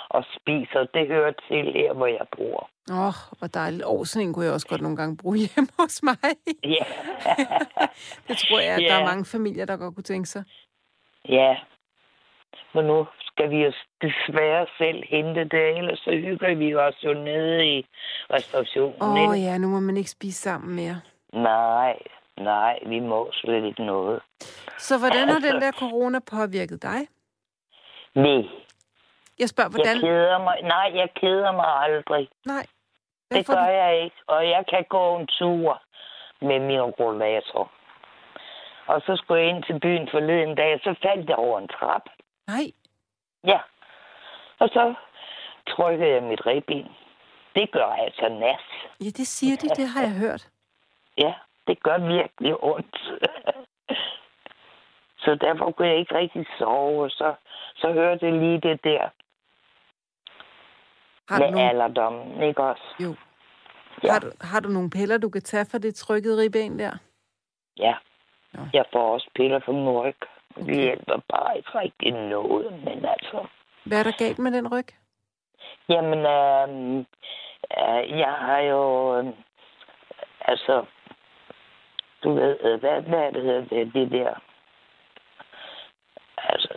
og 0.10 0.24
spiser. 0.36 0.86
Det 0.94 1.08
hører 1.08 1.34
til 1.48 1.74
her, 1.74 1.94
hvor 1.94 2.08
jeg 2.08 2.26
bor. 2.38 2.70
Åh, 2.92 3.08
oh, 3.08 3.14
hvor 3.38 3.48
dejligt. 3.48 3.84
Åh, 3.86 4.06
sådan 4.06 4.28
en 4.28 4.34
kunne 4.34 4.46
jeg 4.46 4.54
også 4.54 4.68
godt 4.68 4.82
nogle 4.82 4.98
gange 4.98 5.18
bruge 5.18 5.38
hjemme 5.46 5.70
hos 5.80 6.04
mig. 6.04 6.18
Ja. 6.64 6.86
det 8.28 8.38
tror 8.38 8.60
jeg, 8.60 8.74
at 8.74 8.82
ja. 8.82 8.88
der 8.88 8.96
er 8.96 9.06
mange 9.06 9.26
familier, 9.26 9.66
der 9.66 9.78
godt 9.78 9.96
kunne 9.96 10.04
tænke 10.04 10.30
sig. 10.30 10.44
Ja, 11.30 11.56
men 12.74 12.86
nu 12.86 13.08
skal 13.22 13.50
vi 13.50 13.64
jo 13.64 13.72
desværre 14.02 14.66
selv 14.78 15.04
hente 15.10 15.44
det, 15.44 15.78
ellers 15.78 16.00
så 16.00 16.12
hygger 16.12 16.56
vi 16.56 16.76
os 16.76 16.96
jo 17.04 17.14
nede 17.14 17.66
i 17.66 17.88
restaurationen. 18.34 19.02
Åh 19.02 19.30
oh, 19.30 19.42
ja, 19.42 19.58
nu 19.58 19.68
må 19.68 19.80
man 19.80 19.98
ikke 19.98 20.10
spise 20.10 20.42
sammen 20.42 20.76
mere. 20.76 21.02
Nej, 21.34 21.98
Nej, 22.38 22.80
vi 22.86 23.00
må 23.00 23.30
slet 23.34 23.64
ikke 23.64 23.86
noget. 23.86 24.22
Så 24.78 25.00
hvordan 25.00 25.28
har 25.28 25.36
altså, 25.36 25.52
den 25.52 25.62
der 25.62 25.72
corona 25.72 26.20
påvirket 26.20 26.82
dig? 26.82 27.08
Nej. 28.16 28.44
Jeg 29.40 29.50
spørger, 29.50 29.70
hvordan... 29.70 29.96
Jeg 29.96 30.02
keder 30.02 30.38
mig. 30.38 30.58
Nej, 30.62 30.92
jeg 30.96 31.10
keder 31.16 31.52
mig 31.52 31.66
aldrig. 31.66 32.30
Nej. 32.46 32.66
det 33.32 33.48
gør 33.48 33.66
du... 33.66 33.72
jeg 33.72 34.04
ikke. 34.04 34.16
Og 34.28 34.50
jeg 34.50 34.64
kan 34.70 34.86
gå 34.90 35.18
en 35.18 35.28
tur 35.28 35.82
med 36.42 36.60
min 36.60 36.82
rollator. 36.82 37.72
Og 38.88 39.02
så 39.02 39.16
skulle 39.16 39.42
jeg 39.42 39.50
ind 39.50 39.64
til 39.64 39.80
byen 39.80 40.08
forleden 40.12 40.56
dag, 40.56 40.74
og 40.74 40.80
så 40.84 40.96
faldt 41.02 41.30
jeg 41.30 41.38
over 41.38 41.60
en 41.60 41.68
trap. 41.68 42.06
Nej. 42.48 42.72
Ja. 43.44 43.60
Og 44.60 44.70
så 44.70 44.94
trykkede 45.68 46.10
jeg 46.10 46.24
mit 46.24 46.46
ribben. 46.46 46.88
Det 47.56 47.72
gør 47.72 47.86
altså 47.86 48.30
nas. 48.30 48.66
Ja, 49.02 49.06
det 49.06 49.28
siger 49.28 49.58
de, 49.58 49.70
det 49.70 49.88
har 49.88 50.02
jeg 50.02 50.16
hørt. 50.20 50.50
Ja, 51.18 51.34
det 51.68 51.84
gør 51.84 51.98
virkelig 51.98 52.64
ondt. 52.64 52.98
så 55.24 55.36
derfor 55.36 55.72
kunne 55.72 55.88
jeg 55.88 55.98
ikke 55.98 56.16
rigtig 56.16 56.46
sove, 56.58 57.10
så, 57.10 57.36
så 57.76 57.92
hørte 57.92 58.26
jeg 58.26 58.34
lige 58.34 58.62
det 58.62 58.84
der. 58.84 59.10
Har 61.30 61.40
med 61.40 61.52
nogle... 61.52 61.70
alderdommen, 61.70 62.44
ikke 62.44 62.64
også? 62.64 62.84
Jo. 63.00 63.16
Ja. 64.04 64.12
Har, 64.12 64.20
du, 64.20 64.32
har 64.42 64.60
du 64.60 64.70
nogle 64.70 64.90
piller, 64.90 65.18
du 65.18 65.30
kan 65.30 65.42
tage 65.42 65.66
for 65.72 65.78
det 65.78 65.96
trykkede 65.96 66.42
ribben 66.42 66.80
der? 66.80 66.98
Ja. 67.78 67.96
ja. 68.54 68.64
Jeg 68.74 68.86
får 68.94 69.14
også 69.14 69.30
piller 69.36 69.60
for 69.66 69.72
min 69.72 69.88
Det 70.66 70.76
hjælper 70.76 71.20
bare 71.30 71.58
ikke 71.58 71.80
rigtig 71.80 72.12
noget, 72.12 72.74
men 72.86 73.06
altså... 73.06 73.48
Hvad 73.84 74.00
er 74.00 74.04
der 74.04 74.18
galt 74.18 74.40
med 74.40 74.52
den 74.52 74.68
ryg? 74.74 74.88
Jamen, 75.90 76.20
øh, 76.20 76.98
øh, 77.78 78.20
jeg 78.20 78.34
har 78.34 78.60
jo... 78.60 78.82
Øh, 79.18 79.26
altså, 80.42 80.86
du 82.24 82.34
ved, 82.34 82.58
øh, 82.62 82.80
hvad, 82.80 83.02
hvad 83.02 83.32
det 83.32 83.44
hedder, 83.44 83.66
det, 83.66 83.94
det 83.94 84.12
der. 84.12 84.34
Altså, 86.38 86.74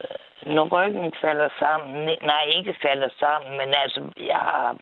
når 0.46 0.68
ryggen 0.68 1.12
falder 1.20 1.48
sammen, 1.58 2.18
nej, 2.22 2.44
ikke 2.56 2.76
falder 2.82 3.08
sammen, 3.18 3.58
men 3.58 3.74
altså, 3.74 4.12
jeg 4.16 4.36
har, 4.36 4.76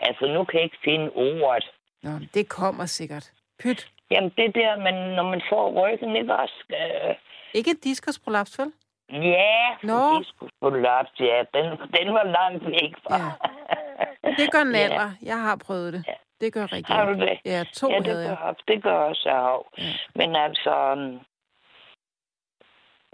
altså, 0.00 0.26
nu 0.26 0.44
kan 0.44 0.58
jeg 0.58 0.64
ikke 0.64 0.84
finde 0.84 1.10
ordet. 1.14 1.70
Nå, 2.02 2.10
det 2.34 2.48
kommer 2.48 2.86
sikkert. 2.86 3.32
Pyt. 3.62 3.90
Jamen, 4.10 4.32
det 4.36 4.54
der, 4.54 4.76
men 4.76 4.94
når 4.94 5.22
man 5.22 5.42
får 5.48 5.64
ryggen, 5.80 6.16
ikke 6.16 6.34
også... 6.34 6.64
Øh... 6.70 7.14
Ikke 7.54 7.74
diskusprolaps, 7.84 8.58
vel? 8.58 8.72
Ja, 9.12 9.76
no. 9.82 10.18
diskusprolaps, 10.18 11.20
ja. 11.20 11.44
Den, 11.54 11.64
den 11.96 12.14
var 12.14 12.24
langt 12.24 12.66
væk 12.66 12.94
fra. 13.04 13.16
Ja. 13.16 14.30
Det 14.30 14.52
gør 14.52 14.62
en 14.68 14.74
alder. 14.74 15.10
Ja. 15.22 15.26
Jeg 15.26 15.40
har 15.40 15.56
prøvet 15.66 15.92
det. 15.92 16.04
Ja. 16.08 16.14
Det 16.40 16.52
gør 16.52 16.72
rigtig 16.72 16.94
Har 16.96 17.04
du 17.04 17.20
det? 17.20 17.38
Ja, 17.44 17.64
to 17.74 17.90
ja, 17.90 17.98
det 17.98 18.06
havde 18.06 18.28
jeg. 18.28 18.36
Gør, 18.38 18.54
det 18.68 18.82
gør 18.82 18.96
også 18.96 19.28
jeg. 19.28 19.58
Ja. 19.78 19.92
Men 20.14 20.36
altså... 20.36 20.92
Um, 20.92 21.20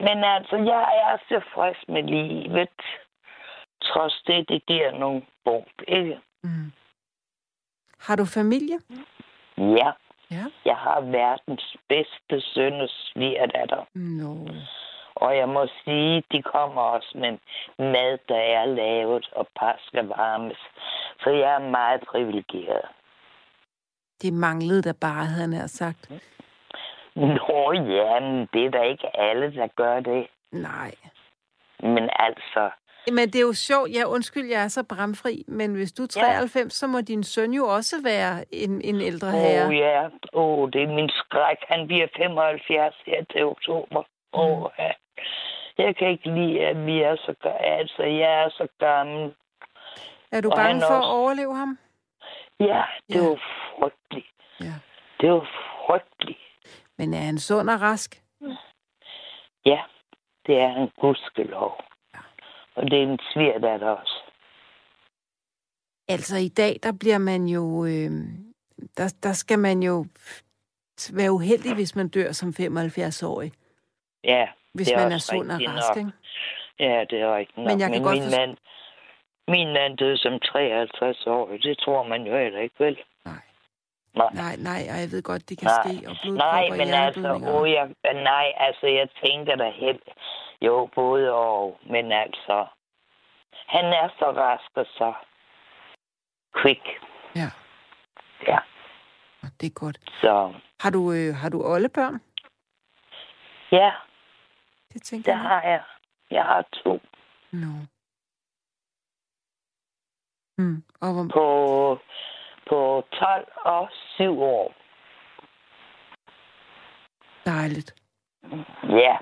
men 0.07 0.25
altså, 0.25 0.57
jeg 0.57 0.85
er 1.09 1.17
tilfreds 1.29 1.89
med 1.89 2.03
livet. 2.03 2.81
Trods 3.83 4.23
det, 4.27 4.49
det 4.49 4.67
giver 4.67 4.99
nogle 4.99 5.23
bump, 5.45 5.83
ikke? 5.89 6.21
Mm. 6.43 6.73
Har 7.99 8.17
du 8.17 8.25
familie? 8.25 8.79
Ja. 9.59 9.91
Ja. 10.31 10.45
Jeg 10.65 10.77
har 10.77 11.01
verdens 11.01 11.77
bedste 11.89 12.41
søn 12.41 12.81
og 12.81 12.89
svigerdatter. 12.89 13.85
No. 13.95 14.35
Og 15.15 15.37
jeg 15.37 15.49
må 15.49 15.67
sige, 15.85 16.23
de 16.33 16.43
kommer 16.43 16.83
også 16.83 17.13
med 17.15 17.39
mad, 17.79 18.19
der 18.29 18.43
er 18.59 18.67
lavet, 18.67 19.29
og 19.33 19.49
par 19.57 19.77
skal 19.87 20.07
varmes. 20.07 20.59
Så 21.21 21.31
jeg 21.31 21.55
er 21.55 21.71
meget 21.71 22.01
privilegeret. 22.01 22.89
Det 24.23 24.33
manglede 24.33 24.83
der 24.83 24.93
bare, 25.01 25.25
havde 25.25 25.57
han 25.57 25.69
sagt. 25.69 26.11
Nå 27.17 27.73
ja, 27.73 28.21
men 28.21 28.49
det 28.53 28.67
er 28.67 28.71
da 28.71 28.83
ikke 28.83 29.17
alle, 29.21 29.55
der 29.55 29.67
gør 29.67 30.01
det. 30.01 30.27
Nej. 30.53 30.95
Men 31.81 32.11
altså... 32.13 32.71
Men 33.13 33.27
det 33.31 33.35
er 33.39 33.41
jo 33.43 33.53
sjovt. 33.53 33.91
Ja, 33.95 34.05
undskyld, 34.05 34.47
jeg 34.49 34.63
er 34.65 34.69
så 34.69 34.83
bramfri, 34.85 35.45
men 35.49 35.75
hvis 35.75 35.93
du 35.93 36.03
er 36.03 36.07
93, 36.07 36.57
ja. 36.65 36.69
så 36.69 36.87
må 36.87 37.01
din 37.01 37.25
søn 37.25 37.53
jo 37.53 37.65
også 37.67 37.97
være 38.05 38.55
en, 38.55 38.81
en 38.85 39.01
ældre 39.01 39.31
herre. 39.31 39.63
Åh 39.63 39.69
oh, 39.69 39.77
ja, 39.77 40.09
oh, 40.33 40.71
det 40.73 40.83
er 40.83 40.89
min 40.95 41.09
skræk. 41.09 41.57
Han 41.69 41.87
bliver 41.87 42.07
75 42.17 42.95
her 43.07 43.25
til 43.33 43.45
oktober. 43.45 44.03
Åh, 44.33 44.63
oh, 44.63 44.71
ja. 44.79 44.91
Jeg 45.79 45.97
kan 45.97 46.09
ikke 46.09 46.31
lide, 46.35 46.61
at 46.67 46.87
vi 46.87 47.03
er 47.03 47.17
så... 47.17 47.35
Altså, 47.61 48.03
jeg 48.03 48.43
er 48.45 48.49
så 48.51 48.67
gammel. 48.79 49.35
Er 50.33 50.41
du 50.41 50.51
Og 50.51 50.57
bange 50.57 50.73
han 50.73 50.81
for 50.81 50.87
også- 50.97 51.09
at 51.09 51.15
overleve 51.15 51.57
ham? 51.57 51.79
Ja, 52.61 52.83
det 53.09 53.15
Ja. 53.15 53.29
var 53.29 53.41
frygteligt. 53.79 54.27
Ja. 54.61 54.75
Det 55.21 55.33
var 55.33 55.49
frygteligt. 55.87 56.39
Men 56.99 57.15
er 57.15 57.19
han 57.19 57.39
sund 57.39 57.71
og 57.71 57.81
rask? 57.81 58.23
Ja, 59.67 59.81
det 60.47 60.61
er 60.61 60.75
en 60.77 60.91
gudskelov. 61.01 61.81
Og 62.75 62.91
det 62.91 62.99
er 62.99 63.03
en 63.03 63.19
svigerdatter 63.33 63.89
også. 63.89 64.17
Altså 66.09 66.37
i 66.37 66.49
dag, 66.49 66.77
der 66.83 66.93
bliver 67.01 67.19
man 67.19 67.47
jo... 67.47 67.85
Øh, 67.85 68.11
der, 68.97 69.15
der 69.23 69.33
skal 69.33 69.59
man 69.59 69.83
jo 69.83 70.05
være 71.13 71.33
uheldig, 71.33 71.75
hvis 71.75 71.97
man 71.97 72.09
dør 72.09 72.33
som 72.33 72.49
75-årig. 72.49 73.53
Ja, 74.25 74.49
Hvis 74.75 74.87
Det 74.89 74.97
er 74.97 75.03
man 75.03 75.13
er 75.13 75.19
sund 75.19 75.51
og 75.51 75.61
rask, 75.67 75.99
ikke? 75.99 76.11
ja 76.79 77.05
det 77.11 77.21
er 77.21 77.37
rigtigt 77.37 77.59
nok. 77.59 77.67
Men 77.67 77.81
jeg 77.81 77.91
kan 77.93 78.03
godt 78.03 78.15
min, 78.15 78.23
forstå- 78.23 78.39
mand, 78.41 78.57
min 79.49 79.73
mand 79.73 79.97
døde 79.99 80.17
som 80.19 80.39
53 80.41 81.27
år. 81.27 81.49
Det 81.63 81.79
tror 81.79 82.03
man 82.09 82.23
jo 82.27 82.39
heller 82.39 82.61
ikke, 82.61 82.75
vel? 82.79 82.99
Nej. 83.25 83.35
Nej. 84.15 84.31
Nej, 84.35 84.57
nej, 84.57 84.83
og 84.93 85.01
jeg 85.01 85.09
ved 85.13 85.23
godt, 85.23 85.49
det 85.49 85.59
kan 85.59 85.67
Nej. 85.69 85.83
ske. 85.97 86.09
Og 86.09 86.33
Nej, 86.33 86.69
men 86.71 86.89
altså, 87.05 87.29
oh, 87.55 87.71
jeg, 87.71 87.95
nej, 88.15 88.53
altså, 88.57 88.87
jeg 88.87 89.09
tænker 89.25 89.57
da 89.57 89.71
helt, 89.71 90.03
jo, 90.63 90.89
både 90.95 91.33
og, 91.33 91.81
men 91.91 92.13
altså, 92.13 92.67
han 93.67 93.85
er 93.85 94.09
så 94.19 94.25
rask 94.37 94.71
og 94.75 94.87
så 94.87 95.13
quick, 96.63 96.87
Ja. 97.37 97.51
Ja. 98.47 98.59
Det 99.61 99.67
er 99.67 99.75
godt. 99.75 99.99
så 100.21 100.55
Har 100.81 100.91
du, 100.91 101.13
øh, 101.13 101.35
har 101.35 101.49
du 101.49 101.63
oldebørn? 101.65 102.21
ja, 103.73 103.93
Det 104.93 105.03
tænker 105.03 105.33
det 105.33 105.39
jeg. 105.39 105.49
har 105.49 105.63
jeg. 105.63 105.83
Jeg 106.31 106.45
har 106.45 106.63
to 106.85 107.01
No. 107.53 107.67
Mm. 110.59 110.83
Og 111.01 111.13
hvor, 111.13 111.29
på, 111.33 111.99
på 112.71 113.05
12 113.13 113.53
og 113.65 113.89
7 114.17 114.43
år. 114.43 114.75
dejligt. 117.47 117.95
Ja. 118.89 119.17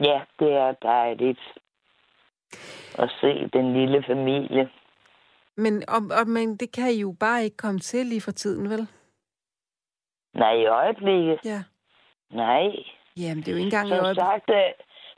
Ja, 0.00 0.20
det 0.38 0.52
er 0.52 0.72
dejligt 0.82 1.40
at 2.98 3.10
se 3.20 3.48
den 3.52 3.72
lille 3.72 4.04
familie. 4.06 4.70
Men, 5.56 5.82
og, 5.88 6.00
og, 6.20 6.28
men 6.28 6.56
det 6.56 6.72
kan 6.72 6.90
I 6.90 7.00
jo 7.00 7.14
bare 7.20 7.44
ikke 7.44 7.56
komme 7.56 7.80
til 7.80 8.06
lige 8.06 8.20
for 8.20 8.30
tiden, 8.32 8.70
vel? 8.70 8.88
Nej, 10.34 10.52
i 10.52 10.66
øjeblikket. 10.66 11.38
Ja. 11.44 11.62
Nej. 12.30 12.68
Jamen, 13.16 13.42
det 13.42 13.48
er 13.48 13.52
jo 13.52 13.56
ikke 13.58 13.64
engang 13.66 13.86
i 13.86 13.90
Som 13.90 14.04
øjeblikket. 14.04 14.24
sagt, 14.26 14.50
øh, 14.50 14.72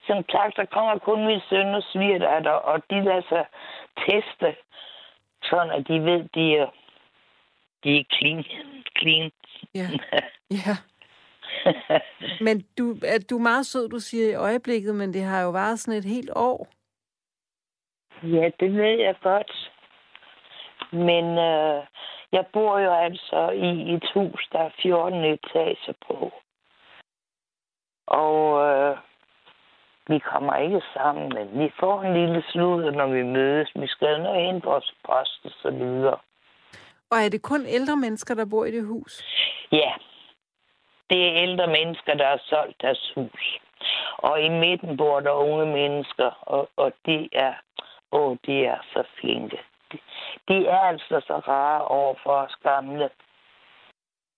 som 0.07 0.25
sagt, 0.31 0.57
der 0.57 0.65
kommer 0.65 0.99
kun 0.99 1.27
min 1.27 1.41
søn 1.49 1.75
og 1.75 1.83
svigerdatter, 1.93 2.53
og 2.71 2.83
de 2.91 3.05
lader 3.05 3.23
sig 3.29 3.45
teste, 4.07 4.49
sådan 5.43 5.71
at 5.71 5.89
de 5.89 6.01
ved, 6.09 6.29
de 6.35 6.57
er, 6.57 6.69
de 7.85 8.01
er 8.01 8.05
clean. 8.19 8.45
clean. 8.99 9.31
Ja. 9.75 9.89
ja. 10.67 10.77
Men 12.41 12.65
du, 12.79 12.97
er, 13.05 13.19
du 13.31 13.37
er 13.37 13.43
meget 13.43 13.67
sød, 13.67 13.89
du 13.89 13.99
siger 13.99 14.31
i 14.31 14.35
øjeblikket, 14.35 14.95
men 14.95 15.15
det 15.15 15.23
har 15.23 15.43
jo 15.43 15.51
varet 15.51 15.79
sådan 15.79 15.99
et 15.99 16.05
helt 16.05 16.31
år. 16.37 16.69
ja, 18.23 18.51
det 18.61 18.75
ved 18.75 18.99
jeg 18.99 19.15
godt. 19.23 19.73
Men 20.93 21.25
øh, 21.39 21.85
jeg 22.33 22.45
bor 22.53 22.79
jo 22.79 22.93
altså 22.93 23.51
i 23.51 23.95
et 23.95 24.11
hus, 24.15 24.49
der 24.53 24.59
er 24.59 24.71
14 24.83 25.25
etager 25.25 25.93
på. 26.07 26.33
Og 28.07 28.67
øh, 28.67 28.97
vi 30.07 30.19
kommer 30.19 30.57
ikke 30.57 30.83
sammen, 30.95 31.29
men 31.35 31.65
vi 31.65 31.73
får 31.81 32.03
en 32.03 32.15
lille 32.15 32.43
sludder, 32.51 32.91
når 32.91 33.07
vi 33.07 33.23
mødes. 33.23 33.71
Vi 33.75 33.87
skal 33.87 34.23
nå 34.23 34.35
ind 34.35 34.63
på 34.63 34.71
vores 34.71 34.95
post 35.05 35.41
og 35.45 35.51
så 35.63 35.71
videre. 35.71 36.19
Og 37.11 37.19
er 37.19 37.29
det 37.29 37.43
kun 37.43 37.67
ældre 37.67 37.97
mennesker, 37.97 38.35
der 38.35 38.45
bor 38.45 38.65
i 38.65 38.71
det 38.71 38.85
hus? 38.87 39.25
Ja, 39.73 39.93
det 41.11 41.29
er 41.29 41.43
ældre 41.43 41.67
mennesker, 41.67 42.15
der 42.15 42.29
har 42.29 42.41
solgt 42.45 42.83
deres 42.83 43.13
hus. 43.15 43.59
Og 44.17 44.43
i 44.43 44.49
midten 44.49 44.97
bor 44.97 45.21
der 45.21 45.31
unge 45.31 45.67
mennesker, 45.67 46.31
og, 46.43 46.71
og 46.77 46.93
de 47.07 47.29
er, 47.33 47.55
åh, 48.13 48.37
de 48.47 48.65
er 48.65 48.79
så 48.93 49.05
flinke. 49.21 49.59
De, 49.93 49.99
de 50.49 50.67
er 50.67 50.79
altså 50.79 51.21
så 51.27 51.39
rare 51.49 51.85
over 51.85 52.15
for 52.23 52.33
os 52.33 52.57
gamle. 52.63 53.11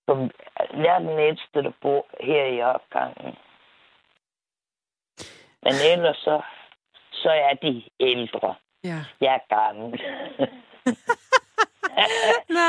Som, 0.08 0.30
jeg 0.74 0.94
er 0.94 0.98
den 0.98 1.18
ældste, 1.18 1.62
der 1.62 1.72
bor 1.82 2.06
her 2.20 2.44
i 2.44 2.62
opgangen. 2.62 3.34
Men 5.62 5.74
ellers 5.92 6.16
så, 6.16 6.42
så 7.12 7.30
er 7.30 7.54
de 7.54 7.82
ældre. 8.00 8.54
Ja. 8.84 9.04
Jeg 9.20 9.34
er 9.34 9.56
gammel. 9.56 10.00
Nå, 12.48 12.68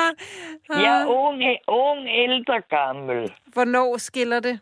jeg 0.85 1.01
er 1.01 1.05
ung, 1.07 1.41
ung, 1.67 2.07
ældre, 2.09 2.61
gammel. 2.69 3.33
hvornår 3.53 3.97
skiller 3.97 4.39
det? 4.39 4.59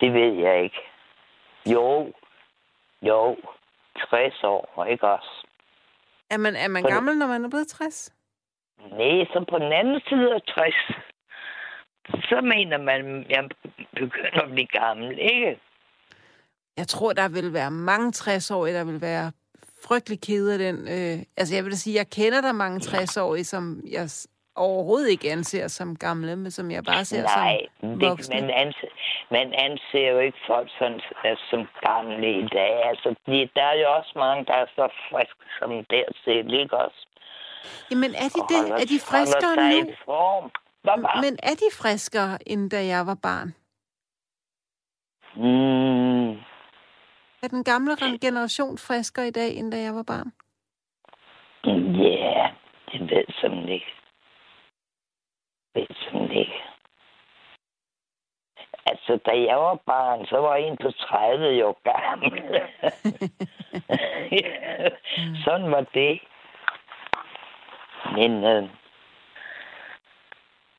Det 0.00 0.12
ved 0.12 0.32
jeg 0.34 0.62
ikke. 0.64 0.80
Jo, 1.66 2.12
jo, 3.02 3.36
60 4.10 4.44
år, 4.44 4.84
ikke 4.84 5.08
også? 5.08 5.46
Er 6.30 6.36
man, 6.36 6.56
er 6.56 6.68
man 6.68 6.82
Fordi- 6.82 6.94
gammel, 6.94 7.18
når 7.18 7.26
man 7.26 7.44
er 7.44 7.48
blevet 7.48 7.68
60? 7.68 8.12
Nej, 8.78 9.24
så 9.32 9.44
på 9.50 9.58
den 9.58 9.72
anden 9.72 10.00
side 10.08 10.34
af 10.34 10.42
60, 10.42 10.74
så 12.28 12.40
mener 12.40 12.78
man, 12.78 13.20
at 13.24 13.30
jeg 13.30 13.48
begynder 13.94 14.40
at 14.42 14.50
blive 14.50 14.66
gammel, 14.66 15.18
ikke? 15.18 15.60
Jeg 16.76 16.88
tror, 16.88 17.12
der 17.12 17.28
vil 17.28 17.52
være 17.52 17.70
mange 17.70 18.08
60-årige, 18.16 18.74
der 18.74 18.84
vil 18.84 19.00
være 19.00 19.32
frygtelig 19.88 20.20
kede 20.20 20.52
af 20.52 20.58
den. 20.58 20.76
Øh, 20.88 21.24
altså, 21.36 21.54
jeg 21.54 21.64
vil 21.64 21.72
da 21.72 21.76
sige, 21.76 21.96
jeg 21.96 22.10
kender 22.10 22.40
der 22.40 22.52
mange 22.52 22.78
60-årige, 22.86 23.44
som 23.44 23.82
jeg 23.90 24.08
overhovedet 24.56 25.10
ikke 25.10 25.32
anser 25.32 25.68
som 25.68 25.96
gamle, 25.96 26.36
men 26.36 26.50
som 26.50 26.70
jeg 26.70 26.84
bare 26.84 27.04
ser 27.04 27.22
Nej, 27.22 27.58
som 27.80 28.00
voksne. 28.00 28.40
man, 28.40 28.50
anser, 28.50 28.88
man 29.30 29.52
anser 29.66 30.10
jo 30.12 30.18
ikke 30.18 30.38
folk 30.46 30.68
sådan, 30.78 31.00
altså, 31.24 31.44
som 31.50 31.60
gamle 31.82 32.30
i 32.44 32.46
dag. 32.58 32.74
Altså, 32.90 33.08
de, 33.26 33.48
der 33.56 33.62
er 33.62 33.76
jo 33.82 33.86
også 33.98 34.12
mange, 34.16 34.44
der 34.44 34.54
er 34.54 34.66
så 34.76 34.88
friske 35.10 35.44
som 35.58 35.70
der 35.90 36.04
set, 36.24 36.60
ikke 36.62 36.76
også? 36.76 37.00
Jamen, 37.90 38.14
er 38.14 38.28
de, 38.36 38.40
det? 38.52 38.62
Er 38.82 38.86
de 38.94 39.00
friskere 39.10 39.56
nu? 39.56 39.90
i 39.90 39.94
form. 40.04 40.50
Men 41.24 41.38
er 41.42 41.54
de 41.54 41.68
friskere, 41.80 42.38
end 42.46 42.70
da 42.70 42.84
jeg 42.86 43.06
var 43.06 43.18
barn? 43.22 43.54
Mm, 45.36 46.30
Er 47.42 47.48
den 47.48 47.64
gamle 47.64 47.92
generation 48.20 48.78
friskere 48.78 49.28
i 49.28 49.30
dag, 49.30 49.56
end 49.56 49.72
da 49.72 49.78
jeg 49.78 49.94
var 49.94 50.02
barn? 50.02 50.32
Ja, 52.04 52.50
det 52.92 53.00
ved 53.10 53.24
simpelthen 53.40 53.68
ikke. 53.68 53.92
Ved 55.74 55.86
jeg 55.88 55.96
simpelthen 55.96 56.38
ikke. 56.38 56.62
Altså, 58.86 59.18
da 59.26 59.30
jeg 59.30 59.56
var 59.56 59.74
barn, 59.74 60.26
så 60.26 60.36
var 60.36 60.56
en 60.56 60.76
på 60.76 60.90
30 60.90 61.46
jo 61.46 61.74
gammel. 61.84 62.60
sådan 65.44 65.70
var 65.70 65.84
det. 65.94 66.20
Men 68.14 68.44
øh, 68.44 68.68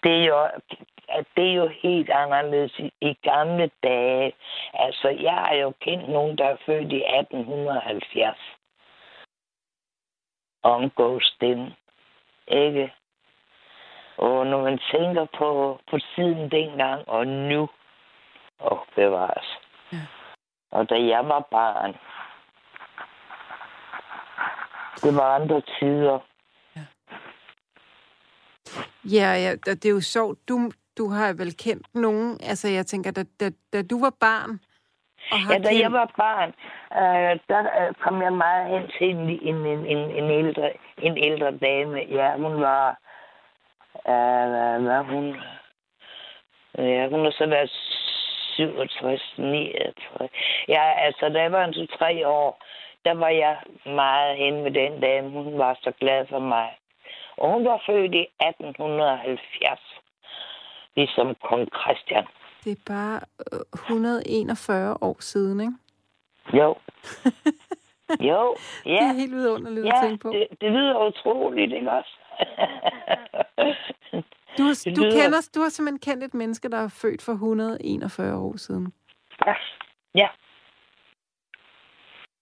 det, 0.03 0.12
er 0.22 0.26
jo, 0.26 0.47
at 1.12 1.26
det 1.36 1.49
er 1.49 1.53
jo 1.53 1.68
helt 1.84 2.09
anderledes 2.09 2.80
i, 2.80 2.91
i 3.01 3.14
gamle 3.24 3.72
dage. 3.84 4.34
Altså, 4.74 5.09
jeg 5.09 5.34
har 5.34 5.55
jo 5.55 5.74
kendt 5.82 6.09
nogen, 6.09 6.38
der 6.38 6.45
er 6.45 6.57
født 6.66 6.91
i 6.91 7.03
1870 7.20 8.38
omgås 10.64 11.38
dem. 11.41 11.72
Ikke? 12.47 12.93
Og 14.18 14.47
når 14.47 14.62
man 14.62 14.80
tænker 14.91 15.26
på, 15.38 15.80
på 15.91 15.99
tiden 16.16 16.51
dengang 16.51 17.09
og 17.09 17.28
nu, 17.28 17.70
og 18.59 18.86
bevares. 18.95 19.57
Ja. 19.91 19.97
Og 20.72 20.89
da 20.89 20.95
jeg 20.95 21.28
var 21.28 21.47
barn, 21.51 21.93
det 25.03 25.16
var 25.16 25.36
andre 25.36 25.62
tider. 25.62 26.20
Ja, 29.12 29.34
ja 29.34 29.51
og 29.51 29.76
det 29.84 29.86
er 29.86 29.93
jo 29.93 30.01
sjovt. 30.01 30.49
Du, 30.49 30.72
du 30.97 31.09
har 31.09 31.33
vel 31.33 31.57
kendt 31.57 31.95
nogen, 31.95 32.37
altså 32.49 32.67
jeg 32.67 32.85
tænker, 32.85 33.11
da, 33.11 33.23
da, 33.39 33.49
da 33.73 33.81
du 33.81 33.99
var 33.99 34.13
barn, 34.19 34.59
og 35.31 35.37
Ja, 35.49 35.57
da 35.57 35.69
kendt... 35.69 35.81
jeg 35.81 35.91
var 35.91 36.11
barn, 36.17 36.49
øh, 37.01 37.39
der 37.49 37.61
øh, 37.79 37.93
kom 38.03 38.21
jeg 38.21 38.33
meget 38.33 38.69
hen 38.69 38.91
til 38.97 39.09
en, 39.09 39.29
en, 39.29 39.55
en, 39.55 39.85
en, 39.85 40.23
en, 40.23 40.31
ældre, 40.31 40.71
en 40.97 41.17
ældre 41.17 41.51
dame. 41.51 41.99
Ja, 41.99 42.35
hun 42.37 42.61
var... 42.61 42.97
Øh, 44.07 44.83
hvad 44.83 44.83
var 44.83 45.03
hun? 45.03 45.35
Ja, 46.77 47.07
hun 47.09 47.23
har 47.23 47.31
så 47.31 47.45
været 47.45 47.69
67, 48.55 49.33
69. 49.37 50.31
Ja, 50.67 51.05
altså, 51.05 51.29
da 51.29 51.41
jeg 51.41 51.51
var 51.51 51.65
en 51.65 51.73
to-tre 51.73 52.27
år, 52.27 52.63
der 53.05 53.13
var 53.13 53.29
jeg 53.29 53.57
meget 53.85 54.37
hen 54.37 54.63
med 54.63 54.71
den 54.71 55.01
dame. 55.01 55.29
Hun 55.29 55.57
var 55.57 55.77
så 55.83 55.91
glad 55.99 56.25
for 56.29 56.39
mig. 56.39 56.69
Og 57.37 57.53
hun 57.53 57.65
var 57.65 57.83
født 57.85 58.15
i 58.15 58.27
1870, 58.41 60.00
ligesom 60.95 61.35
kong 61.49 61.67
Christian. 61.81 62.25
Det 62.63 62.71
er 62.71 62.81
bare 62.85 63.19
øh, 63.53 63.59
141 63.73 64.97
år 65.01 65.15
siden, 65.19 65.59
ikke? 65.59 65.73
Jo. 66.53 66.75
Jo, 68.19 68.55
ja. 68.85 68.91
Det 68.91 69.01
er 69.01 69.13
helt 69.13 69.31
vidunderligt 69.31 69.87
at 69.87 69.93
ja, 69.95 70.07
tænke 70.07 70.21
på. 70.21 70.29
det, 70.29 70.47
det 70.61 70.71
lyder 70.71 71.07
utroligt, 71.07 71.73
ikke 71.73 71.91
også? 71.91 72.09
Du, 74.57 74.69
det 74.69 74.95
du, 74.95 75.01
lyder- 75.03 75.11
kender, 75.23 75.49
du 75.55 75.61
har 75.61 75.69
simpelthen 75.69 75.99
kendt 75.99 76.23
et 76.23 76.33
menneske, 76.33 76.69
der 76.69 76.77
er 76.77 76.87
født 76.87 77.21
for 77.21 77.31
141 77.31 78.37
år 78.37 78.57
siden. 78.57 78.93
ja. 79.45 79.53
ja. 80.15 80.27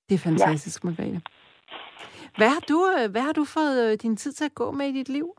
Det 0.10 0.16
er 0.16 0.20
fantastisk, 0.20 0.84
ja. 0.84 0.90
Margrethe. 0.90 1.22
Hvad 2.38 2.50
har, 2.50 2.60
du, 2.70 2.90
øh, 3.00 3.12
hvad 3.12 3.22
har 3.22 3.34
du 3.34 3.46
fået 3.46 3.92
øh, 3.92 3.98
din 4.02 4.18
tid 4.18 4.32
til 4.34 4.46
at 4.46 4.56
gå 4.56 4.72
med 4.72 4.88
i 4.88 4.92
dit 4.92 5.10
liv? 5.10 5.36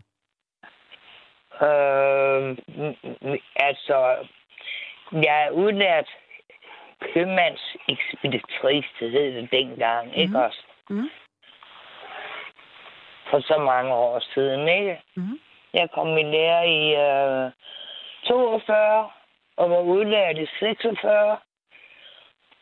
Øh, 1.62 2.56
altså, 3.56 4.26
jeg 5.12 5.46
er 5.46 5.50
udlært 5.50 6.08
købmandsekspeditrice, 7.00 8.88
det 9.00 9.11
hed 9.11 9.34
det 9.34 9.50
dengang, 9.52 10.06
mm. 10.06 10.14
ikke 10.14 10.38
også? 10.38 10.62
Mm. 10.90 11.11
For 13.30 13.40
så 13.40 13.58
mange 13.58 13.94
år 13.94 14.20
siden, 14.34 14.68
ikke? 14.68 15.02
Mm. 15.16 15.40
Jeg 15.74 15.90
kom 15.90 16.18
i 16.18 16.22
lære 16.22 16.68
i 16.68 16.94
øh, 16.94 17.52
42 18.26 19.11
og 19.56 19.70
var 19.70 19.80
udlært 19.80 20.38
i 20.38 20.46
46 20.58 21.38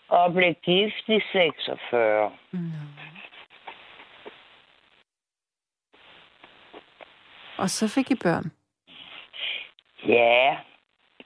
og 0.09 0.33
blev 0.33 0.55
gift 0.55 1.09
i 1.09 1.21
46. 1.33 2.33
Mm. 2.51 2.73
Og 7.59 7.71
så 7.71 7.89
fik 7.89 8.11
I 8.11 8.15
børn. 8.15 8.58
Ja, 10.07 10.57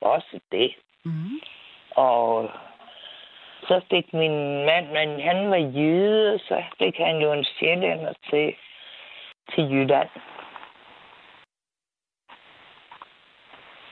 også 0.00 0.40
det. 0.52 0.74
Mm. 1.04 1.40
Og 1.90 2.50
så 3.68 3.80
fik 3.90 4.12
min 4.12 4.64
mand, 4.66 4.86
men 4.88 5.20
han 5.20 5.50
var 5.50 5.56
jyde, 5.56 6.38
så 6.38 6.62
fik 6.78 6.96
han 6.96 7.16
jo 7.22 7.32
en 7.32 7.44
sjællænder 7.44 8.12
til, 8.30 8.54
til 9.54 9.64
Jylland. 9.70 10.08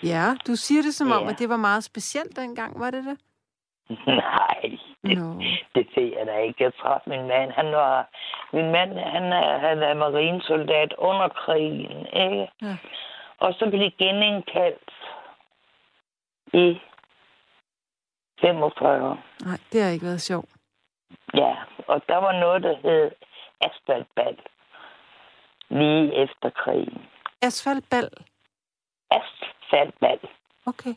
Ja, 0.03 0.27
du 0.47 0.57
siger 0.57 0.83
det 0.83 0.95
som 0.95 1.13
om, 1.13 1.23
Ja. 1.25 1.31
at 1.31 1.39
det 1.39 1.49
var 1.49 1.57
meget 1.57 1.85
specielt 1.85 2.37
dengang, 2.37 2.81
var 2.81 2.91
det 2.91 3.05
det? 3.05 3.19
Nej, 4.07 4.61
det, 5.05 5.19
Nå. 5.19 5.43
det 5.75 5.87
ved 5.97 6.13
jeg 6.19 6.27
da 6.27 6.37
ikke. 6.39 6.65
Jeg 6.65 6.73
traf 6.75 7.01
min 7.07 7.27
mand. 7.29 7.51
Han 7.51 7.67
var, 7.73 8.09
min 8.53 8.71
mand, 8.71 8.99
han 8.99 9.33
er, 9.33 9.59
han 9.59 9.83
er 9.83 9.95
marinesoldat 9.95 10.95
under 10.99 11.29
krigen, 11.29 12.07
ikke? 12.07 12.49
Ja. 12.63 12.77
Og 13.41 13.55
så 13.55 13.67
blev 13.71 13.81
de 13.81 13.91
genindkaldt 13.91 14.91
i 16.53 16.81
45. 18.41 19.19
Nej, 19.45 19.59
det 19.73 19.83
har 19.83 19.91
ikke 19.91 20.07
været 20.07 20.21
sjovt. 20.21 20.49
Ja, 21.35 21.55
og 21.87 22.03
der 22.09 22.17
var 22.17 22.33
noget, 22.41 22.63
der 22.63 22.77
hed 22.77 23.11
asfaltbal. 23.61 24.37
Lige 25.69 26.15
efter 26.15 26.51
krigen. 26.51 27.07
Asfaltbal. 27.43 28.11
Asfaltbal. 29.11 30.19
Okay. 30.67 30.95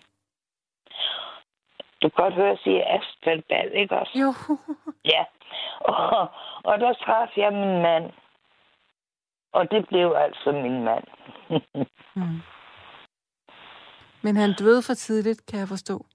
Du 2.02 2.10
kan 2.10 2.24
godt 2.24 2.34
høre, 2.34 2.50
at 2.50 2.52
jeg 2.52 2.60
siger 2.64 2.84
asfaltbal, 3.00 3.72
ikke 3.74 4.00
også? 4.00 4.12
Jo. 4.20 4.34
Ja. 5.14 5.24
Og, 5.80 6.28
og 6.64 6.80
der 6.80 6.94
traf 6.94 7.38
jeg 7.38 7.54
min 7.54 7.82
mand. 7.82 8.12
Og 9.54 9.72
det 9.72 9.88
blev 9.88 10.14
altså 10.18 10.52
min 10.52 10.84
mand. 10.84 11.04
Mm. 12.16 12.42
Men 14.22 14.36
han 14.36 14.54
døde 14.60 14.82
for 14.88 14.94
tidligt, 14.94 15.46
kan 15.46 15.60
jeg 15.60 15.68
forstå. 15.68 16.06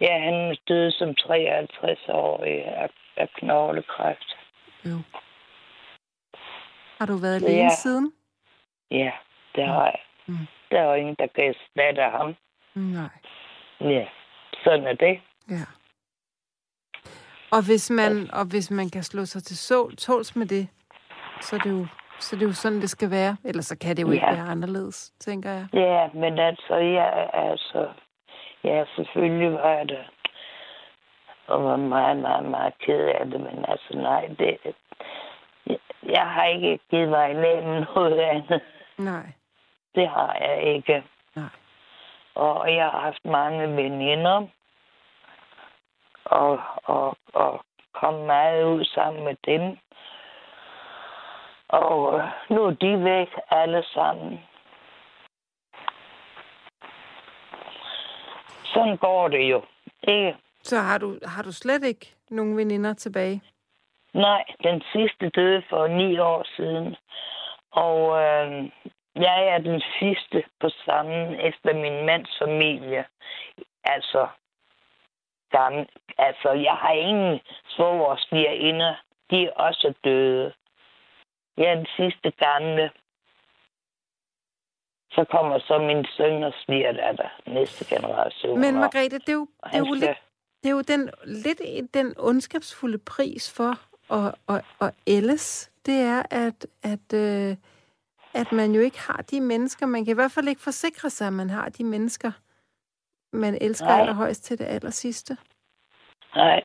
ja, 0.00 0.18
han 0.20 0.56
døde 0.68 0.92
som 0.92 1.08
53-årig 1.08 2.64
af, 2.64 2.90
af 3.16 3.28
knoglekræft. 3.34 4.36
Jo. 4.84 4.96
Har 6.98 7.06
du 7.06 7.16
været 7.16 7.42
Ja. 7.42 7.46
alene 7.46 7.70
siden? 7.70 8.12
Ja, 8.90 9.12
det 9.54 9.66
har 9.66 9.84
jeg. 9.84 10.00
Mm. 10.26 10.46
Der 10.70 10.80
er 10.80 10.84
jo 10.84 10.94
ingen, 10.94 11.16
der 11.18 11.26
kan 11.26 11.44
erstatte 11.54 12.02
ham. 12.02 12.36
Nej. 12.74 13.08
Ja, 13.80 14.06
sådan 14.64 14.86
er 14.86 14.92
det. 14.94 15.20
Ja. 15.50 15.64
Og 17.52 17.66
hvis 17.66 17.90
man, 17.90 18.30
og 18.32 18.44
hvis 18.50 18.70
man 18.70 18.90
kan 18.90 19.02
slå 19.02 19.24
sig 19.24 19.42
til 19.42 19.58
sol, 19.58 19.96
tåls 19.96 20.36
med 20.36 20.46
det, 20.46 20.68
så 21.40 21.56
er 21.56 21.60
det 21.60 21.70
jo, 21.70 21.86
så 22.20 22.36
er 22.36 22.38
det 22.38 22.46
jo 22.46 22.52
sådan, 22.52 22.80
det 22.80 22.90
skal 22.90 23.10
være. 23.10 23.36
Ellers 23.44 23.64
så 23.66 23.78
kan 23.78 23.96
det 23.96 24.02
jo 24.02 24.10
ikke 24.10 24.26
Ja. 24.26 24.34
være 24.34 24.48
anderledes, 24.48 25.10
tænker 25.20 25.50
jeg. 25.50 25.66
Ja, 25.72 26.08
men 26.14 26.38
altså, 26.38 26.74
jeg 26.76 27.30
altså, 27.32 27.88
ja, 28.64 28.84
selvfølgelig 28.96 29.52
var 29.52 29.68
jeg 29.68 29.88
det. 29.88 30.04
Og 31.46 31.64
var 31.64 31.76
meget, 31.76 32.16
meget, 32.16 32.44
meget 32.44 32.74
ked 32.78 33.04
af 33.08 33.26
det, 33.26 33.40
men 33.40 33.64
altså, 33.68 33.96
nej, 33.96 34.26
det, 34.38 34.58
jeg, 35.66 35.78
jeg 36.02 36.26
har 36.26 36.44
ikke 36.44 36.78
givet 36.90 37.08
mig 37.08 37.34
ned 37.34 37.62
med 37.62 37.84
noget 37.94 38.18
andet. 38.20 38.60
Nej. 38.98 39.26
Det 39.94 40.08
har 40.08 40.36
jeg 40.40 40.62
ikke. 40.62 41.02
Nej. 41.36 41.44
Og 42.34 42.74
jeg 42.74 42.84
har 42.84 43.00
haft 43.00 43.24
mange 43.24 43.76
veninder, 43.76 44.46
og, 46.24 46.60
og, 46.84 47.16
og 47.34 47.60
kom 47.94 48.14
meget 48.14 48.64
ud 48.64 48.84
sammen 48.84 49.24
med 49.24 49.36
dem. 49.46 49.78
Og 51.72 52.18
øh, 52.18 52.24
nu 52.50 52.64
er 52.64 52.70
de 52.70 53.04
væk 53.04 53.28
alle 53.50 53.84
sammen. 53.94 54.40
Sådan 58.64 58.96
går 58.96 59.28
det 59.28 59.50
jo. 59.50 59.62
Ikke? 60.02 60.36
Så 60.62 60.76
har 60.76 60.98
du, 60.98 61.18
har 61.24 61.42
du 61.42 61.52
slet 61.52 61.84
ikke 61.84 62.14
nogen 62.30 62.56
veninder 62.56 62.94
tilbage? 62.94 63.42
Nej, 64.14 64.44
den 64.62 64.82
sidste 64.92 65.28
døde 65.28 65.62
for 65.70 65.86
ni 65.86 66.18
år 66.18 66.46
siden. 66.56 66.96
Og 67.70 68.22
øh, 68.22 68.70
jeg 69.16 69.48
er 69.48 69.58
den 69.58 69.82
sidste 69.98 70.44
på 70.60 70.68
stammen 70.68 71.40
efter 71.40 71.74
min 71.74 72.06
mands 72.06 72.38
familie. 72.38 73.04
Altså, 73.84 74.28
gammel, 75.50 75.88
altså 76.18 76.52
jeg 76.52 76.74
har 76.74 76.92
ingen 76.92 77.40
svogersvigerinder. 77.68 78.94
De 79.30 79.46
er 79.46 79.52
også 79.52 79.94
døde. 80.04 80.52
Jeg 81.60 81.68
er 81.70 81.74
den 81.74 81.86
sidste 81.96 82.30
gamle. 82.30 82.90
Så 85.10 85.24
kommer 85.30 85.58
så 85.58 85.78
min 85.78 86.04
søn 86.16 86.42
og 86.44 86.52
svigerdatter, 86.64 87.28
næste 87.46 87.84
generation. 87.94 88.60
Men 88.60 88.74
Margrethe, 88.74 89.18
det 89.18 89.28
er 89.28 89.32
jo, 89.32 89.48
det 89.64 89.74
er 89.74 89.78
jo, 89.78 89.94
lidt, 89.94 90.18
det 90.62 90.68
er 90.68 90.74
jo 90.74 90.80
den, 90.80 91.10
lidt 91.24 91.60
den 91.94 92.14
ondskabsfulde 92.18 92.98
pris 92.98 93.56
for 93.56 93.72
at, 94.14 94.34
at, 94.48 94.64
at 94.80 94.94
ældes. 95.06 95.72
Det 95.86 95.94
er, 95.94 96.22
at, 96.30 96.66
at, 96.82 97.12
øh, 97.14 97.56
at 98.34 98.52
man 98.52 98.72
jo 98.72 98.80
ikke 98.80 99.00
har 99.00 99.22
de 99.30 99.40
mennesker. 99.40 99.86
Man 99.86 100.04
kan 100.04 100.12
i 100.12 100.14
hvert 100.14 100.32
fald 100.32 100.48
ikke 100.48 100.62
forsikre 100.62 101.10
sig, 101.10 101.26
at 101.26 101.32
man 101.32 101.50
har 101.50 101.68
de 101.68 101.84
mennesker, 101.84 102.32
man 103.32 103.58
elsker 103.60 103.86
Nej. 103.86 104.00
allerhøjst 104.00 104.44
til 104.44 104.58
det 104.58 104.64
aller 104.64 104.90
sidste. 104.90 105.36
Nej. 106.36 106.62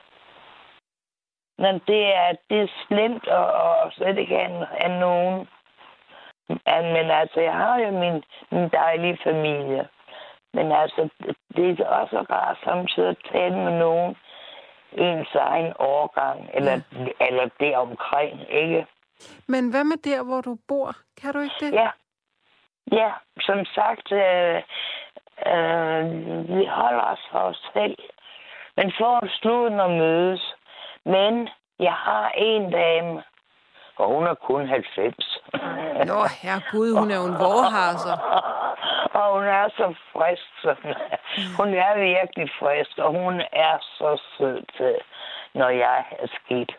Men 1.58 1.74
det 1.86 2.14
er, 2.14 2.32
det 2.50 2.60
er 2.60 2.68
slemt 2.86 3.28
og, 3.28 3.46
og 3.52 3.92
slet 3.92 4.18
ikke 4.18 4.38
af, 4.38 4.66
af 4.70 4.90
nogen. 4.90 5.48
Men 6.94 7.10
altså, 7.10 7.40
jeg 7.40 7.52
har 7.52 7.78
jo 7.78 7.90
min, 7.90 8.22
min 8.50 8.68
dejlige 8.68 9.18
familie. 9.24 9.88
Men 10.54 10.72
altså, 10.72 11.08
det 11.56 11.80
er 11.80 11.86
også 11.86 12.26
rart 12.30 12.58
samtidig 12.64 13.08
at 13.08 13.16
tale 13.32 13.56
med 13.56 13.78
nogen 13.78 14.16
ens 14.92 15.34
egen 15.34 15.72
årgang, 15.78 16.50
eller, 16.54 16.72
ja. 16.72 17.26
eller 17.26 17.48
det 17.60 17.76
omkring, 17.76 18.40
ikke? 18.50 18.86
Men 19.46 19.70
hvad 19.70 19.84
med 19.84 19.96
der, 19.96 20.24
hvor 20.24 20.40
du 20.40 20.56
bor? 20.68 20.92
Kan 21.20 21.32
du 21.32 21.38
ikke 21.40 21.54
det? 21.60 21.72
Ja. 21.72 21.90
Ja, 22.92 23.10
som 23.40 23.64
sagt, 23.64 24.12
øh, 24.12 24.56
øh, 25.52 26.04
vi 26.56 26.66
holder 26.66 27.04
os 27.12 27.28
for 27.30 27.38
os 27.38 27.70
selv. 27.72 27.98
Men 28.76 28.92
for 28.98 29.24
at 29.24 29.30
sluden 29.30 29.80
at 29.80 29.90
mødes. 29.90 30.54
Men 31.14 31.48
jeg 31.78 31.92
har 31.92 32.32
en 32.36 32.70
dame, 32.70 33.22
og 33.96 34.06
hun 34.14 34.26
er 34.26 34.34
kun 34.34 34.66
90. 34.68 35.42
Nå, 36.10 36.18
herregud, 36.42 36.98
hun 37.00 37.10
er 37.10 37.16
jo 37.16 37.26
en 37.26 37.38
vorharser. 37.46 38.18
og 39.18 39.34
hun 39.34 39.44
er 39.44 39.68
så 39.68 39.94
frisk. 40.12 40.48
Så, 40.62 40.74
hun 41.58 41.68
er 41.74 41.98
virkelig 41.98 42.50
frisk, 42.58 42.98
og 42.98 43.10
hun 43.10 43.40
er 43.40 43.76
så 43.80 44.20
sød 44.38 44.62
til, 44.76 44.96
når 45.54 45.68
jeg 45.68 46.04
er 46.10 46.26
skidt. 46.26 46.72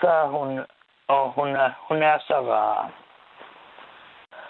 Så 0.00 0.08
er 0.08 0.26
hun, 0.26 0.60
og 1.08 1.32
hun 1.32 1.48
er, 1.48 1.70
hun 1.88 2.02
er 2.02 2.18
så 2.18 2.38
rar. 2.52 2.90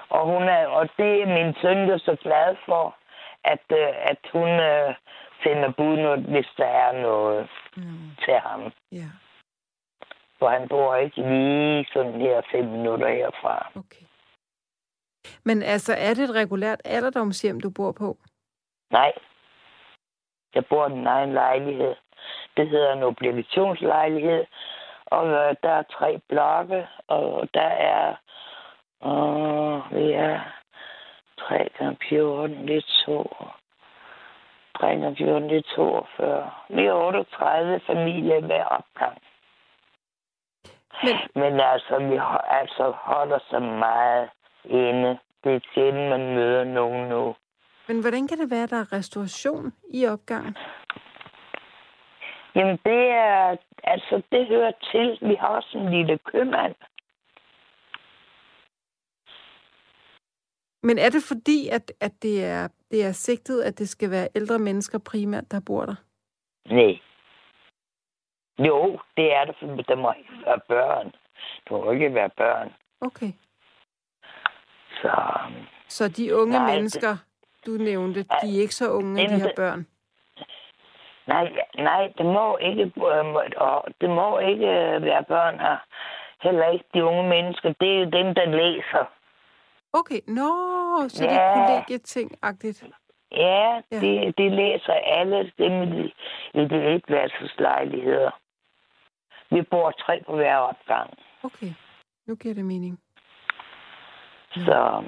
Og, 0.09 0.27
hun 0.27 0.43
er, 0.43 0.67
og 0.67 0.89
det 0.97 1.23
er 1.23 1.27
min 1.27 1.55
søn 1.61 1.89
jo 1.89 1.99
så 1.99 2.17
glad 2.23 2.57
for, 2.67 2.95
at, 3.45 3.65
øh, 3.73 3.89
at 4.11 4.19
hun 4.33 4.49
øh, 4.49 4.95
sender 5.45 5.73
bud, 5.77 5.97
når- 5.97 6.17
hvis 6.33 6.49
der 6.57 6.67
er 6.67 6.93
noget 7.03 7.49
Mm, 7.77 8.11
til 8.25 8.35
ham. 8.35 8.73
ja, 8.93 9.09
For 10.39 10.49
han 10.49 10.69
bor 10.69 10.97
ikke 10.97 11.17
lige 11.21 11.87
sådan 11.93 12.21
her 12.21 12.43
fem 12.53 12.65
minutter 12.65 13.09
herfra. 13.09 13.71
okay. 13.77 14.05
Men 15.45 15.63
altså, 15.63 15.95
er 15.99 16.15
det 16.15 16.25
et 16.25 16.35
regulært 16.35 16.81
alderdomshjem, 16.85 17.61
du 17.61 17.71
bor 17.71 17.93
på? 17.93 18.17
Nej. 18.91 19.13
Jeg 20.55 20.67
bor 20.67 20.87
i 20.87 20.93
min 20.95 21.07
egen 21.07 21.33
lejlighed. 21.33 21.95
Det 22.57 22.69
hedder 22.69 22.93
en 22.93 23.03
obligationslejlighed. 23.03 24.45
Og 25.07 25.27
øh, 25.29 25.55
der 25.63 25.71
er 25.71 25.83
tre 25.83 26.21
blokke, 26.29 26.89
og 27.09 27.49
der 27.55 27.71
er... 27.95 28.17
Øh, 29.05 29.97
vi 29.97 30.13
er 30.13 30.41
3 31.39 31.69
gange 31.79 31.97
14, 32.09 32.69
det 32.69 32.77
er 32.77 33.03
2. 33.07 33.37
3 34.79 34.87
gange 34.87 35.17
14, 35.17 35.49
det 35.49 35.57
er 35.59 35.75
42. 35.75 36.51
Vi 36.69 36.87
er 36.87 36.93
38 36.93 37.81
familier 37.87 38.41
hver 38.41 38.65
opgang. 38.65 39.19
Men, 41.03 41.17
Men 41.35 41.61
altså, 41.61 41.99
vi 41.99 42.21
altså 42.61 42.93
holder 42.97 43.39
så 43.51 43.59
meget 43.59 44.29
inde. 44.65 45.19
Det 45.45 45.55
er 45.55 45.61
sjældent, 45.75 46.09
man 46.09 46.35
møder 46.35 46.65
nogen 46.65 47.09
nu. 47.09 47.35
men 47.89 48.01
hvordan 48.01 48.29
kan 48.29 48.39
det 48.39 48.51
være, 48.51 48.63
at 48.63 48.71
der 48.71 48.81
er 48.81 48.93
restauration 48.93 49.73
i 49.91 50.07
opgangen? 50.07 50.57
Jamen, 52.55 52.79
det 52.85 53.09
er... 53.11 53.57
Altså, 53.87 54.23
det 54.33 54.47
hører 54.47 54.73
til. 54.93 55.19
Vi 55.29 55.35
har 55.35 55.49
også 55.49 55.79
en 55.79 55.91
lille 55.91 56.19
købmand. 56.19 56.75
Men 60.85 60.99
er 60.99 61.11
det 61.11 61.23
fordi, 61.29 61.69
at, 61.69 61.93
at 62.01 62.13
det, 62.23 62.45
er, 62.45 62.69
det 62.91 63.05
er 63.05 63.13
sigtet, 63.13 63.63
at 63.63 63.79
det 63.79 63.89
skal 63.89 64.11
være 64.11 64.29
ældre 64.37 64.59
mennesker 64.59 64.99
primært, 64.99 65.45
der 65.51 65.61
bor 65.67 65.85
der? 65.87 65.95
Nej. 66.71 66.99
Jo, 68.59 68.99
det 69.17 69.33
er 69.35 69.45
det, 69.45 69.55
for 69.61 69.67
der 69.67 69.97
må 69.97 70.13
ikke 70.19 70.47
være 70.47 70.61
børn. 70.69 71.13
Der 71.69 71.85
må 71.85 71.91
ikke 71.91 72.15
være 72.15 72.31
børn. 72.37 72.73
Okay. 73.01 73.33
Så 75.03 75.13
Så 75.89 76.09
de 76.09 76.37
unge 76.37 76.59
Nej, 76.59 76.75
mennesker, 76.75 77.17
du 77.67 77.71
nævnte, 77.71 78.23
de 78.23 78.57
er 78.57 78.61
ikke 78.61 78.75
så 78.75 78.91
unge, 78.91 79.23
at 79.23 79.31
de 79.31 79.41
har 79.41 79.53
børn? 79.57 79.87
nej, 81.27 81.53
nej, 81.75 82.13
det 82.19 82.27
må 82.27 82.59
ikke, 82.59 82.83
øh, 82.83 83.35
og 83.57 83.85
det 84.01 84.11
må 84.11 84.39
ikke 84.39 84.67
øh, 84.67 85.03
være 85.03 85.25
børn 85.25 85.61
her. 85.61 85.77
Heller 86.43 86.69
ikke 86.69 86.85
de 86.95 87.05
unge 87.05 87.29
mennesker. 87.29 87.73
Det 87.81 87.89
er 87.95 87.99
jo 87.99 88.05
dem, 88.05 88.35
der 88.35 88.45
læser. 88.45 89.05
Okay, 90.01 90.21
nå, 90.29 90.51
så 91.09 91.25
det 91.25 91.33
er 91.33 91.41
Ja. 91.41 91.55
kollegieting-agtigt. 91.55 92.85
Ja, 93.33 93.81
Ja. 93.93 94.01
de, 94.01 94.33
de 94.39 94.49
læser 94.49 94.93
alle 94.93 95.53
dem 95.59 95.83
i 95.83 95.87
de, 95.87 96.13
i 96.55 96.65
de 96.69 96.95
etværelseslejligheder. 96.95 98.31
Vi 99.51 99.63
bor 99.63 99.91
tre 99.91 100.23
på 100.27 100.35
hver 100.37 100.57
opgang. 100.57 101.19
Okay, 101.45 101.73
nu 102.27 102.35
giver 102.37 102.55
det 102.55 102.65
mening. 102.65 102.99
Så 104.55 105.05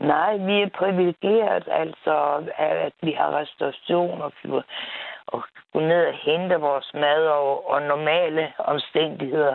nej, 0.00 0.36
vi 0.36 0.62
er 0.62 0.68
privilegeret, 0.68 1.68
altså 1.70 2.44
at 2.56 2.92
vi 3.02 3.12
har 3.12 3.30
restauration 3.30 4.22
og, 4.22 4.32
og 5.26 5.42
gå 5.72 5.80
ned 5.80 6.06
og 6.06 6.14
hente 6.14 6.54
vores 6.60 6.90
mad 6.94 7.26
og, 7.26 7.70
og 7.70 7.82
normale 7.82 8.52
omstændigheder, 8.58 9.54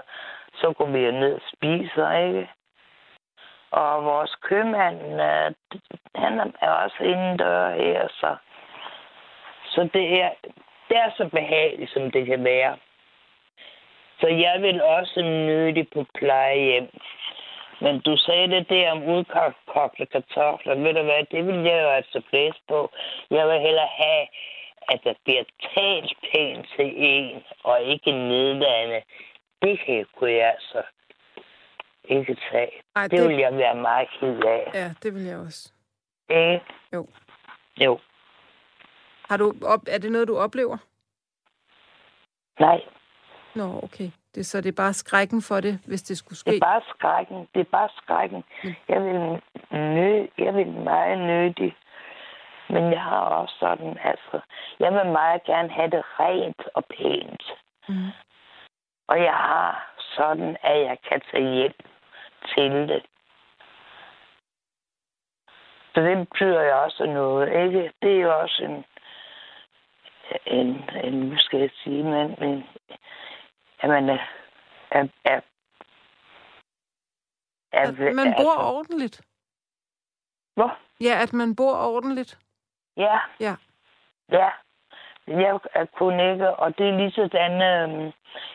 så 0.54 0.74
går 0.78 0.86
vi 0.86 1.00
jo 1.00 1.12
ned 1.12 1.34
og 1.34 1.42
spiser, 1.56 2.12
ikke? 2.12 2.50
Og 3.72 4.06
vores 4.06 4.36
købmand, 4.42 5.22
øh, 5.22 5.52
han 6.16 6.54
er 6.62 6.70
også 6.70 7.04
indendør 7.04 7.70
her, 7.76 8.08
så, 8.08 8.36
så 9.66 9.90
det, 9.94 10.22
er, 10.22 10.30
det 10.90 10.98
er 10.98 11.12
så 11.18 11.30
behageligt, 11.30 11.92
som 11.92 12.12
det 12.12 12.26
kan 12.26 12.44
være. 12.44 12.78
Så 14.20 14.28
jeg 14.28 14.62
vil 14.62 14.84
også 14.84 15.22
nyde 15.22 15.84
på 15.94 16.06
plejehjem. 16.18 16.90
Men 17.82 18.00
du 18.00 18.18
sagde 18.18 18.48
det 18.48 18.70
der 18.70 18.92
om 18.92 19.04
udkogte 19.04 20.06
kartofler. 20.06 20.76
Ved 20.76 20.94
du 20.94 21.04
hvad, 21.04 21.24
det 21.32 21.48
vil 21.48 21.64
jeg 21.64 21.82
jo 21.84 21.90
altså 21.90 22.22
blæse 22.30 22.62
på. 22.68 22.92
Jeg 23.32 23.48
vil 23.48 23.60
hellere 23.60 23.90
have, 24.04 24.28
at 24.90 25.00
der 25.04 25.14
bliver 25.24 25.44
talt 25.76 26.14
pænt 26.32 26.68
til 26.76 26.94
en, 26.96 27.44
og 27.64 27.82
ikke 27.82 28.12
nedladende. 28.12 29.02
Det 29.62 29.80
kan 29.80 30.06
kunne 30.16 30.32
jeg 30.32 30.48
altså 30.48 30.82
ikke 32.04 32.38
tage. 32.52 32.72
Ej, 32.96 33.08
Det 33.08 33.12
det, 33.20 33.30
vil 33.30 33.38
jeg 33.38 33.58
være 33.58 33.76
meget 33.76 34.10
ked 34.20 34.44
af. 34.44 34.72
ja, 34.74 34.94
det 35.04 35.14
vil 35.14 35.22
jeg 35.24 35.38
også. 35.38 35.72
Ikke? 36.30 36.62
Jo. 36.94 37.08
Jo. 37.78 38.00
Har 39.30 39.38
du 39.38 39.54
op, 39.66 39.80
er 39.88 39.98
det 39.98 40.12
noget, 40.12 40.28
du 40.28 40.38
oplever? 40.38 40.78
Nej, 42.60 42.82
Nå, 43.56 43.80
okay. 43.84 44.10
Det, 44.36 44.46
så 44.46 44.62
det 44.62 44.70
er 44.70 44.82
bare 44.84 44.94
skrækken 44.94 45.42
for 45.42 45.60
det, 45.60 45.80
hvis 45.88 46.02
det 46.02 46.18
skulle 46.18 46.36
det 46.36 46.38
ske? 46.40 46.56
er 46.56 46.60
bare 46.60 46.82
skrækken. 46.90 47.48
Det 47.54 47.60
er 47.60 47.72
bare 47.72 47.90
skrækken. 47.98 48.44
Mm. 48.64 48.74
Jeg 48.90 49.02
vil, 49.04 49.42
nø, 49.72 50.28
jeg 50.38 50.54
vil 50.56 50.68
meget 50.68 51.18
nødig. 51.20 51.76
Men 52.70 52.92
jeg 52.92 53.02
har 53.02 53.20
også 53.20 53.56
sådan, 53.60 53.98
altså, 54.04 54.40
jeg 54.80 54.94
vil 54.94 55.12
meget 55.12 55.44
gerne 55.44 55.70
have 55.70 55.90
det 55.90 56.04
rent 56.20 56.62
og 56.74 56.84
pænt. 56.86 57.44
Mm. 57.90 58.10
Og 59.08 59.20
jeg 59.20 59.34
har 59.34 59.94
sådan, 60.16 60.58
at 60.64 60.80
jeg 60.80 60.98
kan 61.10 61.22
tage 61.32 61.54
hjem 61.54 61.74
til 62.48 62.88
det. 62.88 63.06
Så 65.94 66.02
det 66.02 66.30
betyder 66.30 66.62
jo 66.62 66.84
også 66.84 67.06
noget, 67.06 67.48
ikke? 67.48 67.94
Det 68.02 68.12
er 68.12 68.22
jo 68.22 68.40
også 68.40 68.64
en, 68.64 68.86
en, 70.46 70.90
en 71.04 71.38
skal 71.40 71.60
jeg 71.60 71.72
sige, 71.84 72.04
men, 72.04 72.36
men 72.40 72.64
at 73.80 73.90
man 73.90 74.10
er, 74.10 74.20
er, 74.92 75.08
er, 75.26 75.42
er 77.72 77.88
At 77.88 78.16
man 78.16 78.34
bor 78.38 78.76
ordentligt. 78.78 79.22
Hvor? 80.54 80.78
Ja, 81.02 81.22
at 81.22 81.34
man 81.34 81.56
bor 81.56 81.76
ordentligt. 81.76 82.40
Ja. 82.98 83.20
Ja. 83.40 83.56
Ja. 84.32 84.50
Jeg 85.28 85.60
er 85.74 85.86
kun 85.86 86.20
ikke, 86.20 86.50
og 86.56 86.78
det 86.78 86.88
er 86.90 86.98
lige 86.98 87.12
sådan, 87.12 87.54
øh, 87.62 88.12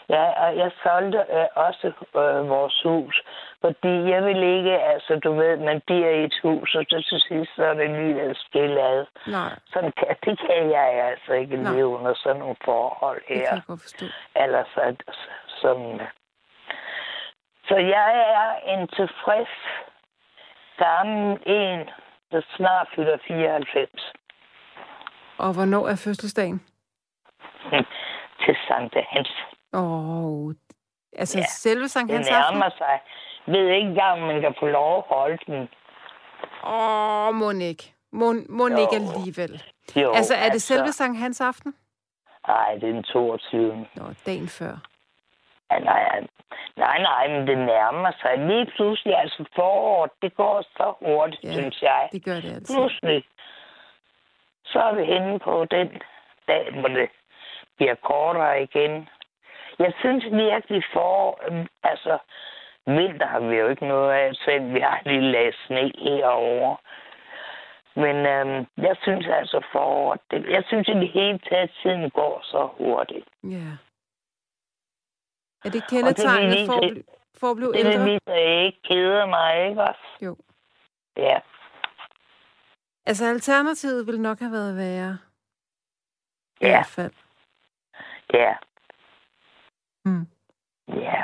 ja, 0.08 0.24
og 0.46 0.56
jeg 0.56 0.70
solgte 0.82 1.18
øh, 1.18 1.46
også 1.54 1.86
øh, 2.16 2.48
vores 2.48 2.82
hus, 2.84 3.22
fordi 3.60 4.10
jeg 4.10 4.24
vil 4.24 4.42
ikke, 4.42 4.78
altså 4.82 5.20
du 5.24 5.32
ved, 5.32 5.56
man 5.56 5.80
bliver 5.86 6.10
i 6.10 6.24
et 6.24 6.34
hus, 6.42 6.74
og 6.74 6.84
så 6.88 7.04
til 7.08 7.20
sidst 7.20 7.56
så 7.56 7.64
er 7.64 7.74
det 7.74 7.90
lige 7.90 8.22
at 8.22 8.36
skille 8.36 8.80
ad. 8.82 9.06
Nej, 9.26 9.50
Sådan 9.72 9.92
kan, 9.96 10.16
det 10.24 10.38
kan 10.38 10.70
jeg 10.70 10.88
altså 11.10 11.32
ikke 11.32 11.56
Nej. 11.56 11.72
leve 11.72 11.86
under 11.86 12.14
sådan 12.14 12.40
nogle 12.40 12.56
forhold 12.64 13.20
det 13.20 13.26
kan 13.26 13.36
her. 13.36 13.52
jeg 13.52 13.62
godt 13.66 13.80
forstå. 13.82 14.06
Ellers 14.36 14.68
er 14.76 14.90
det 14.90 15.14
sådan. 15.46 16.00
Så 17.68 17.76
jeg 17.76 18.10
er 18.38 18.72
en 18.74 18.88
tilfreds 18.88 19.54
gammel 20.78 21.38
en, 21.46 21.90
der 22.32 22.40
snart 22.56 22.88
fylder 22.94 23.18
94 23.28 24.12
Og 25.38 25.52
hvornår 25.52 25.88
er 25.88 25.96
fødselsdagen? 25.96 26.60
til 28.44 28.56
Sankt 28.68 28.96
Hans. 29.08 29.30
Åh, 29.72 30.24
oh, 30.24 30.52
altså 31.16 31.38
Ja, 31.38 31.44
selve 31.44 31.88
Sankt 31.88 32.08
Det 32.08 32.16
Hans 32.16 32.28
aften? 32.28 32.58
nærmer 32.58 32.70
sig. 32.78 33.00
Jeg 33.46 33.54
ved 33.54 33.68
ikke 33.68 33.88
engang, 33.88 34.22
om 34.22 34.26
man 34.28 34.40
kan 34.40 34.54
få 34.60 34.66
lov 34.66 34.98
at 34.98 35.04
holde 35.08 35.38
den. 35.46 35.68
Åh, 36.64 37.28
oh, 37.28 37.34
Monique 37.34 37.92
Jo. 38.12 38.98
alligevel. 39.00 39.62
Jo, 39.96 40.12
Altså, 40.12 40.34
er 40.34 40.48
det 40.48 40.62
selve 40.62 40.92
Sankt 40.92 41.18
Hans 41.18 41.40
aften? 41.40 41.74
Nej, 42.48 42.74
det 42.74 42.88
er 42.88 42.92
den 42.92 43.02
22. 43.02 43.86
Nå, 43.94 44.04
dagen 44.26 44.48
før. 44.48 44.74
Ja, 45.70 45.78
nej, 45.78 46.20
nej, 46.76 46.98
nej, 47.02 47.28
men 47.28 47.46
det 47.48 47.58
nærmer 47.58 48.12
sig. 48.20 48.38
Lige 48.38 48.66
pludselig, 48.76 49.18
altså 49.18 49.44
foråret, 49.54 50.10
det 50.22 50.36
går 50.36 50.62
så 50.62 50.94
hurtigt, 51.04 51.44
Ja, 51.44 51.52
synes 51.52 51.82
jeg. 51.82 52.08
Det 52.12 52.24
gør 52.24 52.34
det 52.34 52.52
altid. 52.54 52.74
Pludselig, 52.74 53.24
så 54.76 54.82
er 54.82 54.94
vi 54.94 55.04
henne 55.04 55.38
på 55.38 55.64
den 55.64 55.88
dag, 56.48 56.64
hvor 56.80 56.88
det 56.88 57.08
bliver 57.76 57.94
kortere 57.94 58.62
igen. 58.62 59.08
Jeg 59.78 59.92
synes 60.00 60.24
virkelig 60.24 60.82
for, 60.92 61.38
øhm, 61.46 61.66
altså, 61.82 62.18
vinter 62.86 63.26
har 63.26 63.40
vi 63.40 63.54
jo 63.56 63.68
ikke 63.68 63.86
noget 63.88 64.12
af, 64.12 64.34
selv 64.34 64.74
vi 64.74 64.80
har 64.80 65.00
lige 65.04 65.20
lag 65.32 65.54
sne 65.66 65.92
herovre. 65.98 66.76
Men 67.94 68.16
øhm, 68.26 68.66
jeg 68.76 68.96
synes 69.02 69.26
altså 69.26 69.60
for, 69.72 70.16
det, 70.30 70.46
jeg 70.50 70.64
synes 70.66 70.88
i 70.88 70.92
det 70.92 71.08
hele 71.08 71.38
taget, 71.38 71.70
tiden 71.82 72.10
går 72.10 72.40
så 72.42 72.68
hurtigt. 72.78 73.28
Ja. 73.44 73.66
Er 75.64 75.70
det 75.70 75.82
kendetegnende 75.90 76.56
vise- 76.56 76.66
for, 76.66 76.86
at 76.86 76.92
for 77.40 77.50
at 77.50 77.56
blive 77.56 77.72
Det 77.72 77.84
vil 77.86 77.92
ældre? 77.92 78.04
vise, 78.04 78.20
at 78.26 78.40
jeg 78.42 78.64
ikke 78.66 78.82
keder 78.88 79.26
mig, 79.26 79.68
ikke 79.68 79.82
også? 79.82 80.06
Jo. 80.22 80.36
Ja, 81.16 81.38
Altså, 83.06 83.24
alternativet 83.26 84.06
ville 84.06 84.22
nok 84.22 84.38
have 84.38 84.52
været 84.52 84.76
værre. 84.76 85.18
I 86.60 86.64
ja, 86.64 86.68
hvert 86.68 86.86
fald. 86.86 87.12
ja, 88.34 88.52
Mm. 90.04 90.26
ja. 90.88 91.22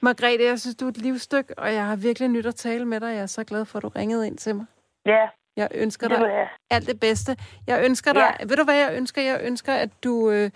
Margrethe, 0.00 0.44
jeg 0.44 0.60
synes, 0.60 0.76
du 0.76 0.84
er 0.84 0.88
et 0.88 0.96
livsstykke, 0.98 1.58
og 1.58 1.74
jeg 1.74 1.86
har 1.86 1.96
virkelig 1.96 2.28
nyt 2.28 2.46
at 2.46 2.54
tale 2.54 2.84
med 2.84 3.00
dig. 3.00 3.06
Jeg 3.06 3.22
er 3.22 3.26
så 3.26 3.44
glad 3.44 3.64
for, 3.64 3.78
at 3.78 3.82
du 3.82 3.88
ringede 3.88 4.26
ind 4.26 4.38
til 4.38 4.54
mig. 4.54 4.66
Ja, 5.06 5.28
Jeg 5.56 5.68
ønsker 5.74 6.08
det 6.08 6.18
dig 6.18 6.26
jeg. 6.28 6.48
alt 6.70 6.86
det 6.86 7.00
bedste. 7.00 7.36
Jeg 7.66 7.84
ønsker 7.84 8.12
dig... 8.12 8.36
Ved 8.48 8.56
du, 8.56 8.64
hvad 8.64 8.74
jeg 8.76 8.94
ønsker? 8.96 9.22
Jeg 9.22 9.40
ønsker, 9.42 9.74
at 9.74 10.04
du 10.04 10.30
øh, 10.30 10.50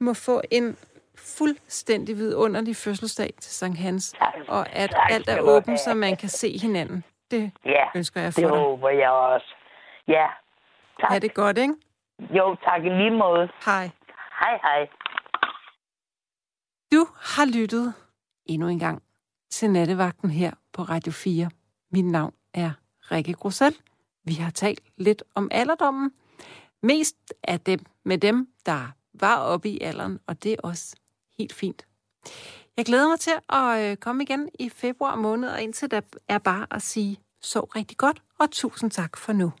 må 0.00 0.14
få 0.14 0.40
en 0.50 0.76
fuldstændig 1.16 2.16
vidunderlig 2.16 2.76
fødselsdag 2.76 3.34
til 3.40 3.52
Sankt 3.52 3.78
Hans, 3.78 4.12
Tak. 4.12 4.34
og 4.48 4.68
at 4.72 4.90
Tak 4.90 5.10
alt 5.10 5.28
er 5.28 5.40
åbent, 5.40 5.80
så 5.80 5.94
man 5.94 6.16
kan 6.16 6.28
se 6.28 6.58
hinanden. 6.58 7.04
Det 7.30 7.52
Ja, 7.64 7.84
ønsker 7.94 8.20
jeg 8.20 8.26
det 8.26 8.34
for 8.34 8.40
dig. 8.50 8.58
håber 8.58 8.88
jeg 8.88 9.10
også. 9.10 9.54
Ja, 10.10 10.26
tak. 11.00 11.10
Ha' 11.10 11.18
det 11.18 11.34
godt, 11.34 11.58
ikke? 11.58 11.74
Jo, 12.18 12.56
tak 12.64 12.84
i 12.84 12.88
lige 12.88 13.10
måde. 13.10 13.48
Hej. 13.64 13.90
Hej, 14.40 14.58
hej. 14.62 14.88
Du 16.92 17.06
har 17.16 17.44
lyttet 17.60 17.94
endnu 18.46 18.68
en 18.68 18.78
gang 18.78 19.02
til 19.50 19.70
nattevagten 19.70 20.30
her 20.30 20.52
på 20.72 20.82
Radio 20.82 21.12
4. 21.12 21.50
Mit 21.92 22.04
navn 22.04 22.34
er 22.54 22.70
Rikke 23.10 23.32
Grosel. 23.32 23.76
Vi 24.24 24.32
har 24.34 24.50
talt 24.50 24.80
lidt 24.96 25.22
om 25.34 25.48
alderdommen. 25.50 26.12
Mest 26.82 27.16
af 27.42 27.60
dem 27.60 27.80
med 28.04 28.18
dem, 28.18 28.48
der 28.66 28.92
var 29.14 29.36
oppe 29.36 29.68
i 29.68 29.80
alderen, 29.80 30.20
og 30.26 30.42
det 30.42 30.52
er 30.52 30.56
også 30.62 30.96
helt 31.38 31.52
fint. 31.52 31.86
Jeg 32.76 32.84
glæder 32.84 33.08
mig 33.08 33.20
til 33.20 33.32
at 33.48 33.90
øh, 33.90 33.96
komme 33.96 34.22
igen 34.22 34.48
i 34.58 34.68
februar 34.68 35.16
måned, 35.16 35.48
og 35.48 35.62
indtil 35.62 35.90
der 35.90 36.00
er 36.28 36.38
bare 36.38 36.66
at 36.70 36.82
sige, 36.82 37.20
så 37.40 37.60
rigtig 37.60 37.96
godt, 37.96 38.22
og 38.38 38.50
tusind 38.50 38.90
tak 38.90 39.16
for 39.16 39.32
nu. 39.32 39.52